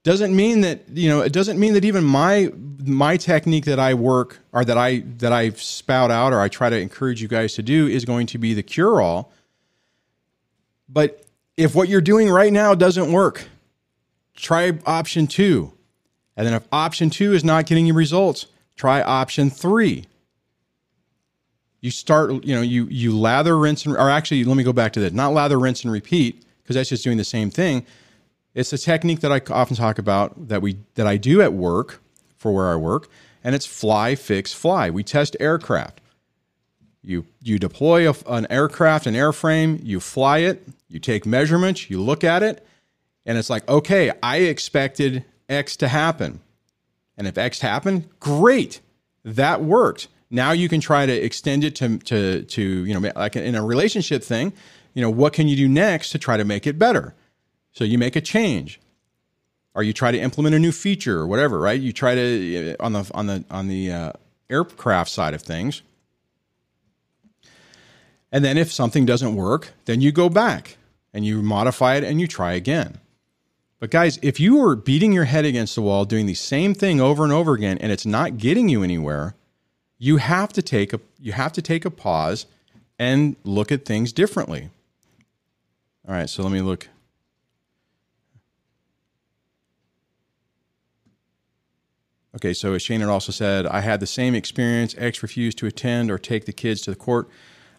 Doesn't 0.03 0.35
mean 0.35 0.61
that, 0.61 0.83
you 0.93 1.09
know, 1.09 1.21
it 1.21 1.33
doesn't 1.33 1.59
mean 1.59 1.73
that 1.73 1.83
even 1.83 2.03
my 2.03 2.51
my 2.83 3.17
technique 3.17 3.65
that 3.65 3.79
I 3.79 3.95
work 3.95 4.39
or 4.51 4.63
that 4.63 4.77
I 4.77 4.99
that 5.17 5.33
I 5.33 5.49
spout 5.51 6.11
out 6.11 6.31
or 6.31 6.39
I 6.39 6.47
try 6.47 6.69
to 6.69 6.79
encourage 6.79 7.21
you 7.21 7.27
guys 7.27 7.55
to 7.55 7.63
do 7.63 7.87
is 7.87 8.05
going 8.05 8.27
to 8.27 8.37
be 8.37 8.53
the 8.53 8.63
cure 8.63 9.01
all. 9.01 9.31
But 10.87 11.25
if 11.57 11.73
what 11.73 11.89
you're 11.89 12.01
doing 12.01 12.29
right 12.29 12.53
now 12.53 12.75
doesn't 12.75 13.11
work, 13.11 13.47
try 14.35 14.77
option 14.85 15.25
2. 15.25 15.73
And 16.37 16.45
then 16.45 16.53
if 16.53 16.67
option 16.71 17.09
2 17.09 17.33
is 17.33 17.43
not 17.43 17.65
getting 17.65 17.87
you 17.87 17.93
results, 17.93 18.45
Try 18.75 19.01
option 19.01 19.49
three. 19.49 20.05
You 21.79 21.91
start, 21.91 22.43
you 22.43 22.55
know, 22.55 22.61
you 22.61 22.87
you 22.89 23.17
lather, 23.17 23.57
rinse, 23.57 23.85
and 23.85 23.95
or 23.95 24.09
actually, 24.09 24.43
let 24.43 24.57
me 24.57 24.63
go 24.63 24.73
back 24.73 24.93
to 24.93 24.99
that. 25.01 25.13
Not 25.13 25.33
lather, 25.33 25.57
rinse, 25.57 25.83
and 25.83 25.93
repeat 25.93 26.43
because 26.65 26.75
that's 26.75 26.89
just 26.89 27.03
doing 27.03 27.17
the 27.17 27.23
same 27.23 27.51
thing. 27.51 27.85
It's 28.55 28.73
a 28.73 28.77
technique 28.77 29.19
that 29.19 29.31
I 29.31 29.41
often 29.53 29.75
talk 29.75 29.99
about 29.99 30.47
that 30.47 30.63
we 30.63 30.79
that 30.95 31.05
I 31.05 31.17
do 31.17 31.41
at 31.41 31.53
work 31.53 32.01
for 32.37 32.51
where 32.51 32.71
I 32.71 32.75
work, 32.75 33.07
and 33.43 33.53
it's 33.53 33.67
fly, 33.67 34.15
fix, 34.15 34.51
fly. 34.51 34.89
We 34.89 35.03
test 35.03 35.37
aircraft. 35.39 36.01
You 37.03 37.25
you 37.41 37.59
deploy 37.59 38.09
a, 38.09 38.15
an 38.27 38.47
aircraft, 38.49 39.05
an 39.05 39.13
airframe, 39.13 39.79
you 39.83 39.99
fly 39.99 40.39
it, 40.39 40.67
you 40.89 40.99
take 40.99 41.25
measurements, 41.25 41.89
you 41.89 42.01
look 42.01 42.23
at 42.23 42.41
it, 42.41 42.65
and 43.25 43.37
it's 43.37 43.49
like, 43.49 43.67
okay, 43.69 44.11
I 44.23 44.37
expected 44.37 45.23
X 45.47 45.75
to 45.77 45.87
happen. 45.87 46.39
And 47.17 47.27
if 47.27 47.37
X 47.37 47.59
happened, 47.59 48.09
great, 48.19 48.81
that 49.23 49.61
worked. 49.61 50.07
Now 50.29 50.51
you 50.51 50.67
can 50.67 50.81
try 50.81 51.05
to 51.05 51.13
extend 51.13 51.63
it 51.63 51.75
to, 51.75 51.97
to, 51.99 52.43
to 52.43 52.61
you 52.85 52.99
know, 52.99 53.11
like 53.15 53.35
in 53.35 53.55
a 53.55 53.63
relationship 53.63 54.23
thing, 54.23 54.53
you 54.95 55.01
know, 55.01 55.09
what 55.11 55.33
can 55.33 55.47
you 55.47 55.55
do 55.55 55.67
next 55.67 56.09
to 56.11 56.17
try 56.17 56.37
to 56.37 56.43
make 56.43 56.65
it 56.65 56.79
better? 56.79 57.13
So 57.73 57.83
you 57.83 57.99
make 57.99 58.15
a 58.15 58.21
change, 58.21 58.79
or 59.75 59.83
you 59.83 59.93
try 59.93 60.11
to 60.11 60.19
implement 60.19 60.55
a 60.55 60.59
new 60.59 60.71
feature 60.71 61.19
or 61.19 61.27
whatever, 61.27 61.59
right? 61.59 61.79
You 61.79 61.93
try 61.93 62.15
to 62.15 62.75
on 62.79 62.93
the 62.93 63.11
on 63.13 63.27
the 63.27 63.43
on 63.51 63.67
the 63.67 63.91
uh, 63.91 64.11
aircraft 64.49 65.11
side 65.11 65.33
of 65.33 65.41
things, 65.41 65.83
and 68.31 68.43
then 68.43 68.57
if 68.57 68.71
something 68.71 69.05
doesn't 69.05 69.35
work, 69.35 69.73
then 69.83 70.01
you 70.01 70.11
go 70.11 70.29
back 70.29 70.77
and 71.13 71.25
you 71.25 71.43
modify 71.43 71.95
it 71.95 72.03
and 72.03 72.19
you 72.19 72.27
try 72.27 72.53
again. 72.53 72.99
But 73.79 73.91
guys, 73.91 74.17
if 74.21 74.39
you 74.39 74.63
are 74.65 74.75
beating 74.75 75.11
your 75.11 75.25
head 75.25 75.43
against 75.43 75.75
the 75.75 75.81
wall 75.81 76.05
doing 76.05 76.25
the 76.25 76.33
same 76.33 76.73
thing 76.73 77.01
over 77.01 77.25
and 77.25 77.33
over 77.33 77.53
again 77.53 77.77
and 77.79 77.91
it's 77.91 78.05
not 78.05 78.37
getting 78.37 78.69
you 78.69 78.81
anywhere, 78.81 79.35
you 79.97 80.17
have 80.17 80.53
to 80.53 80.61
take 80.61 80.93
a 80.93 81.01
you 81.19 81.33
have 81.33 81.51
to 81.53 81.61
take 81.61 81.83
a 81.83 81.91
pause 81.91 82.45
and 82.97 83.35
look 83.43 83.73
at 83.73 83.83
things 83.83 84.13
differently. 84.13 84.69
All 86.07 86.13
right, 86.13 86.29
so 86.29 86.43
let 86.43 86.51
me 86.51 86.61
look. 86.61 86.87
Okay, 92.35 92.53
so 92.53 92.73
as 92.73 92.81
Shannon 92.81 93.09
also 93.09 93.31
said, 93.31 93.65
I 93.65 93.79
had 93.79 93.99
the 93.99 94.07
same 94.07 94.35
experience. 94.35 94.93
X 94.97 95.23
refused 95.23 95.57
to 95.59 95.67
attend 95.67 96.11
or 96.11 96.17
take 96.17 96.45
the 96.45 96.53
kids 96.53 96.81
to 96.81 96.91
the 96.91 96.95
court. 96.95 97.29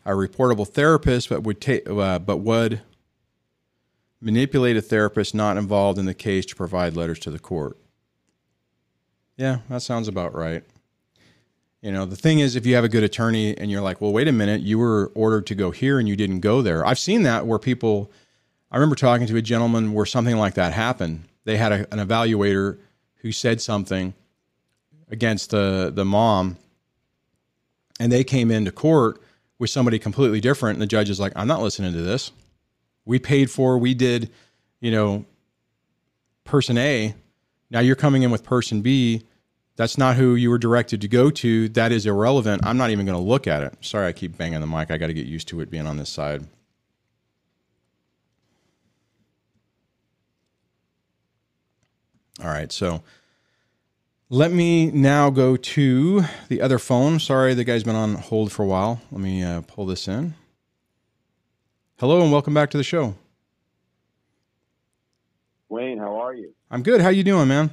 A 0.04 0.10
reportable 0.10 0.66
therapist, 0.66 1.28
but 1.28 1.42
would 1.42 1.60
take, 1.60 1.88
uh, 1.88 2.18
but 2.18 2.38
would 2.38 2.80
manipulate 4.20 4.76
a 4.76 4.82
therapist 4.82 5.34
not 5.34 5.56
involved 5.56 5.98
in 5.98 6.06
the 6.06 6.14
case 6.14 6.46
to 6.46 6.56
provide 6.56 6.96
letters 6.96 7.18
to 7.20 7.30
the 7.30 7.38
court. 7.38 7.76
Yeah, 9.36 9.58
that 9.68 9.82
sounds 9.82 10.08
about 10.08 10.34
right. 10.34 10.64
You 11.86 11.92
know, 11.92 12.04
the 12.04 12.16
thing 12.16 12.40
is, 12.40 12.56
if 12.56 12.66
you 12.66 12.74
have 12.74 12.82
a 12.82 12.88
good 12.88 13.04
attorney 13.04 13.56
and 13.56 13.70
you're 13.70 13.80
like, 13.80 14.00
well, 14.00 14.12
wait 14.12 14.26
a 14.26 14.32
minute, 14.32 14.60
you 14.60 14.76
were 14.76 15.12
ordered 15.14 15.46
to 15.46 15.54
go 15.54 15.70
here 15.70 16.00
and 16.00 16.08
you 16.08 16.16
didn't 16.16 16.40
go 16.40 16.60
there. 16.60 16.84
I've 16.84 16.98
seen 16.98 17.22
that 17.22 17.46
where 17.46 17.60
people, 17.60 18.10
I 18.72 18.76
remember 18.76 18.96
talking 18.96 19.28
to 19.28 19.36
a 19.36 19.40
gentleman 19.40 19.92
where 19.92 20.04
something 20.04 20.36
like 20.36 20.54
that 20.54 20.72
happened. 20.72 21.28
They 21.44 21.56
had 21.56 21.70
a, 21.70 21.94
an 21.94 22.04
evaluator 22.04 22.80
who 23.18 23.30
said 23.30 23.60
something 23.60 24.14
against 25.12 25.50
the, 25.50 25.92
the 25.94 26.04
mom, 26.04 26.56
and 28.00 28.10
they 28.10 28.24
came 28.24 28.50
into 28.50 28.72
court 28.72 29.22
with 29.60 29.70
somebody 29.70 30.00
completely 30.00 30.40
different. 30.40 30.74
And 30.74 30.82
the 30.82 30.88
judge 30.88 31.08
is 31.08 31.20
like, 31.20 31.34
I'm 31.36 31.46
not 31.46 31.62
listening 31.62 31.92
to 31.92 32.02
this. 32.02 32.32
We 33.04 33.20
paid 33.20 33.48
for, 33.48 33.78
we 33.78 33.94
did, 33.94 34.32
you 34.80 34.90
know, 34.90 35.24
person 36.42 36.78
A. 36.78 37.14
Now 37.70 37.78
you're 37.78 37.94
coming 37.94 38.24
in 38.24 38.32
with 38.32 38.42
person 38.42 38.82
B 38.82 39.22
that's 39.76 39.98
not 39.98 40.16
who 40.16 40.34
you 40.34 40.50
were 40.50 40.58
directed 40.58 41.00
to 41.02 41.08
go 41.08 41.30
to. 41.30 41.68
That 41.68 41.92
is 41.92 42.06
irrelevant. 42.06 42.64
I'm 42.64 42.78
not 42.78 42.90
even 42.90 43.04
going 43.06 43.18
to 43.18 43.22
look 43.24 43.46
at 43.46 43.62
it. 43.62 43.74
Sorry, 43.82 44.06
I 44.06 44.12
keep 44.12 44.36
banging 44.36 44.60
the 44.60 44.66
mic. 44.66 44.90
I 44.90 44.96
got 44.96 45.08
to 45.08 45.14
get 45.14 45.26
used 45.26 45.48
to 45.48 45.60
it 45.60 45.70
being 45.70 45.86
on 45.86 45.98
this 45.98 46.08
side. 46.08 46.44
All 52.42 52.48
right, 52.48 52.70
so 52.70 53.02
let 54.28 54.52
me 54.52 54.90
now 54.90 55.30
go 55.30 55.56
to 55.56 56.24
the 56.48 56.60
other 56.60 56.78
phone. 56.78 57.18
Sorry, 57.18 57.54
the 57.54 57.64
guy's 57.64 57.84
been 57.84 57.96
on 57.96 58.14
hold 58.14 58.52
for 58.52 58.62
a 58.62 58.66
while. 58.66 59.00
Let 59.10 59.20
me 59.20 59.42
uh, 59.42 59.62
pull 59.62 59.86
this 59.86 60.06
in. 60.06 60.34
Hello 61.98 62.20
and 62.22 62.30
welcome 62.30 62.52
back 62.52 62.70
to 62.70 62.76
the 62.76 62.84
show. 62.84 63.14
Wayne, 65.70 65.98
how 65.98 66.20
are 66.20 66.34
you? 66.34 66.52
I'm 66.70 66.82
good. 66.82 67.00
How 67.00 67.08
you 67.08 67.24
doing, 67.24 67.48
man? 67.48 67.70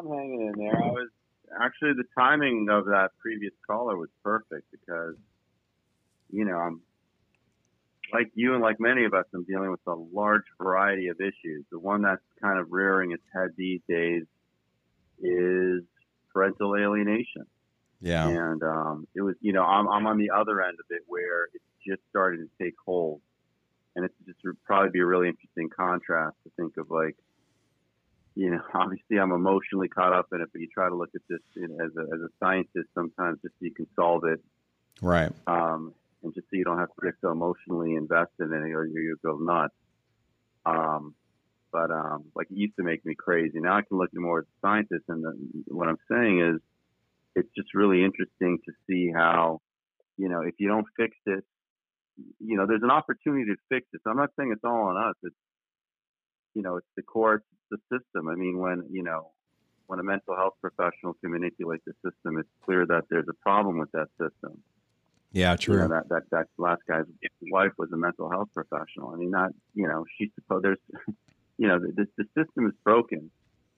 I'm 0.00 0.08
hanging 0.08 0.40
in 0.42 0.52
there. 0.56 0.82
I 0.82 0.90
was 0.90 1.08
actually 1.60 1.92
the 1.92 2.04
timing 2.18 2.68
of 2.70 2.86
that 2.86 3.10
previous 3.20 3.52
caller 3.66 3.96
was 3.96 4.08
perfect 4.24 4.66
because, 4.70 5.16
you 6.30 6.44
know, 6.44 6.56
I'm 6.56 6.80
like 8.12 8.30
you 8.34 8.54
and 8.54 8.62
like 8.62 8.80
many 8.80 9.04
of 9.04 9.14
us, 9.14 9.24
I'm 9.34 9.44
dealing 9.44 9.70
with 9.70 9.80
a 9.86 9.94
large 9.94 10.44
variety 10.60 11.08
of 11.08 11.20
issues. 11.20 11.64
The 11.70 11.78
one 11.78 12.02
that's 12.02 12.22
kind 12.42 12.58
of 12.58 12.68
rearing 12.70 13.12
its 13.12 13.22
head 13.34 13.50
these 13.56 13.80
days 13.88 14.24
is 15.22 15.82
parental 16.32 16.76
alienation. 16.76 17.46
Yeah. 18.00 18.26
And 18.26 18.62
um, 18.62 19.06
it 19.14 19.20
was, 19.20 19.36
you 19.40 19.52
know, 19.52 19.62
I'm, 19.62 19.86
I'm 19.88 20.06
on 20.06 20.18
the 20.18 20.30
other 20.30 20.62
end 20.62 20.78
of 20.80 20.86
it 20.90 21.02
where 21.06 21.50
it's 21.52 21.64
just 21.86 22.00
starting 22.08 22.48
to 22.48 22.64
take 22.64 22.74
hold. 22.84 23.20
And 23.94 24.04
it's 24.04 24.14
just 24.26 24.38
would 24.44 24.62
probably 24.64 24.90
be 24.90 25.00
a 25.00 25.06
really 25.06 25.28
interesting 25.28 25.68
contrast 25.68 26.36
to 26.44 26.50
think 26.56 26.76
of 26.78 26.90
like 26.90 27.16
you 28.40 28.50
know, 28.50 28.62
obviously 28.74 29.18
I'm 29.18 29.32
emotionally 29.32 29.88
caught 29.88 30.14
up 30.14 30.28
in 30.32 30.40
it, 30.40 30.48
but 30.50 30.60
you 30.60 30.68
try 30.72 30.88
to 30.88 30.96
look 30.96 31.10
at 31.14 31.20
this 31.28 31.40
as 31.56 31.90
a, 31.96 32.14
as 32.14 32.20
a 32.20 32.28
scientist 32.42 32.88
sometimes 32.94 33.38
just 33.42 33.54
so 33.58 33.66
you 33.66 33.74
can 33.74 33.86
solve 33.94 34.24
it. 34.24 34.40
Right. 35.02 35.30
Um, 35.46 35.92
and 36.22 36.34
just 36.34 36.46
so 36.46 36.56
you 36.56 36.64
don't 36.64 36.78
have 36.78 36.88
to 36.88 37.04
get 37.04 37.14
so 37.20 37.30
emotionally 37.30 37.94
invested 37.94 38.50
in 38.50 38.64
it 38.64 38.72
or 38.72 38.86
you 38.86 39.16
go 39.22 39.36
nuts. 39.36 39.74
Um, 40.64 41.14
but, 41.70 41.90
um, 41.90 42.24
like 42.34 42.50
it 42.50 42.56
used 42.56 42.76
to 42.76 42.82
make 42.82 43.04
me 43.04 43.14
crazy. 43.14 43.60
Now 43.60 43.76
I 43.76 43.82
can 43.82 43.98
look 43.98 44.10
at 44.12 44.18
more 44.18 44.40
as 44.40 44.44
a 44.44 44.66
scientist. 44.66 45.04
And 45.08 45.22
the, 45.22 45.74
what 45.74 45.88
I'm 45.88 45.98
saying 46.10 46.40
is 46.40 46.60
it's 47.36 47.48
just 47.54 47.74
really 47.74 48.02
interesting 48.02 48.58
to 48.64 48.72
see 48.88 49.12
how, 49.14 49.60
you 50.16 50.28
know, 50.28 50.40
if 50.40 50.54
you 50.58 50.68
don't 50.68 50.86
fix 50.96 51.14
it, 51.26 51.44
you 52.38 52.56
know, 52.56 52.66
there's 52.66 52.82
an 52.82 52.90
opportunity 52.90 53.44
to 53.44 53.56
fix 53.68 53.86
it. 53.92 54.00
So 54.02 54.10
I'm 54.10 54.16
not 54.16 54.30
saying 54.38 54.50
it's 54.52 54.64
all 54.64 54.88
on 54.88 54.96
us. 54.96 55.14
It's, 55.22 55.36
you 56.54 56.62
know, 56.62 56.76
it's 56.76 56.86
the 56.96 57.02
courts, 57.02 57.44
it's 57.52 57.80
the 57.90 57.98
system. 57.98 58.28
I 58.28 58.34
mean, 58.34 58.58
when, 58.58 58.84
you 58.90 59.02
know, 59.02 59.30
when 59.86 59.98
a 59.98 60.02
mental 60.02 60.36
health 60.36 60.54
professional 60.60 61.14
can 61.14 61.32
manipulate 61.32 61.80
the 61.84 61.92
system, 62.04 62.38
it's 62.38 62.48
clear 62.64 62.86
that 62.86 63.04
there's 63.10 63.28
a 63.28 63.34
problem 63.34 63.78
with 63.78 63.90
that 63.92 64.08
system. 64.20 64.62
Yeah, 65.32 65.56
true. 65.56 65.74
You 65.74 65.80
know, 65.82 65.88
that, 65.88 66.08
that, 66.08 66.22
that 66.30 66.46
last 66.58 66.82
guy's 66.88 67.04
wife 67.42 67.72
was 67.78 67.90
a 67.92 67.96
mental 67.96 68.30
health 68.30 68.48
professional. 68.54 69.10
I 69.10 69.16
mean, 69.16 69.30
not, 69.30 69.50
you 69.74 69.86
know, 69.86 70.04
she's 70.18 70.30
supposed, 70.34 70.64
there's, 70.64 70.78
you 71.58 71.68
know, 71.68 71.78
the, 71.78 72.06
the 72.16 72.24
system 72.36 72.66
is 72.66 72.74
broken. 72.84 73.30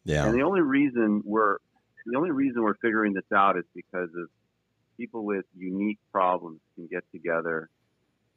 Yeah. 0.04 0.26
And 0.26 0.34
the 0.34 0.42
only 0.42 0.60
reason 0.60 1.22
we're, 1.24 1.58
the 2.06 2.16
only 2.16 2.30
reason 2.30 2.62
we're 2.62 2.76
figuring 2.76 3.12
this 3.12 3.30
out 3.34 3.56
is 3.56 3.64
because 3.74 4.08
of 4.16 4.28
people 4.96 5.24
with 5.24 5.44
unique 5.56 5.98
problems 6.10 6.60
can 6.74 6.86
get 6.86 7.04
together 7.12 7.70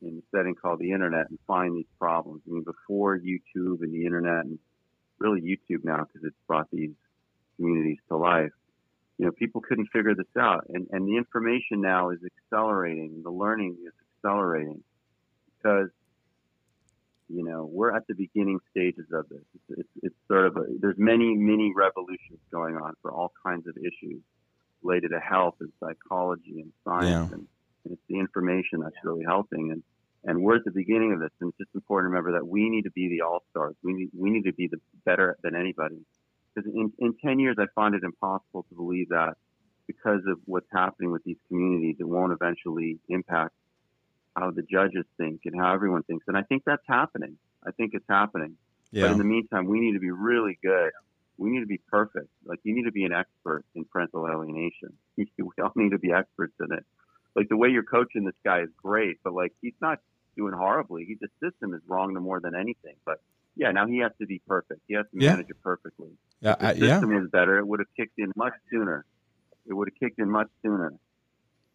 in 0.06 0.22
a 0.22 0.38
setting 0.38 0.56
called 0.56 0.80
the 0.80 0.92
internet 0.92 1.30
and 1.30 1.40
find 1.48 1.76
these 1.76 1.90
problems. 2.00 2.42
I 2.48 2.54
mean, 2.54 2.64
before 2.64 3.18
YouTube 3.18 3.82
and 3.82 3.94
the 3.94 4.06
internet, 4.06 4.46
and 4.46 4.60
really 5.20 5.42
YouTube 5.42 5.84
now 5.84 6.06
because 6.06 6.26
it's 6.26 6.36
brought 6.48 6.68
these 6.72 6.92
communities 7.58 7.98
to 8.10 8.18
life. 8.18 8.52
You 9.18 9.26
know, 9.26 9.32
people 9.32 9.62
couldn't 9.62 9.88
figure 9.94 10.14
this 10.14 10.26
out, 10.38 10.66
and 10.70 10.88
and 10.92 11.08
the 11.08 11.18
information 11.18 11.82
now 11.82 12.10
is 12.10 12.20
accelerating. 12.24 13.22
The 13.24 13.32
learning 13.32 13.78
is 13.86 13.94
accelerating 14.18 14.84
because 15.58 15.90
you 17.30 17.44
know 17.44 17.70
we're 17.72 17.96
at 17.96 18.06
the 18.08 18.14
beginning 18.14 18.60
stages 18.72 19.06
of 19.14 19.28
this. 19.30 19.42
It's, 19.56 19.80
it's, 19.80 19.90
it's 20.04 20.16
sort 20.28 20.48
of 20.48 20.58
a, 20.58 20.64
there's 20.80 20.98
many 20.98 21.34
many 21.36 21.72
revolutions 21.74 22.40
going 22.52 22.76
on 22.76 22.94
for 23.02 23.12
all 23.12 23.32
kinds 23.46 23.68
of 23.68 23.78
issues 23.78 24.22
related 24.84 25.12
to 25.12 25.20
health 25.20 25.56
and 25.62 25.72
psychology 25.80 26.62
and 26.62 26.72
science 26.84 27.30
Yeah. 27.30 27.36
and, 27.36 27.48
and 27.86 27.94
it's 27.94 28.02
the 28.10 28.20
information 28.20 28.82
that's 28.82 28.96
really 29.04 29.24
helping 29.24 29.72
and 29.72 29.82
and 30.26 30.42
we're 30.42 30.56
at 30.56 30.66
the 30.66 30.72
beginning 30.72 31.14
of 31.14 31.20
this 31.20 31.30
and 31.40 31.50
it's 31.50 31.58
just 31.58 31.76
important 31.76 32.10
to 32.10 32.10
remember 32.10 32.38
that 32.38 32.46
we 32.46 32.70
need 32.70 32.84
to 32.84 32.92
be 32.92 33.08
the 33.08 33.22
all 33.22 33.44
stars 33.52 33.76
we 33.84 33.94
need 33.94 34.10
we 34.18 34.30
need 34.30 34.44
to 34.44 34.54
be 34.54 34.68
the 34.68 34.80
better 35.06 35.38
than 35.44 35.56
anybody. 35.56 35.98
Because 36.54 36.72
in, 36.74 36.92
in 37.00 37.14
10 37.24 37.40
years 37.40 37.56
i 37.60 37.66
find 37.76 37.96
it 37.96 38.04
impossible 38.04 38.66
to 38.70 38.76
believe 38.76 39.10
that 39.10 39.36
because 39.88 40.22
of 40.28 40.40
what's 40.46 40.68
happening 40.74 41.12
with 41.12 41.24
these 41.24 41.38
communities 41.48 41.98
it 42.00 42.08
won't 42.08 42.34
eventually 42.34 43.00
impact 43.08 43.54
how 44.36 44.52
the 44.52 44.64
judges 44.64 45.06
think 45.18 45.42
and 45.46 45.56
how 45.58 45.74
everyone 45.74 46.04
thinks. 46.04 46.26
And 46.28 46.38
i 46.38 46.42
think 46.42 46.64
that's 46.66 46.86
happening. 46.88 47.38
I 47.66 47.72
think 47.72 47.92
it's 47.94 48.10
happening. 48.10 48.58
Yeah. 48.92 49.04
but 49.04 49.12
in 49.14 49.18
the 49.18 49.24
meantime 49.24 49.68
we 49.68 49.80
need 49.80 49.94
to 49.94 50.00
be 50.00 50.12
really 50.12 50.58
good. 50.62 50.92
We 51.38 51.50
need 51.50 51.60
to 51.60 51.66
be 51.68 51.82
perfect. 51.90 52.30
Like 52.46 52.60
you 52.64 52.74
need 52.74 52.86
to 52.86 52.94
be 52.94 53.04
an 53.04 53.12
expert 53.12 53.66
in 53.76 53.86
parental 53.86 54.28
alienation. 54.28 54.94
We 55.18 55.52
all 55.62 55.72
need 55.76 55.92
to 55.92 56.00
be 56.00 56.12
experts 56.12 56.54
in 56.60 56.72
it. 56.74 56.84
Like 57.36 57.50
the 57.50 57.58
way 57.58 57.70
you're 57.70 57.84
coaching 57.84 58.24
this 58.24 58.36
guy 58.44 58.62
is 58.62 58.70
great, 58.82 59.18
but 59.24 59.34
like 59.34 59.54
he's 59.62 59.74
not 59.82 60.00
doing 60.36 60.54
horribly. 60.54 61.06
He 61.06 61.16
the 61.20 61.28
system 61.42 61.74
is 61.74 61.82
wrong 61.88 62.14
no 62.14 62.20
more 62.20 62.40
than 62.40 62.56
anything. 62.56 62.96
But 63.06 63.22
yeah, 63.56 63.72
now 63.72 63.88
he 63.88 64.00
has 64.00 64.12
to 64.20 64.26
be 64.28 64.42
perfect. 64.48 64.82
He 64.88 64.96
has 64.96 65.06
to 65.14 65.24
Yeah. 65.24 65.32
manage 65.32 65.50
it 65.50 65.62
perfectly. 65.64 66.10
Yeah. 66.42 66.52
If 66.54 66.60
the 66.60 66.66
I- 66.68 66.72
yeah. 66.74 67.00
system 67.00 67.16
was 67.16 67.30
better, 67.30 67.58
it 67.58 67.68
would 67.68 67.80
have 67.80 67.88
kicked 67.96 68.18
in 68.20 68.32
much 68.36 68.54
sooner. 68.72 69.06
It 69.68 69.74
would 69.74 69.88
have 69.90 70.00
kicked 70.00 70.20
in 70.20 70.30
much 70.30 70.50
sooner 70.62 70.94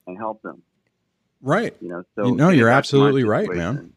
and 0.06 0.16
helped 0.18 0.42
them. 0.42 0.62
Right. 1.42 1.74
You 1.80 1.88
know, 1.88 2.02
so 2.16 2.26
You- 2.28 2.34
no, 2.36 2.50
you're 2.50 2.66
back 2.68 2.84
to 2.84 2.96
my 2.96 3.06
absolutely 3.06 3.24
right, 3.24 3.48
man. 3.50 3.92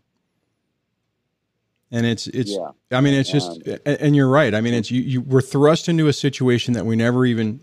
And 1.92 2.06
it's 2.08 2.26
it's 2.28 2.52
Yeah. 2.52 2.72
I 2.92 3.02
mean 3.02 3.14
it's 3.14 3.32
just 3.32 3.52
um, 3.68 3.78
and, 3.86 3.98
and 4.02 4.16
you're 4.16 4.30
right. 4.30 4.56
I 4.56 4.62
mean 4.62 4.74
it's 4.74 4.90
you 4.90 5.02
you 5.02 5.22
were 5.22 5.42
thrust 5.42 5.88
into 5.88 6.08
a 6.08 6.14
situation 6.14 6.74
that 6.74 6.86
we 6.86 6.96
never 6.96 7.26
even 7.26 7.60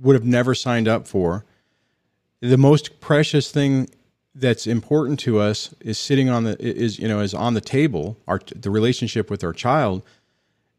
would 0.00 0.14
have 0.14 0.24
never 0.24 0.54
signed 0.54 0.86
up 0.86 1.08
for. 1.08 1.44
The 2.40 2.58
most 2.58 3.00
precious 3.00 3.50
thing 3.50 3.88
that's 4.34 4.66
important 4.66 5.20
to 5.20 5.38
us 5.38 5.74
is 5.80 5.98
sitting 5.98 6.28
on 6.28 6.44
the 6.44 6.60
is 6.60 6.98
you 6.98 7.06
know 7.06 7.20
is 7.20 7.34
on 7.34 7.54
the 7.54 7.60
table 7.60 8.16
our 8.26 8.40
the 8.54 8.70
relationship 8.70 9.30
with 9.30 9.44
our 9.44 9.52
child. 9.52 10.02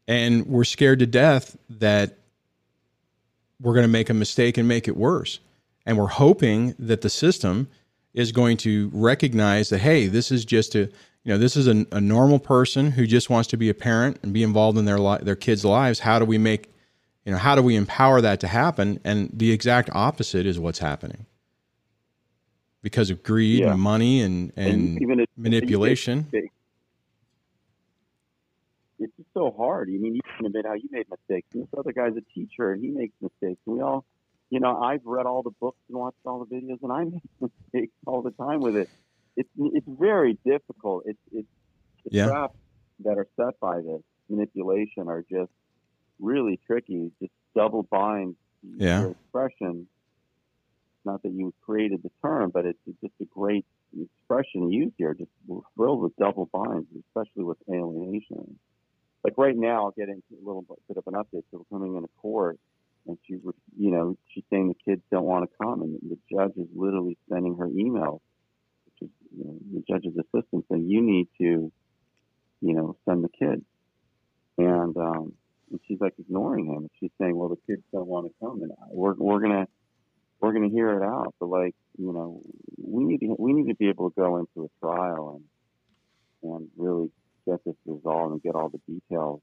And 0.08 0.46
we're 0.46 0.64
scared 0.64 1.00
to 1.00 1.06
death 1.06 1.56
that 1.68 2.18
we're 3.60 3.74
going 3.74 3.84
to 3.84 3.88
make 3.88 4.08
a 4.08 4.14
mistake 4.14 4.56
and 4.56 4.68
make 4.68 4.86
it 4.86 4.96
worse. 4.96 5.40
And 5.84 5.98
we're 5.98 6.06
hoping 6.06 6.76
that 6.78 7.00
the 7.00 7.10
system 7.10 7.68
is 8.14 8.30
going 8.30 8.56
to 8.58 8.90
recognize 8.92 9.68
that 9.70 9.78
hey 9.78 10.06
this 10.06 10.30
is 10.30 10.44
just 10.44 10.74
a 10.74 10.80
you 11.24 11.32
know 11.32 11.38
this 11.38 11.56
is 11.56 11.66
a, 11.66 11.86
a 11.92 12.00
normal 12.00 12.38
person 12.38 12.92
who 12.92 13.06
just 13.06 13.30
wants 13.30 13.48
to 13.48 13.56
be 13.56 13.70
a 13.70 13.74
parent 13.74 14.18
and 14.22 14.32
be 14.32 14.42
involved 14.42 14.78
in 14.78 14.84
their 14.84 14.98
li- 14.98 15.18
their 15.22 15.36
kids 15.36 15.64
lives. 15.64 16.00
How 16.00 16.18
do 16.18 16.26
we 16.26 16.36
make 16.36 16.70
you 17.24 17.32
know 17.32 17.38
how 17.38 17.54
do 17.54 17.62
we 17.62 17.74
empower 17.74 18.20
that 18.20 18.38
to 18.40 18.48
happen? 18.48 19.00
And 19.02 19.30
the 19.32 19.50
exact 19.50 19.88
opposite 19.94 20.44
is 20.44 20.58
what's 20.58 20.78
happening 20.78 21.24
because 22.86 23.10
of 23.10 23.20
greed 23.24 23.58
Yeah. 23.64 23.72
and 23.72 23.80
money 23.80 24.20
and 24.20 24.52
and, 24.54 25.02
even 25.02 25.18
if- 25.18 25.28
manipulation 25.36 26.28
it's 28.98 29.12
just 29.16 29.28
so 29.34 29.52
hard. 29.56 29.88
I 29.88 29.98
mean, 29.98 30.14
you 30.14 30.20
can 30.36 30.46
admit 30.46 30.64
how 30.66 30.74
you 30.74 30.88
made 30.90 31.06
mistakes. 31.10 31.48
And 31.52 31.64
this 31.64 31.68
other 31.76 31.92
guy's 31.92 32.16
a 32.16 32.22
teacher, 32.32 32.72
and 32.72 32.82
he 32.82 32.88
makes 32.90 33.12
mistakes. 33.20 33.60
And 33.66 33.76
we 33.76 33.82
all, 33.82 34.04
you 34.50 34.58
know, 34.60 34.80
I've 34.80 35.04
read 35.04 35.26
all 35.26 35.42
the 35.42 35.50
books 35.50 35.76
and 35.88 35.98
watched 35.98 36.16
all 36.24 36.44
the 36.44 36.54
videos, 36.54 36.78
and 36.82 36.92
I 36.92 37.04
make 37.12 37.22
mistakes 37.40 37.92
all 38.06 38.22
the 38.22 38.30
time 38.30 38.60
with 38.60 38.76
it. 38.76 38.88
It's 39.36 39.48
it's 39.58 39.86
very 39.86 40.38
difficult. 40.46 41.02
It's 41.06 41.18
it's 41.32 41.48
the 42.04 42.10
Yeah. 42.16 42.26
traps 42.28 42.56
that 43.00 43.18
are 43.18 43.26
set 43.36 43.58
by 43.60 43.80
this 43.82 44.00
manipulation 44.30 45.08
are 45.08 45.24
just 45.30 45.52
really 46.18 46.58
tricky. 46.66 47.10
Just 47.20 47.32
double 47.54 47.82
bind 47.82 48.36
Yeah. 48.78 49.00
your 49.02 49.10
expression. 49.10 49.88
Not 51.06 51.22
that 51.22 51.32
you 51.32 51.54
created 51.64 52.02
the 52.02 52.10
term, 52.20 52.50
but 52.50 52.66
it's 52.66 52.78
just 53.00 53.14
a 53.20 53.24
great 53.26 53.64
expression 53.98 54.70
used 54.72 54.94
here. 54.98 55.14
Just 55.14 55.30
we're 55.46 55.60
thrilled 55.76 56.02
with 56.02 56.16
double 56.16 56.46
binds, 56.52 56.88
especially 57.08 57.44
with 57.44 57.58
alienation. 57.70 58.58
Like 59.22 59.38
right 59.38 59.56
now, 59.56 59.84
I'll 59.84 59.90
get 59.92 60.08
into 60.08 60.34
a 60.34 60.44
little 60.44 60.62
bit 60.62 60.96
of 60.96 61.04
an 61.06 61.14
update. 61.14 61.44
So 61.50 61.64
we're 61.70 61.78
coming 61.78 61.96
into 61.96 62.08
court, 62.20 62.58
and 63.06 63.16
she, 63.24 63.34
you 63.78 63.90
know, 63.90 64.16
she's 64.34 64.42
saying 64.50 64.68
the 64.68 64.74
kids 64.90 65.02
don't 65.12 65.24
want 65.24 65.48
to 65.48 65.56
come, 65.62 65.82
and 65.82 65.98
the 66.02 66.18
judge 66.30 66.56
is 66.56 66.66
literally 66.74 67.16
sending 67.28 67.56
her 67.56 67.68
emails, 67.68 68.20
which 68.86 69.08
is 69.08 69.10
you 69.36 69.44
know, 69.44 69.58
the 69.74 69.82
judge's 69.88 70.16
assistant 70.18 70.64
saying 70.70 70.90
you 70.90 71.02
need 71.02 71.28
to, 71.38 71.72
you 72.60 72.74
know, 72.74 72.96
send 73.08 73.22
the 73.22 73.28
kids, 73.28 73.62
and 74.58 74.96
um, 74.96 75.34
and 75.70 75.80
she's 75.86 76.00
like 76.00 76.14
ignoring 76.18 76.66
him. 76.66 76.78
And 76.78 76.90
She's 76.98 77.10
saying, 77.20 77.36
well, 77.36 77.48
the 77.48 77.58
kids 77.66 77.82
don't 77.92 78.08
want 78.08 78.26
to 78.26 78.32
come, 78.40 78.62
and 78.62 78.72
we're 78.90 79.14
we're 79.14 79.40
gonna 79.40 79.68
we're 80.40 80.52
gonna 80.52 80.68
hear 80.68 80.90
it 80.90 81.02
out. 81.02 81.34
But 81.40 81.46
like, 81.46 81.74
you 81.98 82.12
know, 82.12 82.42
we 82.78 83.04
need 83.04 83.20
to 83.20 83.36
we 83.38 83.52
need 83.52 83.68
to 83.68 83.74
be 83.74 83.88
able 83.88 84.10
to 84.10 84.14
go 84.20 84.36
into 84.38 84.64
a 84.64 84.80
trial 84.80 85.40
and 86.42 86.52
and 86.52 86.68
really 86.76 87.10
get 87.46 87.64
this 87.64 87.74
resolved 87.86 88.32
and 88.32 88.42
get 88.42 88.54
all 88.54 88.68
the 88.68 88.80
details 88.86 89.40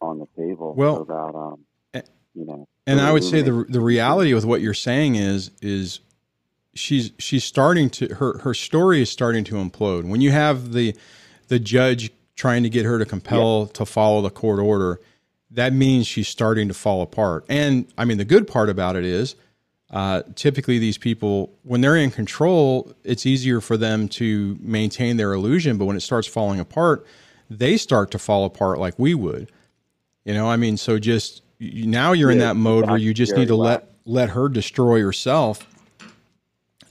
on 0.00 0.18
the 0.18 0.26
table 0.36 0.74
Well, 0.74 0.96
so 0.96 1.04
that 1.04 1.38
um, 1.38 1.64
eh, 1.94 2.02
you 2.34 2.46
know. 2.46 2.68
And 2.86 3.00
I 3.00 3.12
would 3.12 3.24
say 3.24 3.42
the 3.42 3.64
the 3.68 3.80
reality 3.80 4.34
with 4.34 4.44
what 4.44 4.60
you're 4.60 4.74
saying 4.74 5.14
is 5.16 5.50
is 5.60 6.00
she's 6.74 7.12
she's 7.18 7.44
starting 7.44 7.90
to 7.90 8.14
her 8.14 8.38
her 8.38 8.54
story 8.54 9.02
is 9.02 9.10
starting 9.10 9.44
to 9.44 9.54
implode. 9.56 10.04
When 10.04 10.20
you 10.20 10.30
have 10.30 10.72
the 10.72 10.96
the 11.48 11.58
judge 11.58 12.10
trying 12.34 12.62
to 12.62 12.70
get 12.70 12.86
her 12.86 12.98
to 12.98 13.04
compel 13.04 13.66
to 13.66 13.84
follow 13.84 14.22
the 14.22 14.30
court 14.30 14.58
order, 14.58 15.00
that 15.50 15.72
means 15.72 16.06
she's 16.06 16.28
starting 16.28 16.68
to 16.68 16.74
fall 16.74 17.02
apart. 17.02 17.44
And 17.48 17.86
I 17.98 18.04
mean, 18.04 18.18
the 18.18 18.24
good 18.24 18.48
part 18.48 18.70
about 18.70 18.96
it 18.96 19.04
is 19.04 19.36
uh, 19.90 20.22
typically 20.34 20.78
these 20.78 20.98
people, 20.98 21.52
when 21.62 21.80
they're 21.80 21.96
in 21.96 22.10
control, 22.10 22.92
it's 23.02 23.26
easier 23.26 23.60
for 23.60 23.76
them 23.76 24.08
to 24.08 24.56
maintain 24.60 25.16
their 25.16 25.32
illusion. 25.32 25.78
But 25.78 25.86
when 25.86 25.96
it 25.96 26.00
starts 26.00 26.28
falling 26.28 26.60
apart, 26.60 27.04
they 27.48 27.76
start 27.76 28.10
to 28.12 28.18
fall 28.18 28.44
apart 28.44 28.78
like 28.78 28.98
we 28.98 29.14
would. 29.14 29.50
You 30.24 30.34
know, 30.34 30.48
I 30.48 30.56
mean, 30.56 30.76
so 30.76 30.98
just 30.98 31.42
you, 31.58 31.86
now 31.86 32.12
you're 32.12 32.30
in 32.30 32.38
that 32.38 32.54
mode 32.56 32.86
where 32.88 32.98
you 32.98 33.12
just 33.12 33.34
need 33.36 33.48
to 33.48 33.56
let 33.56 33.90
let 34.04 34.30
her 34.30 34.48
destroy 34.48 35.00
herself 35.02 35.66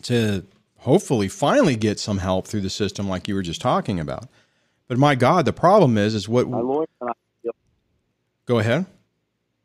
to 0.04 0.46
hopefully 0.80 1.28
finally 1.28 1.76
get 1.76 2.00
some 2.00 2.18
help 2.20 2.48
through 2.48 2.62
the 2.62 2.70
system, 2.70 3.08
like 3.08 3.28
you 3.28 3.36
were 3.36 3.42
just 3.42 3.62
talking 3.62 4.00
about. 4.00 4.28
But 4.88 4.98
my 4.98 5.16
God, 5.16 5.46
the 5.46 5.54
problem 5.54 5.98
is, 5.98 6.16
is 6.16 6.28
what? 6.28 6.50
my 6.50 6.60
lawyer 6.60 6.88
and 7.02 7.10
I 7.10 7.14
feel, 7.44 7.52
Go 8.46 8.60
ahead. 8.60 8.86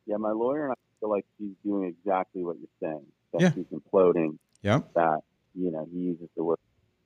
yeah, 0.07 0.17
my 0.17 0.33
lawyer 0.33 0.65
and 0.65 0.73
I 0.73 0.77
feel 1.01 1.11
like 1.11 1.25
she's 1.39 1.55
doing 1.65 1.85
exactly 1.85 2.45
what 2.45 2.57
you're 2.59 2.69
saying. 2.91 3.07
That 3.35 3.43
Yeah. 3.43 3.53
she's 3.53 3.67
imploding. 3.67 4.39
Yeah. 4.63 4.81
That 4.95 5.21
you 5.55 5.71
know 5.71 5.87
he 5.93 5.99
uses 5.99 6.29
the 6.37 6.45
word 6.45 6.59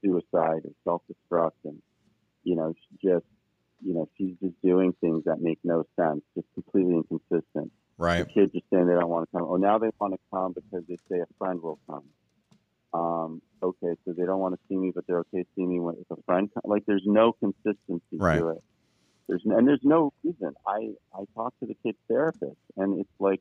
suicide 0.04 0.62
or 0.64 0.72
self-destruct, 0.84 1.52
and 1.64 1.82
you 2.44 2.54
know 2.54 2.74
just 3.02 3.26
you 3.82 3.94
know 3.94 4.08
she's 4.16 4.36
just 4.42 4.54
doing 4.62 4.92
things 5.00 5.24
that 5.24 5.40
make 5.40 5.58
no 5.64 5.84
sense, 5.96 6.22
just 6.34 6.46
completely 6.54 6.94
inconsistent. 6.96 7.72
Right. 7.96 8.18
The 8.26 8.32
kids 8.32 8.54
are 8.54 8.60
saying 8.70 8.86
they 8.86 8.94
don't 8.94 9.08
want 9.08 9.28
to 9.30 9.36
come. 9.38 9.46
Oh, 9.48 9.56
now 9.56 9.78
they 9.78 9.90
want 9.98 10.14
to 10.14 10.20
come 10.32 10.52
because 10.52 10.86
they 10.86 10.96
say 11.10 11.20
a 11.20 11.26
friend 11.38 11.60
will 11.62 11.80
come. 11.88 12.04
Um, 12.94 13.42
okay, 13.62 13.94
so 14.04 14.12
they 14.12 14.24
don't 14.24 14.38
want 14.40 14.54
to 14.54 14.60
see 14.68 14.76
me, 14.76 14.92
but 14.94 15.06
they're 15.06 15.18
okay 15.20 15.44
seeing 15.54 15.68
me 15.70 15.80
with 15.80 15.96
a 16.10 16.16
friend. 16.26 16.48
Like 16.64 16.84
there's 16.86 17.02
no 17.06 17.32
consistency 17.32 18.16
Right. 18.16 18.38
to 18.38 18.50
it. 18.50 18.62
There's 19.28 19.42
no, 19.44 19.56
and 19.58 19.66
there's 19.68 19.84
no 19.84 20.12
reason. 20.24 20.54
I 20.66 20.92
I 21.14 21.24
talk 21.34 21.52
to 21.60 21.66
the 21.66 21.74
kid's 21.82 21.98
therapist, 22.08 22.56
and 22.76 22.98
it's 23.00 23.10
like 23.18 23.40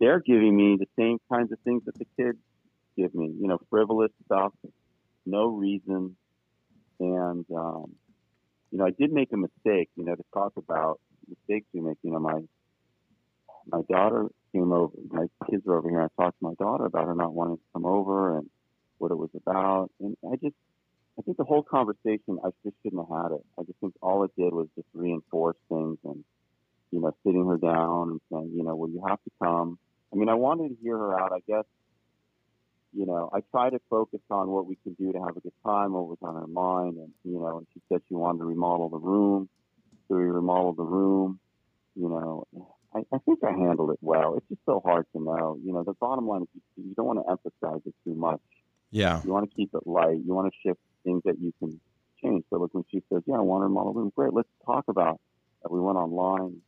they're 0.00 0.20
giving 0.20 0.56
me 0.56 0.76
the 0.78 0.88
same 0.98 1.18
kinds 1.32 1.52
of 1.52 1.58
things 1.60 1.82
that 1.86 1.98
the 1.98 2.06
kids 2.16 2.38
give 2.96 3.14
me. 3.14 3.32
You 3.40 3.48
know, 3.48 3.58
frivolous 3.70 4.12
stuff, 4.26 4.52
no 5.26 5.46
reason, 5.46 6.16
and 7.00 7.44
um, 7.54 7.94
you 8.70 8.78
know, 8.78 8.86
I 8.86 8.90
did 8.90 9.12
make 9.12 9.32
a 9.32 9.36
mistake. 9.36 9.90
You 9.96 10.04
know, 10.04 10.14
to 10.14 10.24
talk 10.32 10.52
about 10.56 11.00
mistakes 11.28 11.66
we 11.72 11.80
make. 11.80 11.98
You 12.02 12.12
know, 12.12 12.20
my 12.20 12.40
my 13.66 13.82
daughter 13.90 14.28
came 14.52 14.72
over. 14.72 14.92
My 15.10 15.26
kids 15.50 15.64
were 15.64 15.78
over 15.78 15.88
here. 15.88 16.02
I 16.02 16.22
talked 16.22 16.38
to 16.38 16.44
my 16.44 16.54
daughter 16.54 16.86
about 16.86 17.06
her 17.06 17.14
not 17.14 17.34
wanting 17.34 17.56
to 17.56 17.62
come 17.72 17.86
over 17.86 18.38
and 18.38 18.48
what 18.98 19.10
it 19.10 19.18
was 19.18 19.30
about. 19.34 19.90
And 20.00 20.16
I 20.30 20.36
just, 20.36 20.54
I 21.18 21.22
think 21.22 21.36
the 21.36 21.44
whole 21.44 21.62
conversation, 21.62 22.38
I 22.44 22.50
just 22.64 22.76
shouldn't 22.82 23.06
have 23.08 23.22
had 23.22 23.32
it. 23.32 23.44
I 23.58 23.62
just 23.62 23.78
think 23.80 23.94
all 24.00 24.24
it 24.24 24.32
did 24.36 24.52
was 24.52 24.68
just 24.74 24.88
reinforce 24.94 25.56
things 25.68 25.98
and, 26.04 26.24
you 26.92 27.00
know, 27.00 27.12
sitting 27.26 27.46
her 27.46 27.56
down 27.56 28.10
and 28.10 28.20
saying, 28.30 28.52
you 28.54 28.62
know, 28.62 28.76
well, 28.76 28.90
you 28.90 29.02
have 29.06 29.18
to 29.24 29.30
come. 29.42 29.78
I 30.12 30.16
mean, 30.16 30.28
I 30.28 30.34
wanted 30.34 30.68
to 30.68 30.76
hear 30.82 30.96
her 30.96 31.18
out. 31.18 31.32
I 31.32 31.40
guess, 31.48 31.64
you 32.92 33.06
know, 33.06 33.30
I 33.32 33.40
tried 33.50 33.70
to 33.70 33.80
focus 33.90 34.20
on 34.30 34.48
what 34.48 34.66
we 34.66 34.76
could 34.84 34.96
do 34.98 35.12
to 35.12 35.18
have 35.18 35.36
a 35.36 35.40
good 35.40 35.54
time, 35.64 35.94
what 35.94 36.06
was 36.06 36.18
on 36.22 36.34
her 36.34 36.46
mind. 36.46 36.98
And, 36.98 37.10
you 37.24 37.40
know, 37.40 37.58
and 37.58 37.66
she 37.72 37.80
said 37.88 38.02
she 38.08 38.14
wanted 38.14 38.38
to 38.38 38.44
remodel 38.44 38.90
the 38.90 38.98
room. 38.98 39.48
So 40.08 40.16
we 40.16 40.24
remodeled 40.24 40.76
the 40.76 40.84
room, 40.84 41.40
you 41.94 42.08
know, 42.08 42.46
I, 42.94 43.00
I 43.12 43.18
think 43.18 43.40
I 43.42 43.50
handled 43.50 43.90
it 43.90 43.98
well. 44.00 44.36
It's 44.36 44.48
just 44.48 44.60
so 44.66 44.82
hard 44.84 45.06
to 45.14 45.22
know. 45.22 45.58
You 45.64 45.72
know, 45.72 45.82
the 45.82 45.94
bottom 45.94 46.28
line 46.28 46.42
is 46.42 46.48
you, 46.76 46.84
you 46.88 46.94
don't 46.94 47.06
want 47.06 47.20
to 47.24 47.30
emphasize 47.30 47.80
it 47.86 47.94
too 48.04 48.14
much. 48.14 48.40
Yeah. 48.90 49.20
You 49.24 49.32
want 49.32 49.48
to 49.48 49.56
keep 49.56 49.70
it 49.74 49.86
light. 49.86 50.18
You 50.24 50.34
want 50.34 50.52
to 50.52 50.68
shift 50.68 50.80
things 51.04 51.22
that 51.24 51.40
you 51.40 51.52
can 51.58 51.80
change. 52.22 52.44
So, 52.50 52.56
like 52.58 52.70
when 52.72 52.84
she 52.90 53.02
says, 53.10 53.22
"Yeah, 53.26 53.36
I 53.36 53.40
want 53.40 53.62
to 53.62 53.64
remodel 53.64 53.94
the 53.94 54.00
room," 54.00 54.12
great. 54.14 54.34
Let's 54.34 54.48
talk 54.66 54.84
about 54.88 55.20
that. 55.62 55.72
We 55.72 55.80
went 55.80 55.96
online. 55.96 56.60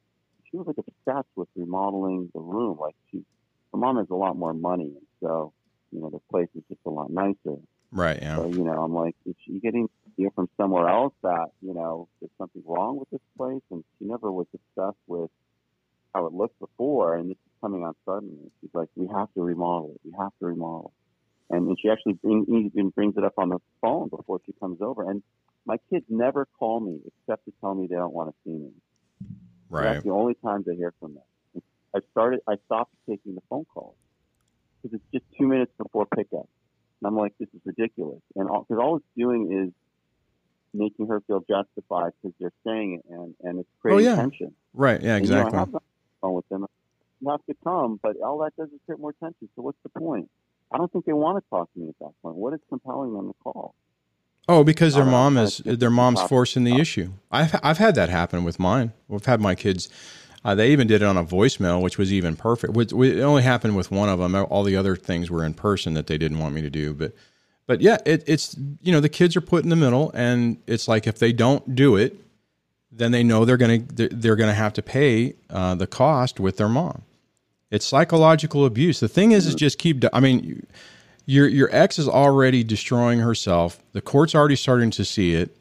She 0.55 0.59
was 0.59 0.69
like 0.69 0.77
obsessed 0.79 1.29
with 1.35 1.49
remodeling 1.57 2.31
the 2.33 2.41
room. 2.41 2.79
Like 2.81 2.95
she, 3.11 3.25
her 3.73 3.79
mom 3.79 3.97
has 3.97 4.07
a 4.11 4.15
lot 4.15 4.37
more 4.37 4.55
money, 4.55 4.85
and 4.85 5.07
so 5.21 5.53
you 5.91 6.01
know 6.01 6.11
the 6.11 6.21
place 6.31 6.49
is 6.55 6.63
just 6.69 6.81
a 6.87 6.91
lot 6.91 7.11
nicer. 7.11 7.59
Right. 7.91 8.21
Yeah. 8.23 8.37
So, 8.37 8.47
you 8.49 8.65
know, 8.65 8.73
I'm 8.73 8.95
like, 8.95 9.15
is 9.25 9.35
she 9.45 9.61
getting 9.61 9.89
know, 10.19 10.31
from 10.35 10.49
somewhere 10.57 10.89
else 10.89 11.15
that, 11.23 11.47
you 11.63 11.75
know, 11.75 12.09
there's 12.21 12.31
something 12.39 12.63
wrong 12.67 12.99
with 12.99 13.09
this 13.11 13.21
place? 13.37 13.63
And 13.71 13.85
she 13.99 14.07
never 14.07 14.33
was 14.33 14.47
obsessed 14.53 14.99
with 15.07 15.31
how 16.13 16.27
it 16.27 16.33
looked 16.33 16.59
before. 16.59 17.17
And 17.17 17.31
this 17.31 17.37
is 17.37 17.53
coming 17.61 17.85
on 17.85 17.95
suddenly. 18.05 18.51
She's 18.61 18.71
like, 18.75 18.89
we 18.97 19.07
have 19.15 19.33
to 19.35 19.43
remodel 19.43 19.93
it. 19.95 20.01
We 20.05 20.13
have 20.19 20.33
to 20.41 20.47
remodel. 20.47 20.93
And, 21.51 21.69
and 21.69 21.79
she 21.81 21.89
actually 21.89 22.15
bring, 22.15 22.73
even 22.75 22.91
brings 22.91 23.17
it 23.17 23.25
up 23.25 23.35
on 23.39 23.51
the 23.51 23.59
phone 23.81 24.09
before 24.09 24.41
she 24.45 24.53
comes 24.59 24.81
over. 24.81 25.09
And 25.09 25.23
my 25.67 25.77
kids 25.91 26.05
never 26.09 26.49
call 26.59 26.81
me 26.81 26.99
except 27.07 27.45
to 27.45 27.53
tell 27.61 27.75
me 27.75 27.87
they 27.87 27.97
don't 27.97 28.13
want 28.13 28.31
to 28.31 28.35
see 28.45 28.57
me. 28.57 28.71
Right. 29.71 29.95
That's 29.95 30.05
the 30.05 30.11
only 30.11 30.35
times 30.35 30.67
I 30.71 30.75
hear 30.75 30.93
from 31.01 31.15
them. 31.15 31.63
I 31.97 32.01
started, 32.11 32.41
I 32.49 32.57
stopped 32.67 32.93
taking 33.09 33.35
the 33.35 33.41
phone 33.49 33.65
calls 33.73 33.95
because 34.83 34.99
it's 34.99 35.05
just 35.13 35.25
two 35.39 35.47
minutes 35.47 35.73
before 35.79 36.07
pickup. 36.07 36.49
And 37.01 37.07
I'm 37.07 37.17
like, 37.17 37.33
this 37.39 37.49
is 37.55 37.61
ridiculous. 37.65 38.21
And 38.35 38.49
all, 38.49 38.65
cause 38.65 38.79
all 38.81 38.97
it's 38.97 39.07
doing 39.17 39.67
is 39.67 39.73
making 40.73 41.07
her 41.07 41.21
feel 41.27 41.41
justified 41.49 42.13
because 42.21 42.35
they're 42.41 42.53
saying 42.67 43.01
it 43.01 43.13
and, 43.13 43.35
and 43.43 43.61
it's 43.61 43.69
oh, 43.69 43.81
creating 43.81 44.07
Oh, 44.09 44.11
yeah. 44.11 44.17
tension. 44.17 44.55
Right. 44.73 45.01
Yeah. 45.01 45.17
And, 45.17 45.25
you 45.25 45.31
know, 45.31 45.47
Exactly. 45.47 45.81
phone 46.21 46.35
with 46.35 46.49
them. 46.49 46.67
You 47.21 47.31
have 47.31 47.45
to 47.47 47.55
come, 47.63 48.01
but 48.03 48.17
all 48.21 48.39
that 48.39 48.57
does 48.57 48.69
is 48.69 48.81
create 48.87 49.01
more 49.01 49.13
tension. 49.13 49.49
So 49.55 49.63
what's 49.63 49.79
the 49.83 49.89
point? 50.01 50.29
I 50.73 50.79
don't 50.79 50.91
think 50.93 51.05
they 51.05 51.13
want 51.13 51.43
to 51.43 51.49
talk 51.49 51.73
to 51.73 51.79
me 51.79 51.89
at 51.89 51.99
that 52.01 52.11
point. 52.23 52.37
What 52.37 52.53
is 52.55 52.61
compelling 52.69 53.15
them 53.15 53.29
to 53.29 53.35
call? 53.43 53.75
Oh, 54.49 54.63
because 54.65 54.95
their 54.95 55.03
I 55.03 55.07
don't 55.07 55.13
know. 55.13 55.19
mom 55.19 55.39
is 55.39 55.59
their 55.65 55.91
mom's 55.91 56.21
forcing 56.23 56.65
the 56.65 56.77
issue. 56.79 57.13
I've 57.31 57.59
I've 57.63 57.79
had 57.79 57.95
that 57.95 58.09
happen 58.11 58.45
with 58.45 58.59
mine. 58.59 58.93
We've 59.09 59.25
had 59.25 59.41
my 59.41 59.55
kids. 59.55 59.89
Uh, 60.45 60.55
they 60.55 60.71
even 60.73 60.87
did 60.87 61.01
it 61.01 61.07
on 61.07 61.17
a 61.17 61.25
voicemail, 61.25 61.81
which 61.81 61.97
was 61.97 62.13
even 62.13 62.37
perfect. 62.37 62.75
Which, 62.75 62.93
it 62.93 63.21
only 63.23 63.43
happened 63.43 63.77
with 63.77 63.91
one 63.91 64.11
of 64.11 64.19
them. 64.19 64.35
All 64.35 64.63
the 64.63 64.77
other 64.77 64.95
things 64.97 65.31
were 65.31 65.43
in 65.43 65.55
person 65.55 65.95
that 65.95 66.07
they 66.07 66.19
didn't 66.19 66.39
want 66.39 66.55
me 66.55 66.61
to 66.61 66.69
do. 66.69 66.93
But 66.93 67.13
but 67.67 67.81
yeah, 67.81 67.97
it, 68.05 68.23
it's 68.27 68.55
you 68.83 68.93
know 68.93 69.01
the 69.01 69.09
kids 69.09 69.35
are 69.37 69.41
put 69.41 69.65
in 69.65 69.71
the 69.71 69.77
middle, 69.77 70.11
and 70.15 70.59
it's 70.67 70.87
like 70.89 71.07
if 71.07 71.19
they 71.19 71.33
don't 71.33 71.75
do 71.75 71.97
it, 71.97 72.15
then 72.93 73.13
they 73.13 73.23
know 73.23 73.47
they're 73.47 73.57
gonna 73.57 73.79
they're, 73.79 74.11
they're 74.11 74.37
gonna 74.37 74.53
have 74.53 74.75
to 74.75 74.83
pay 74.83 75.35
uh, 75.49 75.75
the 75.75 75.87
cost 75.87 76.39
with 76.39 76.59
their 76.59 76.69
mom. 76.69 77.03
It's 77.71 77.87
psychological 77.87 78.67
abuse. 78.67 79.01
The 79.01 79.09
thing 79.09 79.33
is, 79.33 79.47
is 79.47 79.55
just 79.55 79.79
keep. 79.79 80.05
I 80.13 80.21
mean, 80.21 80.45
you- 80.45 80.67
your 81.27 81.49
your 81.49 81.69
ex 81.73 81.99
is 81.99 82.09
already 82.09 82.65
destroying 82.65 83.21
herself. 83.21 83.79
The 83.93 84.01
court's 84.01 84.35
already 84.35 84.57
starting 84.57 84.91
to 84.93 85.05
see 85.05 85.35
it. 85.35 85.57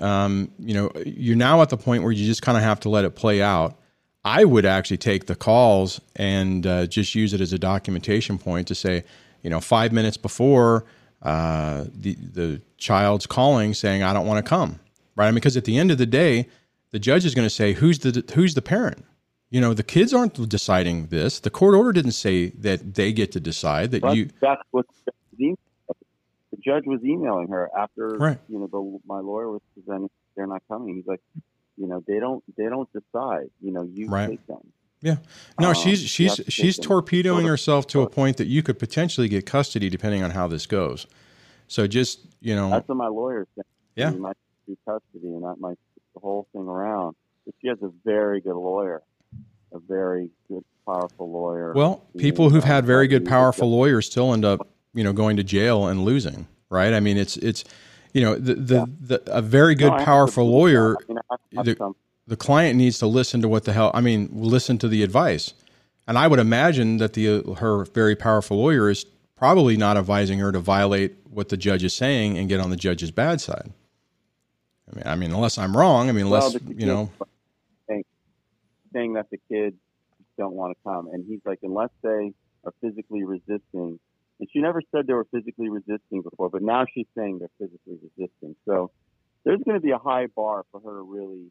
Um, 0.00 0.52
you 0.58 0.74
know, 0.74 0.92
you're 1.04 1.36
now 1.36 1.62
at 1.62 1.70
the 1.70 1.76
point 1.76 2.02
where 2.02 2.12
you 2.12 2.24
just 2.24 2.42
kind 2.42 2.56
of 2.56 2.62
have 2.62 2.80
to 2.80 2.88
let 2.88 3.04
it 3.04 3.16
play 3.16 3.42
out. 3.42 3.78
I 4.24 4.44
would 4.44 4.66
actually 4.66 4.98
take 4.98 5.26
the 5.26 5.34
calls 5.34 6.00
and 6.16 6.66
uh, 6.66 6.86
just 6.86 7.14
use 7.14 7.32
it 7.32 7.40
as 7.40 7.52
a 7.52 7.58
documentation 7.58 8.38
point 8.38 8.68
to 8.68 8.74
say, 8.74 9.04
you 9.42 9.50
know, 9.50 9.60
five 9.60 9.92
minutes 9.92 10.16
before 10.16 10.84
uh, 11.22 11.84
the 11.92 12.14
the 12.14 12.62
child's 12.76 13.26
calling 13.26 13.74
saying, 13.74 14.02
"I 14.02 14.12
don't 14.12 14.26
want 14.26 14.44
to 14.44 14.48
come," 14.48 14.78
right? 15.16 15.26
I 15.26 15.30
mean, 15.30 15.36
because 15.36 15.56
at 15.56 15.64
the 15.64 15.78
end 15.78 15.90
of 15.90 15.98
the 15.98 16.06
day, 16.06 16.48
the 16.90 16.98
judge 16.98 17.24
is 17.24 17.34
going 17.34 17.46
to 17.46 17.54
say, 17.54 17.72
"Who's 17.72 18.00
the 18.00 18.24
who's 18.34 18.54
the 18.54 18.62
parent?" 18.62 19.04
You 19.50 19.60
know, 19.62 19.72
the 19.72 19.82
kids 19.82 20.12
aren't 20.12 20.48
deciding 20.48 21.06
this. 21.06 21.40
The 21.40 21.50
court 21.50 21.74
order 21.74 21.92
didn't 21.92 22.12
say 22.12 22.48
that 22.50 22.94
they 22.94 23.12
get 23.12 23.32
to 23.32 23.40
decide 23.40 23.92
that 23.92 24.02
But 24.02 24.16
you. 24.16 24.28
that's 24.40 24.60
what 24.70 24.86
the 25.04 25.12
judge 25.38 25.56
was 25.88 25.96
the 26.50 26.56
judge 26.58 26.84
was 26.86 27.00
emailing 27.04 27.48
her 27.48 27.70
after 27.76 28.08
Right. 28.08 28.38
you 28.48 28.58
know 28.58 28.66
the, 28.66 28.98
my 29.06 29.20
lawyer 29.20 29.50
was 29.50 29.62
presenting 29.74 30.10
they're 30.36 30.46
not 30.46 30.62
coming. 30.68 30.94
He's 30.96 31.06
like, 31.06 31.20
you 31.76 31.86
know, 31.86 32.02
they 32.06 32.18
don't 32.20 32.42
they 32.56 32.64
don't 32.66 32.88
decide. 32.92 33.50
You 33.62 33.72
know, 33.72 33.82
you 33.82 34.08
Right. 34.08 34.28
take 34.30 34.46
them. 34.46 34.72
Yeah. 35.00 35.16
No, 35.60 35.68
Um, 35.68 35.74
she's 35.74 36.00
she's 36.00 36.40
she's 36.48 36.76
torpedoing 36.78 37.46
herself 37.46 37.86
to 37.88 38.02
a 38.02 38.10
point 38.10 38.36
that 38.38 38.46
you 38.48 38.62
could 38.62 38.78
potentially 38.78 39.28
get 39.28 39.46
custody 39.46 39.88
depending 39.88 40.22
on 40.22 40.30
how 40.32 40.46
this 40.48 40.66
goes. 40.66 41.06
So 41.68 41.86
just 41.86 42.20
you 42.40 42.54
know, 42.54 42.68
That's 42.70 42.88
what 42.88 42.96
my 42.98 43.08
lawyer 43.08 43.46
said. 43.54 43.64
Yeah. 43.96 44.12
You 44.12 44.18
might 44.18 44.36
do 44.66 44.76
custody, 44.84 45.28
and 45.28 45.42
that 45.44 45.56
might 45.58 45.78
the 46.14 46.20
whole 46.20 46.46
thing 46.52 46.62
around. 46.68 47.16
But 47.46 47.54
she 47.62 47.68
has 47.68 47.78
a 47.82 47.90
very 48.04 48.40
good 48.40 48.54
lawyer, 48.56 49.02
a 49.72 49.78
very 49.78 50.30
good, 50.48 50.64
powerful 50.86 51.30
lawyer. 51.30 51.72
well, 51.74 52.04
people 52.16 52.50
who've 52.50 52.64
had 52.64 52.84
very 52.86 53.06
good, 53.08 53.22
helped 53.22 53.26
me 53.26 53.28
with 53.28 53.30
powerful 53.30 53.70
lawyers 53.70 54.06
still 54.06 54.32
end 54.32 54.44
up 54.44 54.66
you 54.94 55.04
know 55.04 55.12
going 55.12 55.36
to 55.36 55.44
jail 55.44 55.86
and 55.86 56.04
losing, 56.04 56.46
right? 56.70 56.92
I 56.94 57.00
mean, 57.00 57.16
it's 57.18 57.36
it's 57.38 57.64
you 58.14 58.22
know 58.22 58.34
the 58.36 58.54
the, 58.54 58.74
Yeah. 58.74 58.84
the 59.00 59.22
a 59.26 59.42
very 59.42 59.74
good, 59.74 59.92
No, 59.92 60.04
powerful 60.04 60.50
lawyer. 60.50 60.96
I 60.96 61.04
mean, 61.08 61.18
I 61.18 61.22
have 61.30 61.40
to 61.50 61.56
have 61.56 61.64
the- 61.66 61.94
the 62.26 62.36
client 62.36 62.76
needs 62.76 62.98
to 62.98 63.06
listen 63.06 63.40
to 63.40 63.48
what 63.48 63.64
the 63.64 63.72
hell 63.72 63.90
I 63.94 64.00
mean, 64.02 64.28
listen 64.32 64.76
to 64.78 64.88
the 64.88 65.02
advice. 65.02 65.54
And 66.06 66.18
I 66.18 66.26
would 66.26 66.38
imagine 66.38 66.98
that 66.98 67.12
the 67.14 67.42
her 67.58 67.84
very 67.84 68.16
powerful 68.16 68.58
lawyer 68.58 68.90
is 68.90 69.04
probably 69.36 69.76
not 69.76 69.96
advising 69.96 70.38
her 70.40 70.52
to 70.52 70.58
violate 70.58 71.14
what 71.30 71.48
the 71.48 71.56
judge 71.56 71.84
is 71.84 71.94
saying 71.94 72.36
and 72.36 72.48
get 72.48 72.60
on 72.60 72.68
the 72.70 72.76
judge's 72.76 73.10
bad 73.10 73.40
side. 73.40 73.70
I 74.90 74.96
mean, 74.96 75.02
I 75.06 75.14
mean, 75.16 75.32
unless 75.32 75.58
I'm 75.58 75.76
wrong. 75.76 76.08
I 76.08 76.12
mean, 76.12 76.26
unless 76.26 76.52
the 76.54 76.60
you 76.76 76.86
know, 76.86 77.10
saying 78.92 79.14
that 79.14 79.30
the 79.30 79.38
kids 79.50 79.76
don't 80.36 80.54
want 80.54 80.76
to 80.76 80.82
come, 80.88 81.08
and 81.12 81.24
he's 81.26 81.40
like, 81.44 81.58
unless 81.62 81.90
they 82.02 82.32
are 82.64 82.72
physically 82.80 83.24
resisting. 83.24 83.98
And 84.40 84.48
she 84.52 84.60
never 84.60 84.82
said 84.92 85.06
they 85.06 85.14
were 85.14 85.26
physically 85.32 85.68
resisting 85.68 86.22
before, 86.22 86.48
but 86.48 86.62
now 86.62 86.84
she's 86.92 87.06
saying 87.16 87.40
they're 87.40 87.48
physically 87.58 87.98
resisting. 88.02 88.54
So 88.66 88.90
there's 89.44 89.60
going 89.64 89.76
to 89.76 89.80
be 89.80 89.90
a 89.90 89.98
high 89.98 90.26
bar 90.26 90.64
for 90.70 90.80
her 90.80 90.98
to 90.98 91.02
really. 91.02 91.50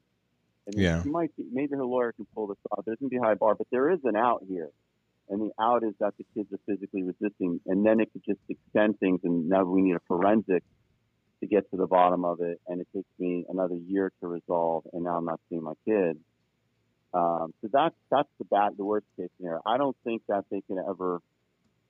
Mean, 0.68 0.84
Yeah. 0.84 1.04
She 1.04 1.10
might 1.10 1.36
be, 1.36 1.46
maybe 1.52 1.76
her 1.76 1.86
lawyer 1.86 2.12
can 2.12 2.26
pull 2.34 2.48
this 2.48 2.58
off. 2.72 2.86
There's 2.86 3.00
going 3.00 3.10
to 3.10 3.14
be 3.14 3.18
a 3.18 3.22
high 3.22 3.36
bar, 3.36 3.56
but 3.56 3.68
there 3.72 3.90
is 3.90 4.00
an 4.04 4.16
out 4.16 4.44
here, 4.48 4.70
and 5.30 5.42
the 5.42 5.52
out 5.62 5.84
is 5.84 5.94
that 6.00 6.14
the 6.18 6.26
kids 6.34 6.52
are 6.52 6.60
physically 6.66 7.04
resisting, 7.04 7.60
and 7.66 7.86
then 7.86 8.00
it 8.00 8.12
could 8.12 8.24
just 8.26 8.40
extend 8.50 9.00
things, 9.00 9.22
and 9.24 9.50
now 9.50 9.64
we 9.64 9.82
need 9.82 9.96
a 9.96 10.02
forensic 10.08 10.64
to 11.40 11.48
get 11.48 11.70
to 11.72 11.78
the 11.78 11.88
bottom 11.88 12.26
of 12.26 12.42
it, 12.42 12.60
and 12.68 12.82
it 12.82 12.88
takes 12.94 13.10
me 13.20 13.46
another 13.50 13.76
year 13.76 14.12
to 14.22 14.28
resolve, 14.28 14.84
and 14.94 15.04
now 15.04 15.18
I'm 15.18 15.26
not 15.26 15.40
seeing 15.50 15.64
my 15.64 15.74
kid. 15.86 16.18
Um, 17.18 17.54
so 17.62 17.70
that's 17.72 17.96
that's 18.12 18.30
the 18.40 18.46
bad, 18.46 18.70
the 18.78 18.86
worst 18.86 19.08
case 19.18 19.30
scenario. 19.38 19.62
I 19.66 19.78
don't 19.78 19.98
think 20.04 20.22
that 20.28 20.44
they 20.52 20.62
can 20.68 20.78
ever 20.78 21.20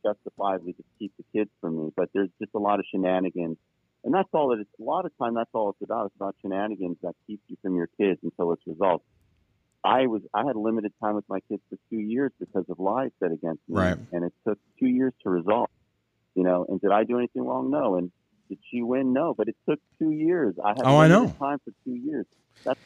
justifiably 0.05 0.73
just 0.73 0.87
keep 0.99 1.11
the 1.17 1.25
kids 1.37 1.49
from 1.61 1.71
me, 1.77 1.91
but 1.95 2.09
there's 2.13 2.29
just 2.41 2.53
a 2.55 2.59
lot 2.59 2.79
of 2.79 2.85
shenanigans, 2.91 3.57
and 4.03 4.13
that's 4.13 4.29
all 4.33 4.53
it 4.53 4.59
is. 4.61 4.67
A 4.79 4.83
lot 4.83 5.05
of 5.05 5.11
time, 5.21 5.33
that's 5.33 5.49
all 5.53 5.69
it's 5.71 5.81
about. 5.83 6.05
It's 6.07 6.15
about 6.15 6.35
shenanigans 6.41 6.97
that 7.03 7.13
keep 7.25 7.41
you 7.47 7.57
from 7.61 7.75
your 7.75 7.89
kids 7.99 8.19
until 8.23 8.53
it's 8.53 8.61
resolved. 8.65 9.03
I 9.83 10.07
was 10.07 10.21
I 10.33 10.43
had 10.45 10.55
limited 10.55 10.93
time 11.03 11.15
with 11.15 11.25
my 11.27 11.39
kids 11.49 11.61
for 11.69 11.77
two 11.89 11.99
years 11.99 12.31
because 12.39 12.65
of 12.69 12.79
lies 12.79 13.11
said 13.19 13.31
against 13.31 13.61
me, 13.67 13.75
Right. 13.75 13.97
and 14.11 14.23
it 14.23 14.33
took 14.47 14.59
two 14.79 14.87
years 14.87 15.13
to 15.23 15.29
resolve. 15.29 15.69
You 16.35 16.43
know, 16.43 16.65
and 16.69 16.79
did 16.79 16.91
I 16.91 17.03
do 17.03 17.17
anything 17.17 17.43
wrong? 17.43 17.71
No. 17.71 17.95
And 17.95 18.11
did 18.49 18.59
she 18.69 18.81
win? 18.83 19.11
No. 19.13 19.33
But 19.35 19.47
it 19.47 19.55
took 19.67 19.79
two 19.99 20.11
years. 20.11 20.55
I 20.63 20.69
had 20.69 20.85
Oh, 20.85 20.97
I 20.99 21.07
know. 21.07 21.33
time 21.39 21.57
for 21.65 21.71
two 21.83 21.95
years. 21.95 22.25
That's 22.63 22.79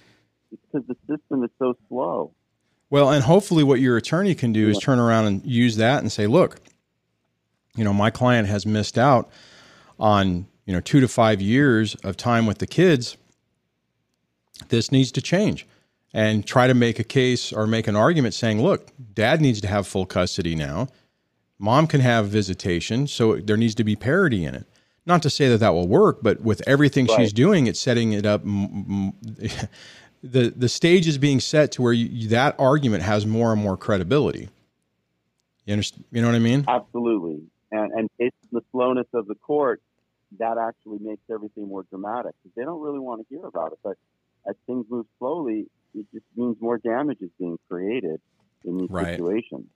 because 0.52 0.88
the 0.88 0.96
system 1.08 1.44
is 1.44 1.50
so 1.60 1.76
slow. 1.88 2.34
Well, 2.90 3.10
and 3.10 3.24
hopefully, 3.24 3.64
what 3.64 3.80
your 3.80 3.98
attorney 3.98 4.36
can 4.36 4.52
do 4.52 4.68
is 4.68 4.78
turn 4.78 5.00
around 5.00 5.26
and 5.26 5.46
use 5.46 5.78
that 5.78 6.00
and 6.00 6.12
say, 6.12 6.28
"Look, 6.28 6.60
you 7.76 7.84
know, 7.84 7.94
my 7.94 8.10
client 8.10 8.48
has 8.50 8.66
missed 8.66 8.98
out 8.98 9.30
on 10.00 10.48
you 10.66 10.74
know 10.74 10.82
two 10.82 11.00
to 11.00 11.08
five 11.08 11.42
years 11.42 11.96
of 11.96 12.18
time 12.18 12.46
with 12.46 12.58
the 12.58 12.68
kids. 12.68 13.18
This 14.70 14.92
needs 14.92 15.12
to 15.14 15.22
change." 15.22 15.68
And 16.14 16.46
try 16.46 16.68
to 16.68 16.74
make 16.74 17.00
a 17.00 17.06
case 17.06 17.54
or 17.54 17.66
make 17.66 17.88
an 17.88 17.96
argument 17.96 18.34
saying, 18.34 18.62
look, 18.62 18.92
dad 19.14 19.40
needs 19.40 19.62
to 19.62 19.68
have 19.70 19.88
full 19.88 20.06
custody 20.06 20.56
now. 20.56 20.90
Mom 21.58 21.88
can 21.88 22.02
have 22.02 22.28
visitation. 22.28 23.08
So 23.08 23.38
there 23.38 23.56
needs 23.56 23.76
to 23.76 23.86
be 23.86 23.96
parity 23.96 24.44
in 24.44 24.54
it. 24.56 24.66
Not 25.06 25.22
to 25.24 25.30
say 25.30 25.48
that 25.50 25.60
that 25.60 25.74
will 25.74 25.88
work, 25.88 26.20
but 26.22 26.42
with 26.42 26.62
everything 26.68 27.08
she's 27.08 27.32
doing, 27.34 27.68
it's 27.68 27.80
setting 27.80 28.14
it 28.14 28.26
up. 28.26 28.44
the 30.24 30.54
the 30.56 30.70
stage 30.70 31.08
is 31.08 31.18
being 31.18 31.40
set 31.40 31.72
to 31.74 31.82
where 31.82 31.94
you, 31.94 32.28
that 32.30 32.56
argument 32.60 33.04
has 33.04 33.26
more 33.26 33.52
and 33.52 33.62
more 33.62 33.78
credibility. 33.78 34.50
You 35.66 35.74
understand? 35.74 36.06
You 36.12 36.22
know 36.22 36.28
what 36.28 36.36
I 36.36 36.40
mean? 36.40 36.66
Absolutely. 36.68 37.44
And 37.72 37.92
and 37.94 38.10
it's 38.20 38.38
the 38.52 38.62
slowness 38.72 39.08
of 39.14 39.28
the 39.28 39.36
court 39.36 39.82
that 40.40 40.58
actually 40.58 41.00
makes 41.02 41.24
everything 41.32 41.68
more 41.68 41.84
dramatic 41.90 42.34
because 42.42 42.56
they 42.56 42.64
don't 42.64 42.82
really 42.82 43.00
want 43.00 43.22
to 43.22 43.36
hear 43.36 43.46
about 43.46 43.74
it. 43.74 43.80
But 43.84 43.98
as 44.48 44.56
things 44.66 44.86
move 44.90 45.06
slowly, 45.20 45.68
it 45.94 46.06
just 46.14 46.26
means 46.36 46.58
more 46.60 46.78
damage 46.78 47.18
is 47.22 47.30
being 47.38 47.58
created 47.70 48.22
in 48.64 48.78
these 48.78 48.90
Right. 48.90 49.16
situations. 49.16 49.68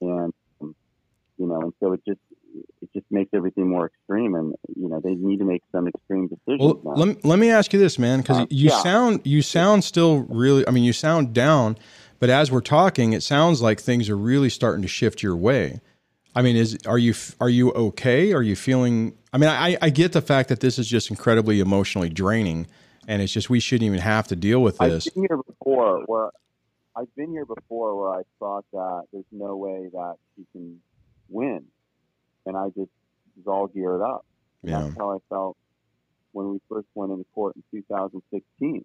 And 0.00 0.32
um, 0.60 0.74
you 1.38 1.46
know, 1.46 1.60
and 1.60 1.72
so 1.80 1.92
it 1.92 2.00
just 2.06 2.20
it 2.82 2.90
just 2.92 3.06
makes 3.10 3.30
everything 3.34 3.68
more 3.68 3.86
extreme. 3.86 4.34
And 4.34 4.54
you 4.76 4.88
know, 4.88 5.00
they 5.02 5.14
need 5.14 5.38
to 5.38 5.44
make 5.44 5.62
some 5.72 5.88
extreme 5.88 6.28
decisions 6.28 6.60
Well, 6.60 6.80
now. 6.84 6.92
let 6.94 7.08
me, 7.08 7.16
let 7.24 7.38
me 7.38 7.50
ask 7.50 7.72
you 7.72 7.78
this, 7.78 7.98
man, 7.98 8.20
because 8.20 8.38
Uh, 8.40 8.46
you 8.50 8.70
yeah. 8.70 8.82
sound 8.82 9.20
you 9.24 9.42
sound 9.42 9.84
still 9.84 10.20
really. 10.28 10.66
I 10.66 10.70
mean, 10.70 10.84
you 10.84 10.92
sound 10.92 11.32
down, 11.34 11.76
but 12.18 12.30
as 12.30 12.50
we're 12.50 12.60
talking, 12.60 13.12
it 13.12 13.22
sounds 13.22 13.62
like 13.62 13.80
things 13.80 14.08
are 14.08 14.16
really 14.16 14.50
starting 14.50 14.82
to 14.82 14.88
shift 14.88 15.22
your 15.22 15.36
way. 15.36 15.80
I 16.34 16.42
mean, 16.42 16.56
is 16.56 16.78
are 16.86 16.98
you 16.98 17.14
are 17.40 17.48
you 17.50 17.72
okay? 17.72 18.32
Are 18.32 18.42
you 18.42 18.56
feeling? 18.56 19.16
I 19.32 19.38
mean, 19.38 19.48
I 19.50 19.76
I 19.80 19.90
get 19.90 20.12
the 20.12 20.22
fact 20.22 20.48
that 20.48 20.60
this 20.60 20.78
is 20.78 20.86
just 20.88 21.10
incredibly 21.10 21.60
emotionally 21.60 22.08
draining, 22.08 22.66
and 23.08 23.20
it's 23.22 23.32
just 23.32 23.50
we 23.50 23.60
shouldn't 23.60 23.86
even 23.86 23.98
have 24.00 24.28
to 24.28 24.36
deal 24.36 24.62
with 24.62 24.78
this. 24.78 25.06
I've 25.08 25.14
been 25.14 25.22
here 25.28 25.36
before 25.36 26.02
where 26.06 26.30
I've 26.96 27.14
been 27.16 27.30
here 27.30 27.44
before 27.46 27.96
where 28.00 28.20
I 28.20 28.22
thought 28.38 28.64
that 28.72 29.04
there's 29.12 29.24
no 29.32 29.56
way 29.56 29.88
that 29.92 30.16
she 30.36 30.44
can 30.52 30.80
win, 31.28 31.64
and 32.46 32.56
I 32.56 32.66
just 32.68 32.90
was 33.36 33.46
all 33.46 33.66
geared 33.66 34.02
up. 34.02 34.24
Yeah. 34.62 34.82
That's 34.82 34.96
how 34.96 35.12
I 35.12 35.18
felt 35.28 35.56
when 36.32 36.50
we 36.50 36.60
first 36.68 36.86
went 36.94 37.12
into 37.12 37.24
court 37.34 37.56
in 37.56 37.62
2016, 37.80 38.84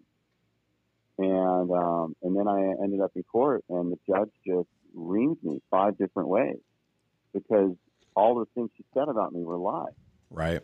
and 1.18 1.72
um, 1.72 2.16
and 2.22 2.36
then 2.36 2.48
I 2.48 2.84
ended 2.84 3.02
up 3.02 3.12
in 3.16 3.24
court, 3.24 3.64
and 3.70 3.92
the 3.92 3.98
judge 4.08 4.32
just 4.46 4.70
reamed 4.96 5.44
me 5.44 5.62
five 5.70 5.98
different 5.98 6.30
ways 6.30 6.60
because 7.34 7.72
all 8.16 8.36
the 8.36 8.46
things 8.56 8.70
she 8.78 8.86
said 8.94 9.10
about 9.10 9.34
me 9.34 9.44
were 9.44 9.58
lies. 9.58 9.94
Right. 10.30 10.62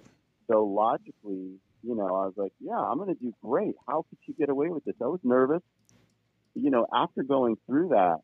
So 0.50 0.64
logically, 0.64 1.60
you 1.84 1.96
know, 1.96 2.08
I 2.08 2.26
was 2.26 2.34
like, 2.38 2.54
yeah, 2.60 2.78
I'm 2.78 2.98
going 2.98 3.14
to 3.14 3.22
do 3.22 3.34
great. 3.44 3.76
How 3.88 4.06
could 4.10 4.18
she 4.26 4.34
get 4.34 4.50
away 4.50 4.70
with 4.70 4.86
this? 4.86 4.96
I 5.02 5.08
was 5.08 5.20
nervous. 5.24 5.62
You 6.54 6.70
know, 6.70 6.88
after 6.94 7.24
going 7.24 7.58
through 7.66 7.90
that, 7.90 8.18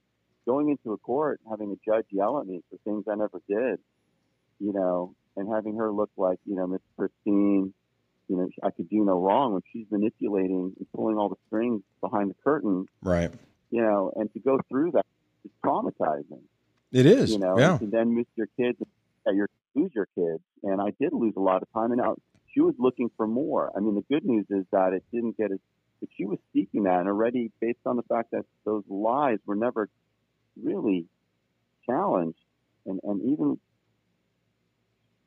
going 0.45 0.69
into 0.69 0.93
a 0.93 0.97
court, 0.97 1.39
having 1.49 1.71
a 1.71 1.89
judge 1.89 2.05
yell 2.09 2.39
at 2.39 2.47
me 2.47 2.61
for 2.69 2.77
things 2.83 3.05
I 3.09 3.15
never 3.15 3.41
did, 3.49 3.79
you 4.59 4.73
know, 4.73 5.13
and 5.35 5.47
having 5.53 5.75
her 5.77 5.91
look 5.91 6.09
like, 6.17 6.39
you 6.45 6.55
know, 6.55 6.67
Miss 6.67 6.81
Christine, 6.97 7.73
you 8.27 8.35
know, 8.37 8.49
I 8.63 8.71
could 8.71 8.89
do 8.89 9.05
no 9.05 9.19
wrong 9.21 9.53
when 9.53 9.61
she's 9.71 9.85
manipulating 9.89 10.73
and 10.77 10.87
pulling 10.93 11.17
all 11.17 11.29
the 11.29 11.37
strings 11.47 11.81
behind 12.01 12.29
the 12.29 12.35
curtain, 12.43 12.87
Right. 13.01 13.31
you 13.71 13.81
know, 13.81 14.11
and 14.15 14.31
to 14.33 14.39
go 14.39 14.59
through 14.69 14.91
that 14.91 15.05
is 15.45 15.51
traumatizing 15.63 16.41
It 16.91 17.05
is. 17.05 17.31
you 17.31 17.39
know, 17.39 17.57
yeah. 17.57 17.77
and 17.79 17.91
then 17.91 18.15
miss 18.15 18.25
your 18.35 18.47
kids, 18.57 18.77
uh, 19.27 19.31
your 19.31 19.47
lose 19.75 19.91
your 19.93 20.07
kids, 20.15 20.41
and 20.63 20.81
I 20.81 20.91
did 20.99 21.13
lose 21.13 21.35
a 21.37 21.39
lot 21.39 21.61
of 21.61 21.71
time. 21.71 21.91
And 21.91 22.01
now 22.01 22.15
she 22.51 22.61
was 22.61 22.73
looking 22.79 23.11
for 23.15 23.27
more. 23.27 23.71
I 23.75 23.79
mean, 23.79 23.93
the 23.95 24.01
good 24.13 24.25
news 24.25 24.45
is 24.49 24.65
that 24.71 24.93
it 24.93 25.03
didn't 25.13 25.37
get 25.37 25.51
as, 25.51 25.59
but 25.99 26.09
she 26.17 26.25
was 26.25 26.39
seeking 26.51 26.83
that, 26.83 26.99
and 26.99 27.07
already 27.07 27.51
based 27.61 27.79
on 27.85 27.95
the 27.95 28.03
fact 28.03 28.31
that 28.31 28.45
those 28.65 28.83
lies 28.89 29.37
were 29.45 29.55
never 29.55 29.87
really 30.61 31.05
challenged, 31.85 32.39
and 32.87 32.99
and 33.03 33.21
even, 33.21 33.59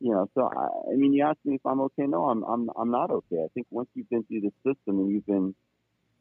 you 0.01 0.13
know, 0.13 0.29
so 0.35 0.43
I, 0.45 0.93
I 0.93 0.97
mean, 0.97 1.13
you 1.13 1.25
asked 1.25 1.45
me 1.45 1.55
if 1.57 1.67
I'm 1.67 1.81
okay. 1.83 2.07
No, 2.07 2.25
I'm 2.31 2.43
I'm 2.43 2.71
I'm 2.77 2.91
not 2.91 3.11
okay. 3.11 3.37
I 3.45 3.49
think 3.55 3.67
once 3.71 3.89
you've 3.95 4.09
been 4.09 4.25
through 4.25 4.41
the 4.41 4.53
system 4.67 4.99
and 4.99 5.11
you've 5.11 5.27
been, 5.27 5.55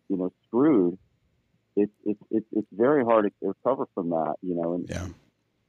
you 0.10 0.18
know, 0.18 0.32
screwed. 0.48 0.98
It's 1.76 1.92
it's 2.06 2.22
it's 2.30 2.48
it's 2.52 2.68
very 2.72 3.04
hard 3.06 3.26
to 3.26 3.32
recover 3.48 3.86
from 3.96 4.10
that, 4.10 4.36
you 4.42 4.56
know, 4.56 4.74
and 4.74 4.90
Yeah. 4.90 5.08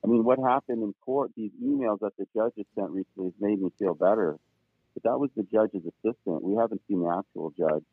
I 0.03 0.07
mean, 0.07 0.25
what 0.25 0.39
happened 0.39 0.83
in 0.83 0.95
court, 1.05 1.31
these 1.37 1.51
emails 1.63 2.01
that 2.01 2.17
the 2.19 2.27
judge 2.35 2.53
has 2.57 2.67
sent 2.75 2.91
recently 2.91 3.27
has 3.27 3.35
made 3.39 3.61
me 3.61 3.71
feel 3.79 3.95
better. 3.95 4.39
But 4.95 5.03
that 5.05 5.19
was 5.19 5.31
the 5.37 5.43
judge's 5.43 5.83
assistant. 5.85 6.43
We 6.43 6.57
haven't 6.57 6.81
seen 6.89 7.03
the 7.03 7.11
actual 7.11 7.51
judge, 7.57 7.85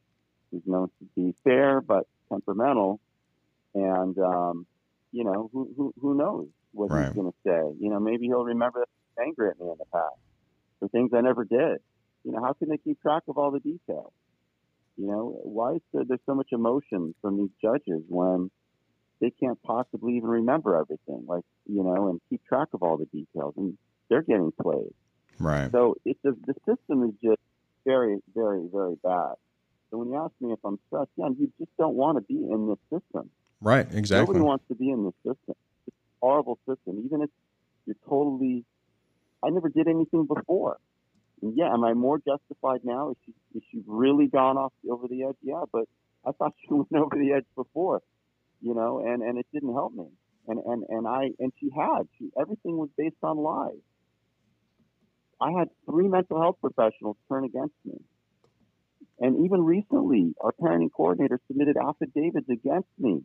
who's 0.50 0.64
known 0.66 0.90
to 1.00 1.06
be 1.16 1.36
fair 1.44 1.82
but 1.82 2.08
temperamental. 2.32 3.00
And, 3.76 4.18
um, 4.18 4.66
you 5.12 5.24
know, 5.26 5.50
who, 5.52 5.70
who, 5.76 5.94
who 6.00 6.16
knows 6.16 6.48
what 6.72 6.90
Right. 6.92 7.08
he's 7.08 7.14
going 7.16 7.32
to 7.32 7.38
say? 7.46 7.76
You 7.80 7.90
know, 7.90 8.00
maybe 8.00 8.26
he'll 8.28 8.46
remember 8.46 8.80
that 8.80 8.88
he 8.88 8.94
was 8.96 8.97
angry 9.22 9.50
at 9.50 9.60
me 9.60 9.68
in 9.68 9.76
the 9.78 9.86
past 9.92 10.16
for 10.80 10.88
things 10.90 11.12
I 11.14 11.22
never 11.22 11.44
did. 11.44 11.80
You 12.24 12.32
know, 12.32 12.44
how 12.44 12.54
can 12.54 12.70
they 12.70 12.78
keep 12.78 13.02
track 13.02 13.24
of 13.28 13.38
all 13.38 13.52
the 13.52 13.60
details? 13.60 14.12
You 14.98 15.08
know, 15.08 15.40
why 15.44 15.74
is 15.76 15.82
there 15.94 16.04
there's 16.08 16.20
so 16.26 16.36
much 16.36 16.50
emotion 16.52 17.14
from 17.22 17.38
these 17.38 17.52
judges 17.62 18.04
when 18.08 18.50
they 19.22 19.32
can't 19.32 19.62
possibly 19.64 20.18
even 20.18 20.30
remember 20.30 20.76
everything, 20.76 21.26
like 21.28 21.44
you 21.66 21.84
know, 21.84 22.10
and 22.10 22.22
keep 22.30 22.44
track 22.46 22.70
of 22.74 22.84
all 22.84 22.98
the 22.98 23.06
details, 23.06 23.54
and 23.58 23.78
they're 24.10 24.24
getting 24.24 24.52
played. 24.62 24.94
Right. 25.40 25.72
So 25.72 25.96
it's 26.06 26.20
the 26.24 26.56
system 26.66 27.04
is 27.04 27.14
just 27.24 27.42
very, 27.86 28.18
very, 28.36 28.68
very 28.72 28.96
bad. 29.04 29.36
So 29.90 29.98
when 30.00 30.10
you 30.10 30.18
ask 30.18 30.34
me 30.42 30.52
if 30.52 30.60
I'm 30.66 30.78
stressed, 30.88 31.12
yeah, 31.16 31.30
you 31.38 31.52
just 31.58 31.72
don't 31.78 31.96
want 31.96 32.18
to 32.18 32.22
be 32.22 32.36
in 32.36 32.68
this 32.68 33.00
system. 33.00 33.30
Right, 33.62 33.88
exactly. 33.94 34.34
Nobody 34.34 34.40
wants 34.42 34.66
to 34.68 34.76
be 34.76 34.90
in 34.90 35.06
this 35.06 35.14
system. 35.18 35.56
It's 35.88 35.96
a 35.96 36.26
horrible 36.26 36.60
system. 36.68 37.04
Even 37.06 37.22
if 37.22 37.30
you're 37.86 37.96
totally, 38.08 38.66
I 39.44 39.50
never 39.50 39.70
did 39.70 39.88
anything 39.88 40.26
before. 40.26 40.78
Yeah, 41.42 41.72
am 41.72 41.84
I 41.84 41.94
more 41.94 42.18
justified 42.18 42.82
now? 42.84 43.12
Is 43.12 43.18
she, 43.26 43.34
is 43.58 43.64
she 43.72 43.82
really 43.86 44.28
gone 44.28 44.58
off 44.58 44.74
over 44.90 45.08
the 45.08 45.24
edge? 45.24 45.36
Yeah, 45.42 45.64
but 45.72 45.86
I 46.26 46.32
thought 46.32 46.54
she 46.62 46.74
went 46.74 46.94
over 46.94 47.16
the 47.16 47.34
edge 47.34 47.46
before, 47.56 48.02
you 48.62 48.74
know, 48.74 49.00
and, 49.00 49.22
and 49.22 49.38
it 49.38 49.46
didn't 49.54 49.74
help 49.74 49.94
me. 49.94 50.08
And, 50.48 50.60
and, 50.60 50.84
and 50.90 51.08
I, 51.08 51.30
and 51.40 51.52
she 51.60 51.70
had, 51.76 52.08
she, 52.18 52.30
everything 52.40 52.78
was 52.78 52.90
based 52.98 53.18
on 53.22 53.38
lies. 53.38 53.82
I 55.40 55.52
had 55.52 55.68
three 55.86 56.08
mental 56.08 56.42
health 56.42 56.58
professionals 56.62 57.18
turn 57.30 57.44
against 57.44 57.76
me. 57.86 58.00
And 59.20 59.46
even 59.46 59.64
recently, 59.64 60.34
our 60.42 60.54
parenting 60.60 60.92
coordinator 60.92 61.40
submitted 61.48 61.76
affidavits 61.78 62.50
against 62.50 62.90
me. 62.98 63.24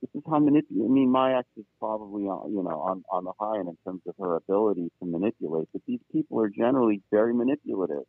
This 0.00 0.10
is 0.14 0.22
how 0.28 0.38
manipulative. 0.38 0.90
I 0.90 0.92
mean, 0.92 1.10
my 1.10 1.38
ex 1.38 1.46
is 1.58 1.66
probably 1.78 2.24
on, 2.24 2.50
you 2.52 2.62
know 2.62 2.80
on 2.80 3.04
on 3.10 3.24
the 3.24 3.32
high 3.38 3.58
end 3.58 3.68
in 3.68 3.76
terms 3.84 4.00
of 4.06 4.14
her 4.18 4.36
ability 4.36 4.90
to 5.00 5.06
manipulate, 5.06 5.68
but 5.72 5.82
these 5.86 6.00
people 6.10 6.40
are 6.40 6.48
generally 6.48 7.02
very 7.10 7.34
manipulative. 7.34 8.04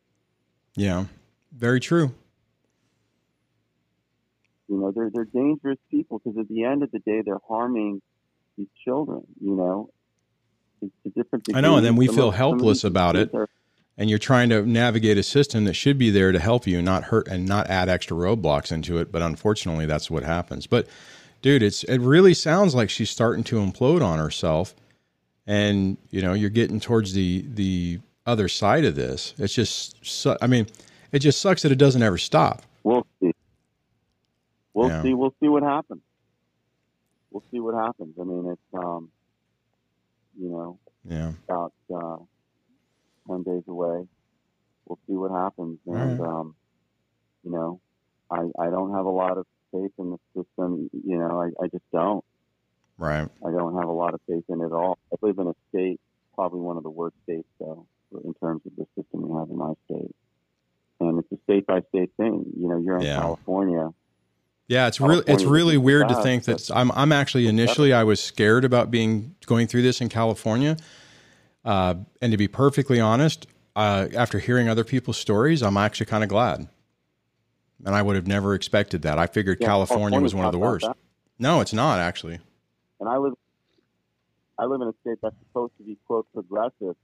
Yeah, 0.74 1.04
very 1.52 1.80
true. 1.80 2.14
You 4.68 4.78
know, 4.78 4.90
they're 4.90 5.10
they're 5.12 5.26
dangerous 5.26 5.78
people 5.90 6.18
because 6.18 6.38
at 6.38 6.48
the 6.48 6.64
end 6.64 6.82
of 6.82 6.90
the 6.92 6.98
day, 7.00 7.20
they're 7.22 7.40
harming 7.46 8.00
these 8.56 8.68
children. 8.84 9.22
You 9.38 9.54
know, 9.54 9.90
it's 10.80 10.94
a 11.04 11.10
different. 11.10 11.46
I 11.54 11.60
know, 11.60 11.76
and 11.76 11.84
then 11.84 11.96
we 11.96 12.08
feel 12.08 12.30
helpless 12.30 12.84
about 12.84 13.16
it. 13.16 13.34
Are, 13.34 13.50
and 13.98 14.08
you're 14.08 14.18
trying 14.18 14.48
to 14.48 14.64
navigate 14.64 15.18
a 15.18 15.22
system 15.22 15.64
that 15.64 15.74
should 15.74 15.98
be 15.98 16.08
there 16.08 16.32
to 16.32 16.38
help 16.38 16.66
you, 16.66 16.80
not 16.80 17.04
hurt 17.04 17.28
and 17.28 17.46
not 17.46 17.68
add 17.68 17.90
extra 17.90 18.16
roadblocks 18.16 18.72
into 18.72 18.96
it. 18.96 19.12
But 19.12 19.20
unfortunately, 19.20 19.84
that's 19.84 20.10
what 20.10 20.22
happens. 20.22 20.66
But 20.66 20.86
dude, 21.42 21.62
it's 21.62 21.84
it 21.84 21.98
really 21.98 22.34
sounds 22.34 22.74
like 22.74 22.88
she's 22.88 23.10
starting 23.10 23.44
to 23.44 23.56
implode 23.56 24.02
on 24.02 24.18
herself, 24.18 24.74
and 25.46 25.98
you 26.10 26.22
know 26.22 26.32
you're 26.32 26.50
getting 26.50 26.80
towards 26.80 27.12
the 27.12 27.44
the 27.46 28.00
other 28.24 28.48
side 28.48 28.84
of 28.84 28.94
this. 28.94 29.34
It's 29.38 29.52
just, 29.52 30.26
I 30.40 30.46
mean, 30.46 30.68
it 31.10 31.18
just 31.18 31.40
sucks 31.40 31.62
that 31.62 31.72
it 31.72 31.78
doesn't 31.78 32.02
ever 32.02 32.18
stop. 32.18 32.62
We'll 32.84 33.06
see. 33.20 33.32
We'll 34.72 34.88
yeah. 34.88 35.02
see. 35.02 35.14
We'll 35.14 35.34
see 35.40 35.48
what 35.48 35.62
happens. 35.62 36.00
We'll 37.30 37.44
see 37.50 37.60
what 37.60 37.74
happens. 37.74 38.14
I 38.20 38.24
mean, 38.24 38.50
it's 38.50 38.84
um, 38.84 39.10
you 40.38 40.48
know, 40.48 40.78
yeah, 41.04 41.32
about 41.48 41.72
uh, 41.94 42.16
ten 43.26 43.42
days 43.42 43.64
away. 43.66 44.06
We'll 44.86 44.98
see 45.06 45.14
what 45.14 45.30
happens, 45.30 45.78
and 45.86 46.20
right. 46.20 46.28
um, 46.28 46.54
you 47.44 47.50
know, 47.50 47.80
I 48.30 48.48
I 48.58 48.70
don't 48.70 48.92
have 48.94 49.06
a 49.06 49.10
lot 49.10 49.38
of 49.38 49.46
faith 49.72 49.92
in 49.98 50.10
the 50.10 50.18
system. 50.36 50.90
You 50.92 51.18
know, 51.18 51.40
I, 51.40 51.64
I 51.64 51.68
just 51.68 51.84
don't. 51.92 52.24
Right. 52.98 53.28
I 53.44 53.50
don't 53.50 53.74
have 53.76 53.88
a 53.88 53.92
lot 53.92 54.14
of 54.14 54.20
faith 54.28 54.44
in 54.48 54.60
it 54.60 54.66
at 54.66 54.72
all. 54.72 54.98
I 55.12 55.16
live 55.22 55.38
in 55.38 55.48
a 55.48 55.54
state, 55.70 56.00
probably 56.34 56.60
one 56.60 56.76
of 56.76 56.82
the 56.82 56.90
worst 56.90 57.16
states, 57.24 57.48
though, 57.58 57.86
in 58.24 58.34
terms 58.34 58.62
of 58.66 58.72
the 58.76 58.86
system 58.96 59.28
we 59.28 59.38
have 59.38 59.50
in 59.50 59.56
my 59.56 59.72
state. 59.86 60.14
And 61.00 61.18
it's 61.18 61.32
a 61.32 61.38
state 61.44 61.66
by 61.66 61.80
state 61.88 62.12
thing. 62.16 62.44
You 62.56 62.68
know, 62.68 62.78
you're 62.78 62.98
in 62.98 63.02
yeah. 63.02 63.18
California. 63.18 63.90
Yeah, 64.68 64.86
it's 64.86 65.00
really 65.00 65.24
it's 65.26 65.42
really 65.42 65.76
weird 65.76 66.08
to 66.08 66.22
think 66.22 66.44
that 66.44 66.70
I'm 66.72 66.92
I'm 66.92 67.12
actually 67.12 67.46
initially 67.46 67.92
I 67.92 68.04
was 68.04 68.22
scared 68.22 68.64
about 68.64 68.90
being 68.90 69.34
going 69.46 69.66
through 69.66 69.82
this 69.82 70.00
in 70.00 70.08
California, 70.08 70.76
uh, 71.64 71.94
and 72.22 72.30
to 72.30 72.38
be 72.38 72.48
perfectly 72.48 73.00
honest, 73.00 73.48
uh, 73.74 74.06
after 74.14 74.38
hearing 74.38 74.68
other 74.68 74.84
people's 74.84 75.18
stories, 75.18 75.62
I'm 75.62 75.76
actually 75.76 76.06
kind 76.06 76.22
of 76.22 76.30
glad 76.30 76.68
and 77.84 77.94
I 77.94 78.02
would 78.02 78.16
have 78.16 78.26
never 78.26 78.54
expected 78.54 79.02
that. 79.02 79.18
I 79.18 79.26
figured 79.26 79.58
yeah, 79.60 79.66
California 79.66 80.20
was 80.20 80.34
one 80.34 80.46
of 80.46 80.52
the 80.52 80.58
worst. 80.58 80.86
That. 80.86 80.96
No, 81.38 81.60
it's 81.60 81.72
not 81.72 81.98
actually. 81.98 82.38
And 83.00 83.08
I 83.08 83.16
live, 83.16 83.34
I 84.58 84.64
live 84.66 84.80
in 84.80 84.88
a 84.88 84.94
state 85.02 85.18
that's 85.22 85.34
supposed 85.48 85.72
to 85.78 85.84
be 85.84 85.96
quote 86.06 86.26
progressive, 86.32 86.96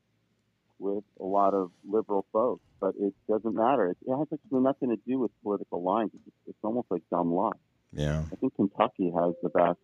with 0.78 1.04
a 1.20 1.24
lot 1.24 1.54
of 1.54 1.70
liberal 1.88 2.24
folks, 2.32 2.62
but 2.80 2.94
it 2.98 3.14
doesn't 3.28 3.54
matter. 3.54 3.90
It, 3.90 3.96
has 4.08 4.26
actually 4.32 4.60
nothing 4.60 4.90
to 4.90 4.96
do 5.06 5.18
with 5.18 5.30
political 5.42 5.82
lines. 5.82 6.10
It's, 6.14 6.36
it's 6.48 6.58
almost 6.62 6.88
like 6.90 7.02
dumb 7.10 7.32
luck. 7.32 7.56
Yeah. 7.92 8.22
I 8.32 8.36
think 8.36 8.54
Kentucky 8.54 9.10
has 9.10 9.34
the 9.42 9.48
best, 9.48 9.78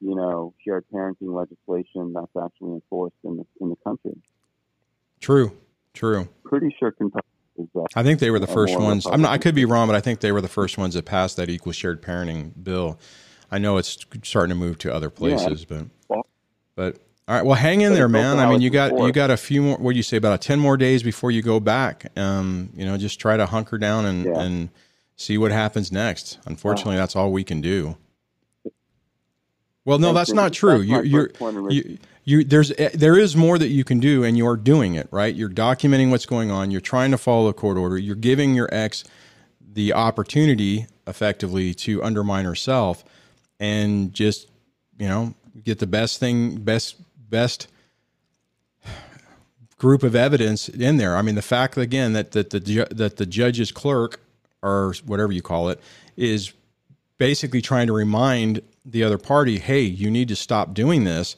you 0.00 0.14
know, 0.14 0.54
shared 0.64 0.84
parenting 0.92 1.34
legislation 1.34 2.12
that's 2.14 2.32
actually 2.42 2.74
enforced 2.74 3.16
in 3.24 3.38
the 3.38 3.46
in 3.60 3.70
the 3.70 3.76
country. 3.84 4.16
True. 5.20 5.52
True. 5.94 6.28
Pretty 6.44 6.74
sure 6.78 6.92
Kentucky 6.92 7.26
I 7.94 8.02
think 8.02 8.20
they 8.20 8.30
were 8.30 8.38
the 8.38 8.46
first 8.46 8.78
ones. 8.78 9.06
I'm 9.06 9.22
not, 9.22 9.32
I 9.32 9.38
could 9.38 9.54
be 9.54 9.64
wrong, 9.64 9.86
but 9.88 9.96
I 9.96 10.00
think 10.00 10.20
they 10.20 10.32
were 10.32 10.40
the 10.40 10.48
first 10.48 10.78
ones 10.78 10.94
that 10.94 11.04
passed 11.04 11.36
that 11.36 11.48
equal 11.48 11.72
shared 11.72 12.02
parenting 12.02 12.52
bill. 12.62 12.98
I 13.50 13.58
know 13.58 13.76
it's 13.78 13.98
starting 14.22 14.50
to 14.50 14.54
move 14.54 14.78
to 14.78 14.94
other 14.94 15.10
places, 15.10 15.66
yeah. 15.68 15.82
but 16.08 16.22
but 16.76 16.98
all 17.26 17.34
right. 17.34 17.44
Well, 17.44 17.56
hang 17.56 17.82
in 17.82 17.92
there, 17.92 18.08
man. 18.08 18.38
I 18.38 18.48
mean, 18.48 18.60
you 18.60 18.70
got 18.70 18.98
you 18.98 19.12
got 19.12 19.30
a 19.30 19.36
few 19.36 19.62
more. 19.62 19.76
What 19.78 19.92
do 19.92 19.96
you 19.96 20.02
say 20.02 20.16
about 20.16 20.34
a 20.34 20.38
ten 20.38 20.58
more 20.58 20.76
days 20.76 21.02
before 21.02 21.30
you 21.30 21.42
go 21.42 21.60
back? 21.60 22.10
Um, 22.16 22.70
you 22.74 22.86
know, 22.86 22.96
just 22.96 23.20
try 23.20 23.36
to 23.36 23.46
hunker 23.46 23.78
down 23.78 24.06
and 24.06 24.24
yeah. 24.24 24.40
and 24.40 24.70
see 25.16 25.36
what 25.36 25.50
happens 25.50 25.92
next. 25.92 26.38
Unfortunately, 26.46 26.96
that's 26.96 27.16
all 27.16 27.32
we 27.32 27.44
can 27.44 27.60
do. 27.60 27.96
Well, 29.88 29.98
no, 29.98 30.12
that's 30.12 30.34
not 30.34 30.52
true. 30.52 30.82
You're, 30.82 31.02
you're, 31.02 31.30
you, 31.70 31.98
you, 32.24 32.44
there's, 32.44 32.72
eh, 32.72 32.90
there 32.92 33.18
is 33.18 33.34
more 33.34 33.56
that 33.56 33.68
you 33.68 33.84
can 33.84 34.00
do, 34.00 34.22
and 34.22 34.36
you're 34.36 34.58
doing 34.58 34.96
it, 34.96 35.08
right? 35.10 35.34
You're 35.34 35.48
documenting 35.48 36.10
what's 36.10 36.26
going 36.26 36.50
on. 36.50 36.70
You're 36.70 36.82
trying 36.82 37.10
to 37.12 37.16
follow 37.16 37.48
a 37.48 37.54
court 37.54 37.78
order. 37.78 37.96
You're 37.96 38.14
giving 38.14 38.54
your 38.54 38.68
ex 38.70 39.02
the 39.72 39.94
opportunity, 39.94 40.86
effectively, 41.06 41.72
to 41.72 42.02
undermine 42.02 42.44
herself, 42.44 43.02
and 43.58 44.12
just, 44.12 44.50
you 44.98 45.08
know, 45.08 45.32
get 45.64 45.78
the 45.78 45.86
best 45.86 46.20
thing, 46.20 46.56
best, 46.56 46.96
best 47.30 47.68
group 49.78 50.02
of 50.02 50.14
evidence 50.14 50.68
in 50.68 50.98
there. 50.98 51.16
I 51.16 51.22
mean, 51.22 51.34
the 51.34 51.40
fact 51.40 51.78
again 51.78 52.12
that 52.12 52.32
that 52.32 52.50
the 52.50 52.86
that 52.90 53.16
the 53.16 53.24
judge's 53.24 53.72
clerk 53.72 54.20
or 54.62 54.92
whatever 55.06 55.32
you 55.32 55.40
call 55.40 55.70
it 55.70 55.80
is 56.14 56.52
basically 57.18 57.60
trying 57.60 57.86
to 57.88 57.92
remind 57.92 58.62
the 58.84 59.04
other 59.04 59.18
party, 59.18 59.58
hey, 59.58 59.82
you 59.82 60.10
need 60.10 60.28
to 60.28 60.36
stop 60.36 60.72
doing 60.72 61.04
this. 61.04 61.36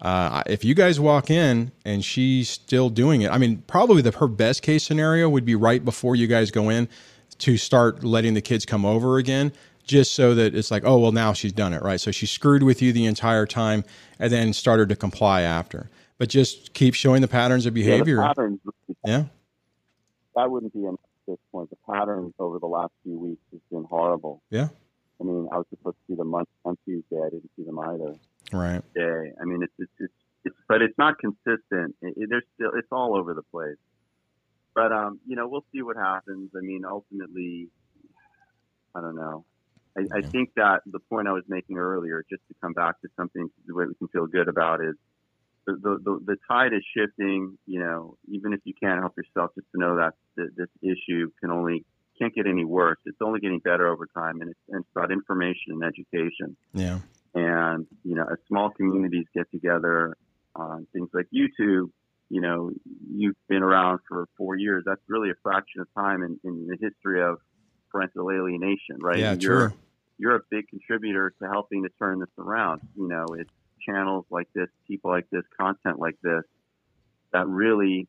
Uh, 0.00 0.42
if 0.46 0.64
you 0.64 0.74
guys 0.74 1.00
walk 1.00 1.30
in 1.30 1.72
and 1.84 2.04
she's 2.04 2.50
still 2.50 2.90
doing 2.90 3.22
it, 3.22 3.30
I 3.30 3.38
mean, 3.38 3.62
probably 3.66 4.02
the 4.02 4.10
her 4.12 4.28
best 4.28 4.62
case 4.62 4.84
scenario 4.84 5.28
would 5.28 5.44
be 5.44 5.54
right 5.54 5.82
before 5.84 6.16
you 6.16 6.26
guys 6.26 6.50
go 6.50 6.68
in 6.68 6.88
to 7.38 7.56
start 7.56 8.04
letting 8.04 8.34
the 8.34 8.42
kids 8.42 8.66
come 8.66 8.84
over 8.84 9.18
again, 9.18 9.52
just 9.84 10.14
so 10.14 10.34
that 10.34 10.54
it's 10.54 10.70
like, 10.70 10.82
oh, 10.84 10.98
well, 10.98 11.12
now 11.12 11.32
she's 11.32 11.52
done 11.52 11.72
it, 11.72 11.82
right? 11.82 12.00
So 12.00 12.10
she 12.10 12.26
screwed 12.26 12.62
with 12.62 12.82
you 12.82 12.92
the 12.92 13.06
entire 13.06 13.46
time 13.46 13.84
and 14.18 14.32
then 14.32 14.52
started 14.52 14.88
to 14.90 14.96
comply 14.96 15.42
after. 15.42 15.88
But 16.18 16.28
just 16.30 16.72
keep 16.74 16.94
showing 16.94 17.20
the 17.20 17.28
patterns 17.28 17.66
of 17.66 17.74
behavior. 17.74 18.16
Yeah, 18.16 18.26
patterns. 18.28 18.60
Yeah. 19.04 19.24
That 20.34 20.50
wouldn't 20.50 20.72
be 20.72 20.80
enough 20.80 20.94
at 20.94 21.32
this 21.32 21.38
point. 21.52 21.70
The 21.70 21.76
patterns 21.90 22.32
over 22.38 22.58
the 22.58 22.66
last 22.66 22.92
few 23.02 23.18
weeks 23.18 23.42
has 23.52 23.60
been 23.70 23.84
horrible. 23.84 24.42
Yeah. 24.50 24.68
I 25.20 25.24
mean, 25.24 25.48
I 25.50 25.56
was 25.56 25.66
supposed 25.70 25.96
to 25.96 26.12
see 26.12 26.16
them 26.16 26.34
on, 26.34 26.44
on 26.64 26.76
Tuesday. 26.84 27.18
I 27.18 27.30
didn't 27.30 27.50
see 27.56 27.64
them 27.64 27.78
either. 27.78 28.14
Right. 28.52 28.82
Day. 28.94 29.32
I 29.40 29.44
mean, 29.44 29.62
it's 29.62 29.72
it's 29.78 29.92
it's, 29.98 30.12
it's 30.44 30.56
but 30.68 30.82
it's 30.82 30.96
not 30.98 31.18
consistent. 31.18 31.96
It, 32.02 32.14
it, 32.16 32.28
there's 32.28 32.44
still 32.54 32.70
it's 32.76 32.88
all 32.92 33.16
over 33.16 33.34
the 33.34 33.42
place. 33.42 33.78
But 34.74 34.92
um, 34.92 35.20
you 35.26 35.36
know, 35.36 35.48
we'll 35.48 35.64
see 35.72 35.82
what 35.82 35.96
happens. 35.96 36.50
I 36.56 36.60
mean, 36.60 36.84
ultimately, 36.84 37.68
I 38.94 39.00
don't 39.00 39.16
know. 39.16 39.44
I, 39.96 40.00
yeah. 40.02 40.06
I 40.16 40.20
think 40.22 40.50
that 40.56 40.82
the 40.86 40.98
point 40.98 41.28
I 41.28 41.32
was 41.32 41.44
making 41.48 41.78
earlier, 41.78 42.24
just 42.28 42.42
to 42.48 42.54
come 42.60 42.74
back 42.74 43.00
to 43.00 43.08
something 43.16 43.48
the 43.66 43.74
way 43.74 43.86
we 43.86 43.94
can 43.94 44.08
feel 44.08 44.26
good 44.26 44.48
about, 44.48 44.82
is 44.82 44.94
the, 45.66 45.72
the, 45.72 45.98
the, 46.04 46.20
the 46.26 46.36
tide 46.46 46.74
is 46.74 46.84
shifting. 46.94 47.56
You 47.66 47.80
know, 47.80 48.18
even 48.28 48.52
if 48.52 48.60
you 48.64 48.74
can't 48.80 49.00
help 49.00 49.16
yourself, 49.16 49.52
just 49.54 49.66
to 49.72 49.80
know 49.80 49.96
that 49.96 50.12
this 50.36 50.68
issue 50.82 51.30
can 51.40 51.50
only 51.50 51.86
can't 52.18 52.34
get 52.34 52.46
any 52.46 52.64
worse. 52.64 52.98
It's 53.04 53.18
only 53.22 53.40
getting 53.40 53.60
better 53.60 53.88
over 53.88 54.06
time, 54.06 54.40
and 54.40 54.50
it's, 54.50 54.60
and 54.68 54.80
it's 54.80 54.90
about 54.94 55.12
information 55.12 55.72
and 55.72 55.84
education. 55.84 56.56
Yeah. 56.72 56.98
And 57.34 57.86
you 58.04 58.14
know, 58.14 58.24
as 58.30 58.38
small 58.48 58.70
communities 58.70 59.26
get 59.34 59.50
together 59.50 60.16
on 60.54 60.86
things 60.92 61.10
like 61.12 61.26
YouTube, 61.34 61.90
you 62.28 62.40
know, 62.40 62.70
you've 63.10 63.36
been 63.48 63.62
around 63.62 64.00
for 64.08 64.26
four 64.36 64.56
years. 64.56 64.84
That's 64.86 65.00
really 65.08 65.30
a 65.30 65.34
fraction 65.42 65.80
of 65.80 65.88
time 65.94 66.22
in, 66.22 66.38
in 66.44 66.66
the 66.66 66.76
history 66.80 67.22
of 67.22 67.38
parental 67.90 68.30
alienation, 68.30 68.98
right? 69.00 69.18
Yeah, 69.18 69.36
you're, 69.38 69.68
true. 69.68 69.78
You're 70.18 70.36
a 70.36 70.40
big 70.50 70.68
contributor 70.68 71.32
to 71.40 71.48
helping 71.48 71.82
to 71.84 71.90
turn 71.98 72.20
this 72.20 72.30
around. 72.38 72.80
You 72.96 73.06
know, 73.06 73.26
it's 73.38 73.50
channels 73.86 74.24
like 74.30 74.48
this, 74.54 74.68
people 74.88 75.10
like 75.10 75.28
this, 75.30 75.42
content 75.58 75.98
like 75.98 76.16
this 76.22 76.42
that 77.32 77.46
really 77.46 78.08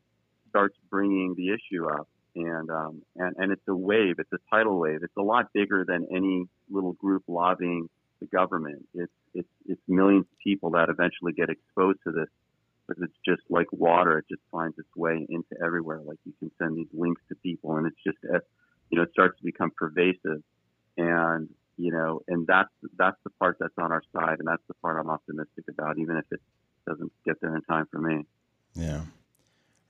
starts 0.50 0.76
bringing 0.90 1.36
the 1.36 1.50
issue 1.50 1.88
up 1.88 2.08
and 2.38 2.70
um, 2.70 3.02
and 3.16 3.36
and 3.38 3.52
it's 3.52 3.68
a 3.68 3.76
wave. 3.76 4.16
It's 4.20 4.32
a 4.32 4.38
tidal 4.50 4.80
wave. 4.80 5.00
It's 5.02 5.18
a 5.18 5.22
lot 5.22 5.52
bigger 5.54 5.84
than 5.88 6.08
any 6.12 6.46
little 6.70 6.94
group 6.94 7.24
lobbying 7.28 7.90
the 8.20 8.28
government. 8.28 8.88
It's 8.94 9.12
it's 9.34 9.50
it's 9.66 9.82
millions 9.88 10.26
of 10.32 10.38
people 10.44 10.72
that 10.72 10.90
eventually 10.90 11.34
get 11.34 11.50
exposed 11.50 12.00
to 12.06 12.12
this 12.12 12.30
because 12.88 13.04
it's 13.04 13.18
just 13.26 13.42
like 13.50 13.68
water. 13.72 14.20
It 14.20 14.26
just 14.30 14.42
finds 14.52 14.78
its 14.78 14.90
way 14.96 15.26
into 15.30 15.56
everywhere. 15.64 16.02
Like 16.06 16.20
you 16.26 16.34
can 16.40 16.52
send 16.58 16.78
these 16.78 16.88
links 16.94 17.22
to 17.30 17.36
people, 17.36 17.78
and 17.78 17.88
it's 17.88 18.02
just 18.06 18.18
uh, 18.24 18.40
you 18.90 18.98
know 18.98 19.04
it 19.04 19.12
starts 19.12 19.38
to 19.40 19.44
become 19.44 19.72
pervasive. 19.76 20.44
And 20.98 21.50
you 21.78 21.92
know, 21.92 22.22
and 22.28 22.48
that's 22.48 22.70
that's 22.98 23.18
the 23.24 23.30
part 23.32 23.58
that's 23.60 23.78
on 23.78 23.92
our 23.92 24.04
side, 24.14 24.40
and 24.40 24.48
that's 24.48 24.64
the 24.68 24.74
part 24.76 25.00
I'm 25.00 25.10
optimistic 25.10 25.66
about, 25.70 25.98
even 25.98 26.18
if 26.18 26.26
it 26.32 26.42
doesn't 26.88 27.12
get 27.26 27.40
there 27.42 27.56
in 27.56 27.62
time 27.64 27.88
for 27.92 28.00
me. 28.00 28.26
Yeah. 28.74 29.02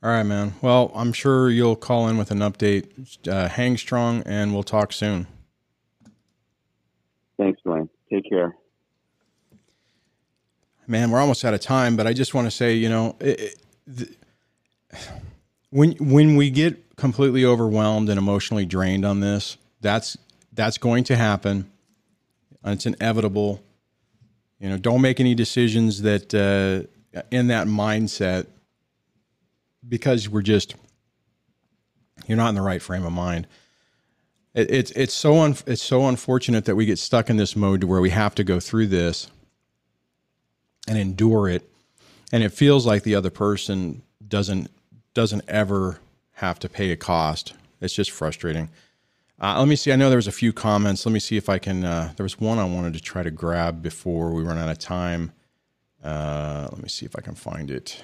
All 0.03 0.11
right, 0.11 0.23
man. 0.23 0.53
Well, 0.61 0.91
I'm 0.93 1.11
sure 1.11 1.49
you'll 1.49 1.75
call 1.75 2.07
in 2.07 2.17
with 2.17 2.29
an 2.29 2.39
update. 2.39 3.27
Uh, 3.27 3.49
hang 3.49 3.77
strong, 3.77 4.21
and 4.27 4.53
we'll 4.53 4.63
talk 4.63 4.93
soon. 4.93 5.25
Thanks, 7.37 7.59
Duane. 7.63 7.89
Take 8.11 8.29
care. 8.29 8.55
Man, 10.85 11.09
we're 11.09 11.19
almost 11.19 11.43
out 11.43 11.53
of 11.53 11.61
time, 11.61 11.95
but 11.95 12.05
I 12.05 12.13
just 12.13 12.33
want 12.33 12.45
to 12.45 12.51
say, 12.51 12.75
you 12.75 12.89
know, 12.89 13.15
it, 13.19 13.39
it, 13.39 13.61
the, 13.87 14.15
when 15.71 15.91
when 15.93 16.35
we 16.35 16.49
get 16.49 16.95
completely 16.95 17.43
overwhelmed 17.43 18.07
and 18.09 18.17
emotionally 18.17 18.65
drained 18.65 19.03
on 19.03 19.19
this, 19.19 19.57
that's 19.81 20.15
that's 20.53 20.77
going 20.77 21.03
to 21.05 21.15
happen. 21.15 21.69
It's 22.63 22.85
inevitable. 22.85 23.63
You 24.59 24.69
know, 24.69 24.77
don't 24.77 25.01
make 25.01 25.19
any 25.19 25.35
decisions 25.35 26.03
that 26.03 26.33
uh, 26.33 27.21
in 27.31 27.47
that 27.47 27.67
mindset 27.67 28.47
because 29.88 30.29
we're 30.29 30.41
just 30.41 30.75
you're 32.25 32.38
not 32.38 32.49
in 32.49 32.55
the 32.55 32.61
right 32.61 32.81
frame 32.81 33.05
of 33.05 33.11
mind. 33.11 33.47
It, 34.53 34.71
it's 34.71 34.91
it's 34.91 35.13
so 35.13 35.39
un, 35.39 35.55
it's 35.65 35.81
so 35.81 36.07
unfortunate 36.07 36.65
that 36.65 36.75
we 36.75 36.85
get 36.85 36.99
stuck 36.99 37.29
in 37.29 37.38
this 37.38 37.55
mode 37.55 37.81
to 37.81 37.88
where 37.88 38.01
we 38.01 38.09
have 38.09 38.35
to 38.35 38.43
go 38.43 38.59
through 38.59 38.88
this 38.88 39.29
and 40.88 40.97
endure 40.97 41.49
it, 41.49 41.69
and 42.31 42.43
it 42.43 42.51
feels 42.51 42.85
like 42.85 43.03
the 43.03 43.15
other 43.15 43.29
person 43.29 44.01
doesn't 44.27 44.69
doesn't 45.13 45.43
ever 45.47 45.99
have 46.33 46.59
to 46.59 46.69
pay 46.69 46.91
a 46.91 46.97
cost. 46.97 47.53
It's 47.81 47.93
just 47.93 48.11
frustrating. 48.11 48.69
Uh, 49.39 49.59
let 49.59 49.67
me 49.67 49.75
see. 49.75 49.91
I 49.91 49.95
know 49.95 50.09
there 50.09 50.17
was 50.17 50.27
a 50.27 50.31
few 50.31 50.51
comments. 50.51 51.05
Let 51.05 51.11
me 51.11 51.19
see 51.19 51.38
if 51.38 51.47
I 51.47 51.59
can. 51.59 51.83
Uh, 51.83 52.13
there 52.15 52.23
was 52.23 52.39
one 52.39 52.57
I 52.57 52.65
wanted 52.65 52.93
to 52.93 52.99
try 52.99 53.21
to 53.21 53.31
grab 53.31 53.83
before 53.83 54.31
we 54.31 54.43
run 54.43 54.57
out 54.57 54.69
of 54.69 54.79
time. 54.79 55.31
Uh, 56.03 56.67
let 56.71 56.81
me 56.81 56.89
see 56.89 57.05
if 57.05 57.15
I 57.15 57.21
can 57.21 57.35
find 57.35 57.69
it. 57.69 58.01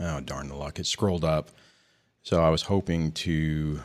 Oh 0.00 0.20
darn 0.20 0.48
the 0.48 0.54
luck! 0.54 0.78
It 0.78 0.86
scrolled 0.86 1.24
up, 1.24 1.50
so 2.22 2.42
I 2.42 2.48
was 2.48 2.62
hoping 2.62 3.12
to. 3.12 3.80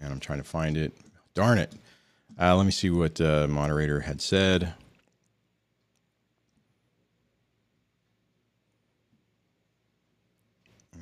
Man, 0.00 0.12
I'm 0.12 0.20
trying 0.20 0.38
to 0.38 0.44
find 0.44 0.76
it. 0.76 0.92
Darn 1.34 1.58
it! 1.58 1.72
Uh, 2.38 2.54
let 2.54 2.66
me 2.66 2.72
see 2.72 2.90
what 2.90 3.16
the 3.16 3.48
moderator 3.48 4.00
had 4.00 4.20
said. 4.20 4.74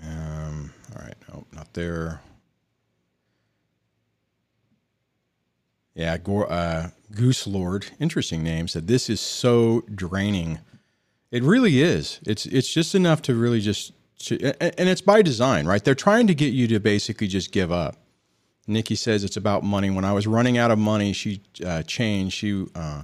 Um, 0.03 0.73
all 0.95 1.03
right, 1.05 1.17
nope, 1.29 1.47
not 1.53 1.75
there. 1.75 2.21
Yeah, 5.95 6.19
uh, 6.27 6.89
Goose 7.15 7.47
Lord, 7.47 7.87
interesting 7.99 8.43
name, 8.43 8.69
said 8.69 8.87
this 8.87 9.09
is 9.11 9.21
so 9.21 9.83
draining. 9.93 10.61
It 11.31 11.43
really 11.43 11.81
is. 11.81 12.21
It's 12.27 12.47
it's 12.47 12.73
just 12.73 12.95
enough 12.95 13.21
to 13.23 13.35
really 13.35 13.61
just, 13.61 13.93
and 14.31 14.89
it's 14.89 15.01
by 15.01 15.23
design, 15.23 15.67
right? 15.67 15.83
They're 15.85 15.95
trying 15.95 16.27
to 16.27 16.35
get 16.35 16.53
you 16.53 16.67
to 16.69 16.81
basically 16.81 17.29
just 17.29 17.53
give 17.53 17.71
up. 17.71 17.97
Nikki 18.67 18.97
says 18.97 19.23
it's 19.25 19.37
about 19.37 19.63
money. 19.63 19.91
When 19.91 20.05
I 20.05 20.13
was 20.13 20.27
running 20.27 20.59
out 20.59 20.71
of 20.71 20.79
money, 20.79 21.13
she 21.13 21.43
uh, 21.65 21.83
changed. 21.83 22.35
She 22.35 22.67
uh, 22.75 23.03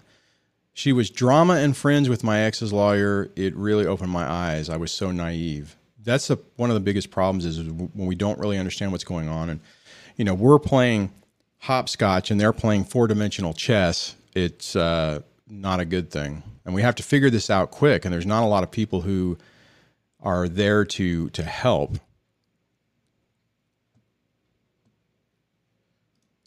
she 0.74 0.92
was 0.92 1.10
drama 1.10 1.54
and 1.54 1.76
friends 1.76 2.08
with 2.08 2.24
my 2.24 2.40
ex's 2.40 2.72
lawyer. 2.72 3.30
It 3.36 3.54
really 3.54 3.86
opened 3.86 4.10
my 4.10 4.28
eyes. 4.28 4.68
I 4.68 4.76
was 4.76 4.90
so 4.90 5.12
naive. 5.12 5.76
That's 6.02 6.28
the, 6.28 6.38
one 6.56 6.70
of 6.70 6.74
the 6.74 6.80
biggest 6.80 7.10
problems 7.10 7.44
is 7.44 7.62
when 7.62 8.06
we 8.06 8.14
don't 8.14 8.38
really 8.38 8.58
understand 8.58 8.90
what's 8.90 9.04
going 9.04 9.28
on, 9.28 9.50
and 9.50 9.60
you 10.16 10.24
know 10.24 10.34
we're 10.34 10.58
playing 10.58 11.12
hopscotch 11.58 12.30
and 12.32 12.40
they're 12.40 12.52
playing 12.52 12.84
four 12.84 13.06
dimensional 13.06 13.52
chess. 13.52 14.16
It's 14.34 14.74
uh, 14.74 15.20
not 15.46 15.78
a 15.78 15.84
good 15.84 16.10
thing, 16.10 16.42
and 16.64 16.74
we 16.74 16.82
have 16.82 16.96
to 16.96 17.04
figure 17.04 17.30
this 17.30 17.50
out 17.50 17.70
quick. 17.70 18.04
And 18.04 18.12
there's 18.12 18.26
not 18.26 18.42
a 18.42 18.46
lot 18.46 18.64
of 18.64 18.70
people 18.70 19.02
who 19.02 19.38
are 20.22 20.48
there 20.48 20.84
to 20.84 21.30
to 21.30 21.42
help. 21.42 21.98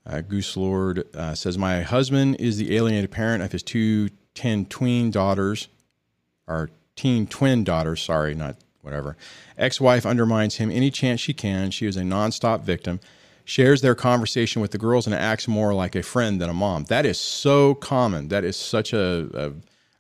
Uh, 0.07 0.21
Goose 0.21 0.55
Lord 0.55 1.03
uh, 1.15 1.33
says, 1.33 1.57
My 1.57 1.81
husband 1.81 2.37
is 2.39 2.57
the 2.57 2.75
alienated 2.75 3.09
parent 3.09 3.41
of 3.41 3.51
his 3.51 3.63
two 3.63 4.09
10 4.35 4.65
tween 4.67 5.09
daughters, 5.09 5.67
or 6.47 6.69
teen 6.95 7.25
twin 7.25 7.63
daughters, 7.63 8.01
sorry, 8.01 8.35
not 8.35 8.57
whatever. 8.81 9.17
Ex 9.57 9.81
wife 9.81 10.05
undermines 10.05 10.57
him 10.57 10.69
any 10.69 10.91
chance 10.91 11.19
she 11.19 11.33
can. 11.33 11.71
She 11.71 11.87
is 11.87 11.97
a 11.97 12.01
nonstop 12.01 12.61
victim. 12.61 12.99
Shares 13.45 13.81
their 13.81 13.95
conversation 13.95 14.61
with 14.61 14.71
the 14.71 14.77
girls 14.77 15.05
and 15.05 15.15
acts 15.15 15.47
more 15.47 15.73
like 15.73 15.95
a 15.95 16.03
friend 16.03 16.41
than 16.41 16.49
a 16.49 16.53
mom. 16.53 16.85
That 16.85 17.05
is 17.05 17.19
so 17.19 17.75
common. 17.75 18.27
That 18.29 18.43
is 18.43 18.57
such 18.57 18.91
a, 18.93 19.29
a 19.33 19.51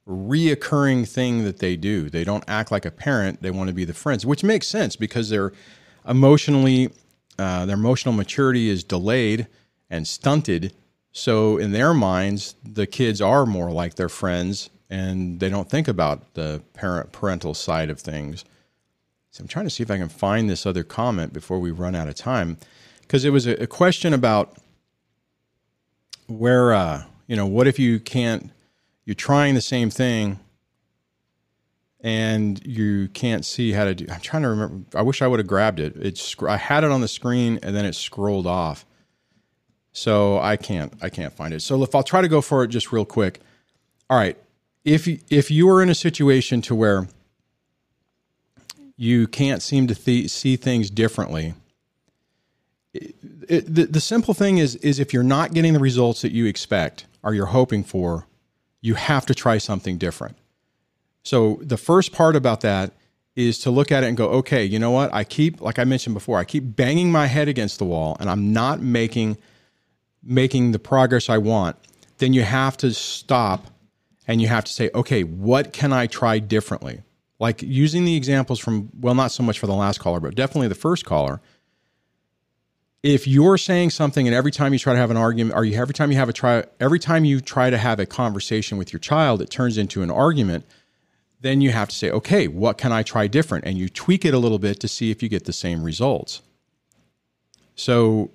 reoccurring 0.07 1.07
thing 1.07 1.43
that 1.43 1.59
they 1.59 1.75
do. 1.75 2.09
They 2.09 2.23
don't 2.23 2.43
act 2.47 2.71
like 2.71 2.85
a 2.85 2.91
parent, 2.91 3.41
they 3.41 3.51
want 3.51 3.69
to 3.69 3.73
be 3.73 3.85
the 3.85 3.93
friends, 3.93 4.25
which 4.25 4.43
makes 4.43 4.67
sense 4.67 4.95
because 4.95 5.29
they're 5.29 5.51
emotionally, 6.07 6.91
uh, 7.39 7.65
their 7.65 7.75
emotional 7.75 8.13
maturity 8.13 8.69
is 8.69 8.83
delayed 8.83 9.47
and 9.89 10.07
stunted. 10.07 10.73
So 11.11 11.57
in 11.57 11.71
their 11.71 11.93
minds, 11.93 12.55
the 12.63 12.85
kids 12.85 13.21
are 13.21 13.45
more 13.45 13.71
like 13.71 13.95
their 13.95 14.09
friends, 14.09 14.69
and 14.89 15.39
they 15.39 15.49
don't 15.49 15.69
think 15.69 15.87
about 15.87 16.33
the 16.35 16.61
parent 16.73 17.11
parental 17.11 17.53
side 17.53 17.89
of 17.89 17.99
things. 17.99 18.45
So 19.31 19.41
I'm 19.41 19.47
trying 19.47 19.65
to 19.65 19.69
see 19.69 19.83
if 19.83 19.91
I 19.91 19.97
can 19.97 20.09
find 20.09 20.49
this 20.49 20.65
other 20.65 20.83
comment 20.83 21.33
before 21.33 21.59
we 21.59 21.71
run 21.71 21.95
out 21.95 22.07
of 22.07 22.15
time, 22.15 22.57
because 23.01 23.25
it 23.25 23.31
was 23.31 23.47
a, 23.47 23.63
a, 23.63 23.67
question 23.67 24.13
about 24.13 24.57
where 26.27 26.73
uh, 26.73 27.03
you 27.27 27.35
know 27.35 27.45
what 27.45 27.67
if 27.67 27.77
you 27.77 27.99
can't 27.99 28.51
you're 29.05 29.15
trying 29.15 29.55
the 29.55 29.61
same 29.61 29.89
thing 29.89 30.39
and 32.01 32.65
you 32.65 33.07
can't 33.09 33.45
see 33.45 33.71
how 33.71 33.85
to 33.85 33.95
do 33.95 34.05
i'm 34.11 34.19
trying 34.19 34.43
to 34.43 34.49
remember 34.49 34.97
i 34.97 35.01
wish 35.01 35.21
i 35.21 35.27
would 35.27 35.39
have 35.39 35.47
grabbed 35.47 35.79
it 35.79 35.95
it's 35.95 36.35
i 36.43 36.57
had 36.57 36.83
it 36.83 36.91
on 36.91 37.01
the 37.01 37.07
screen 37.07 37.59
and 37.63 37.75
then 37.75 37.85
it 37.85 37.93
scrolled 37.93 38.47
off 38.47 38.85
so 39.95 40.37
I 40.39 40.57
can't 40.57 40.93
I 41.01 41.07
can't 41.07 41.31
find 41.33 41.53
it. 41.53 41.61
So 41.61 41.81
if 41.81 41.95
I'll 41.95 42.03
try 42.03 42.21
to 42.21 42.27
go 42.27 42.41
for 42.41 42.63
it 42.63 42.67
just 42.67 42.91
real 42.91 43.05
quick. 43.05 43.39
All 44.09 44.17
right, 44.17 44.37
if 44.83 45.07
if 45.31 45.49
you 45.49 45.69
are 45.69 45.81
in 45.81 45.89
a 45.89 45.95
situation 45.95 46.61
to 46.63 46.75
where 46.75 47.07
you 48.97 49.25
can't 49.25 49.61
seem 49.61 49.87
to 49.87 49.95
th- 49.95 50.29
see 50.29 50.57
things 50.57 50.89
differently, 50.89 51.53
it, 52.93 53.15
it, 53.47 53.73
the 53.73 53.85
the 53.85 54.01
simple 54.01 54.33
thing 54.33 54.57
is 54.57 54.75
is 54.77 54.99
if 54.99 55.13
you're 55.13 55.23
not 55.23 55.53
getting 55.53 55.71
the 55.71 55.79
results 55.79 56.21
that 56.23 56.33
you 56.33 56.45
expect 56.45 57.05
or 57.23 57.33
you're 57.33 57.47
hoping 57.47 57.81
for, 57.81 58.27
you 58.85 58.93
have 58.93 59.25
to 59.25 59.33
try 59.33 59.57
something 59.57 59.97
different. 59.97 60.37
So 61.23 61.59
the 61.63 61.75
first 61.75 62.11
part 62.11 62.35
about 62.35 62.61
that 62.61 62.93
is 63.35 63.57
to 63.59 63.71
look 63.71 63.91
at 63.91 64.03
it 64.03 64.07
and 64.07 64.15
go, 64.15 64.27
okay, 64.27 64.63
you 64.63 64.77
know 64.77 64.91
what? 64.91 65.11
I 65.11 65.23
keep, 65.23 65.59
like 65.59 65.79
I 65.79 65.85
mentioned 65.85 66.13
before, 66.13 66.37
I 66.37 66.43
keep 66.43 66.75
banging 66.75 67.11
my 67.11 67.25
head 67.25 67.47
against 67.47 67.79
the 67.79 67.85
wall 67.85 68.15
and 68.19 68.29
I'm 68.29 68.53
not 68.53 68.81
making 68.81 69.37
making 70.23 70.71
the 70.71 70.79
progress 70.79 71.29
I 71.29 71.37
want, 71.39 71.75
then 72.17 72.33
you 72.33 72.43
have 72.43 72.77
to 72.77 72.93
stop 72.93 73.67
and 74.27 74.39
you 74.39 74.47
have 74.47 74.63
to 74.65 74.71
say, 74.71 74.91
okay, 74.93 75.23
what 75.23 75.73
can 75.73 75.91
I 75.91 76.05
try 76.05 76.37
differently? 76.37 77.01
Like 77.39 77.63
using 77.63 78.05
the 78.05 78.15
examples 78.15 78.59
from, 78.59 78.89
well, 78.99 79.15
not 79.15 79.31
so 79.31 79.41
much 79.43 79.59
for 79.59 79.67
the 79.67 79.75
last 79.75 79.99
caller, 79.99 80.19
but 80.19 80.35
definitely 80.35 80.67
the 80.67 80.75
first 80.75 81.05
caller. 81.05 81.41
If 83.05 83.27
you're 83.27 83.59
saying 83.59 83.91
something 83.91 84.25
and 84.27 84.35
every 84.35 84.51
time 84.51 84.73
you 84.73 84.79
try 84.79 84.93
to 84.93 84.99
have 84.99 85.11
an 85.11 85.17
argument, 85.17 85.55
or 85.55 85.63
you 85.63 85.77
every 85.77 85.93
time 85.93 86.11
you 86.11 86.17
have 86.17 86.27
a 86.27 86.33
try, 86.33 86.63
every 86.79 86.97
time 86.97 87.23
you 87.23 87.39
try 87.39 87.69
to 87.69 87.77
have 87.77 87.99
a 87.99 88.07
conversation 88.07 88.79
with 88.79 88.91
your 88.91 88.99
child, 88.99 89.43
it 89.43 89.51
turns 89.51 89.77
into 89.77 90.01
an 90.01 90.09
argument, 90.09 90.65
then 91.39 91.61
you 91.61 91.69
have 91.69 91.87
to 91.89 91.95
say, 91.95 92.09
okay, 92.09 92.47
what 92.47 92.79
can 92.79 92.91
I 92.91 93.03
try 93.03 93.27
different? 93.27 93.65
And 93.65 93.77
you 93.77 93.89
tweak 93.89 94.25
it 94.25 94.33
a 94.33 94.39
little 94.39 94.57
bit 94.57 94.79
to 94.79 94.87
see 94.87 95.11
if 95.11 95.21
you 95.21 95.29
get 95.29 95.45
the 95.45 95.53
same 95.53 95.83
results. 95.83 96.41
So 97.75 98.31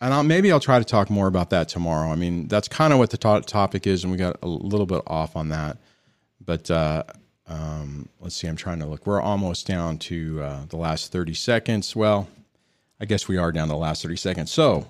and 0.00 0.14
I'll, 0.14 0.22
maybe 0.22 0.50
I'll 0.50 0.60
try 0.60 0.78
to 0.78 0.84
talk 0.84 1.10
more 1.10 1.26
about 1.26 1.50
that 1.50 1.68
tomorrow. 1.68 2.10
I 2.10 2.14
mean, 2.14 2.48
that's 2.48 2.68
kind 2.68 2.94
of 2.94 2.98
what 2.98 3.10
the 3.10 3.18
to- 3.18 3.42
topic 3.42 3.86
is, 3.86 4.02
and 4.02 4.10
we 4.10 4.16
got 4.16 4.36
a 4.42 4.48
little 4.48 4.86
bit 4.86 5.02
off 5.06 5.36
on 5.36 5.50
that. 5.50 5.76
But 6.40 6.70
uh, 6.70 7.04
um, 7.46 8.08
let's 8.20 8.34
see, 8.34 8.46
I'm 8.46 8.56
trying 8.56 8.80
to 8.80 8.86
look. 8.86 9.06
We're 9.06 9.20
almost 9.20 9.66
down 9.66 9.98
to 9.98 10.42
uh, 10.42 10.64
the 10.70 10.76
last 10.76 11.12
30 11.12 11.34
seconds. 11.34 11.94
Well, 11.94 12.28
I 13.00 13.04
guess 13.04 13.26
we 13.26 13.36
are 13.36 13.50
down 13.52 13.68
to 13.68 13.72
the 13.72 13.78
last 13.78 14.02
30 14.02 14.16
seconds. 14.16 14.52
So, 14.52 14.86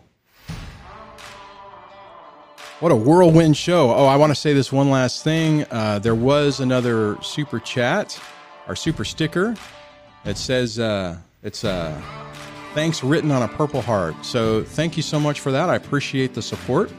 what 2.80 2.92
a 2.92 2.96
whirlwind 2.96 3.56
show. 3.56 3.94
Oh, 3.94 4.06
I 4.06 4.16
want 4.16 4.30
to 4.30 4.34
say 4.34 4.52
this 4.52 4.70
one 4.70 4.90
last 4.90 5.24
thing. 5.24 5.64
Uh, 5.70 5.98
there 6.00 6.14
was 6.14 6.60
another 6.60 7.16
super 7.22 7.58
chat, 7.58 8.20
our 8.68 8.76
super 8.76 9.04
sticker. 9.04 9.56
It 10.24 10.36
says, 10.36 10.78
uh, 10.78 11.16
it's 11.42 11.64
uh, 11.64 12.00
thanks 12.74 13.02
written 13.02 13.30
on 13.30 13.42
a 13.42 13.48
purple 13.48 13.80
heart. 13.80 14.14
So 14.24 14.64
thank 14.64 14.96
you 14.96 15.02
so 15.02 15.18
much 15.18 15.40
for 15.40 15.52
that. 15.52 15.70
I 15.70 15.76
appreciate 15.76 16.34
the 16.34 16.42
support. 16.42 16.92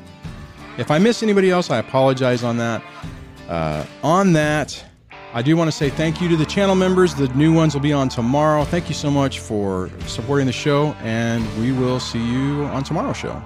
If 0.78 0.92
I 0.92 0.98
miss 0.98 1.24
anybody 1.24 1.52
else, 1.52 1.70
I 1.70 1.78
apologize 1.78 2.44
on 2.44 2.58
that. 2.58 2.84
Uh, 3.48 3.86
on 4.02 4.34
that, 4.34 4.84
I 5.36 5.42
do 5.42 5.58
want 5.58 5.68
to 5.68 5.74
say 5.74 5.90
thank 5.90 6.22
you 6.22 6.30
to 6.30 6.38
the 6.38 6.46
channel 6.46 6.76
members. 6.76 7.14
The 7.14 7.28
new 7.28 7.52
ones 7.52 7.74
will 7.74 7.82
be 7.82 7.92
on 7.92 8.08
tomorrow. 8.08 8.64
Thank 8.64 8.88
you 8.88 8.96
so 8.96 9.12
much 9.12 9.42
for 9.42 9.90
supporting 10.08 10.46
the 10.46 10.54
show, 10.54 10.94
and 11.02 11.46
we 11.60 11.74
will 11.74 12.00
see 12.00 12.26
you 12.26 12.64
on 12.64 12.86
tomorrow's 12.86 13.18
show. 13.18 13.44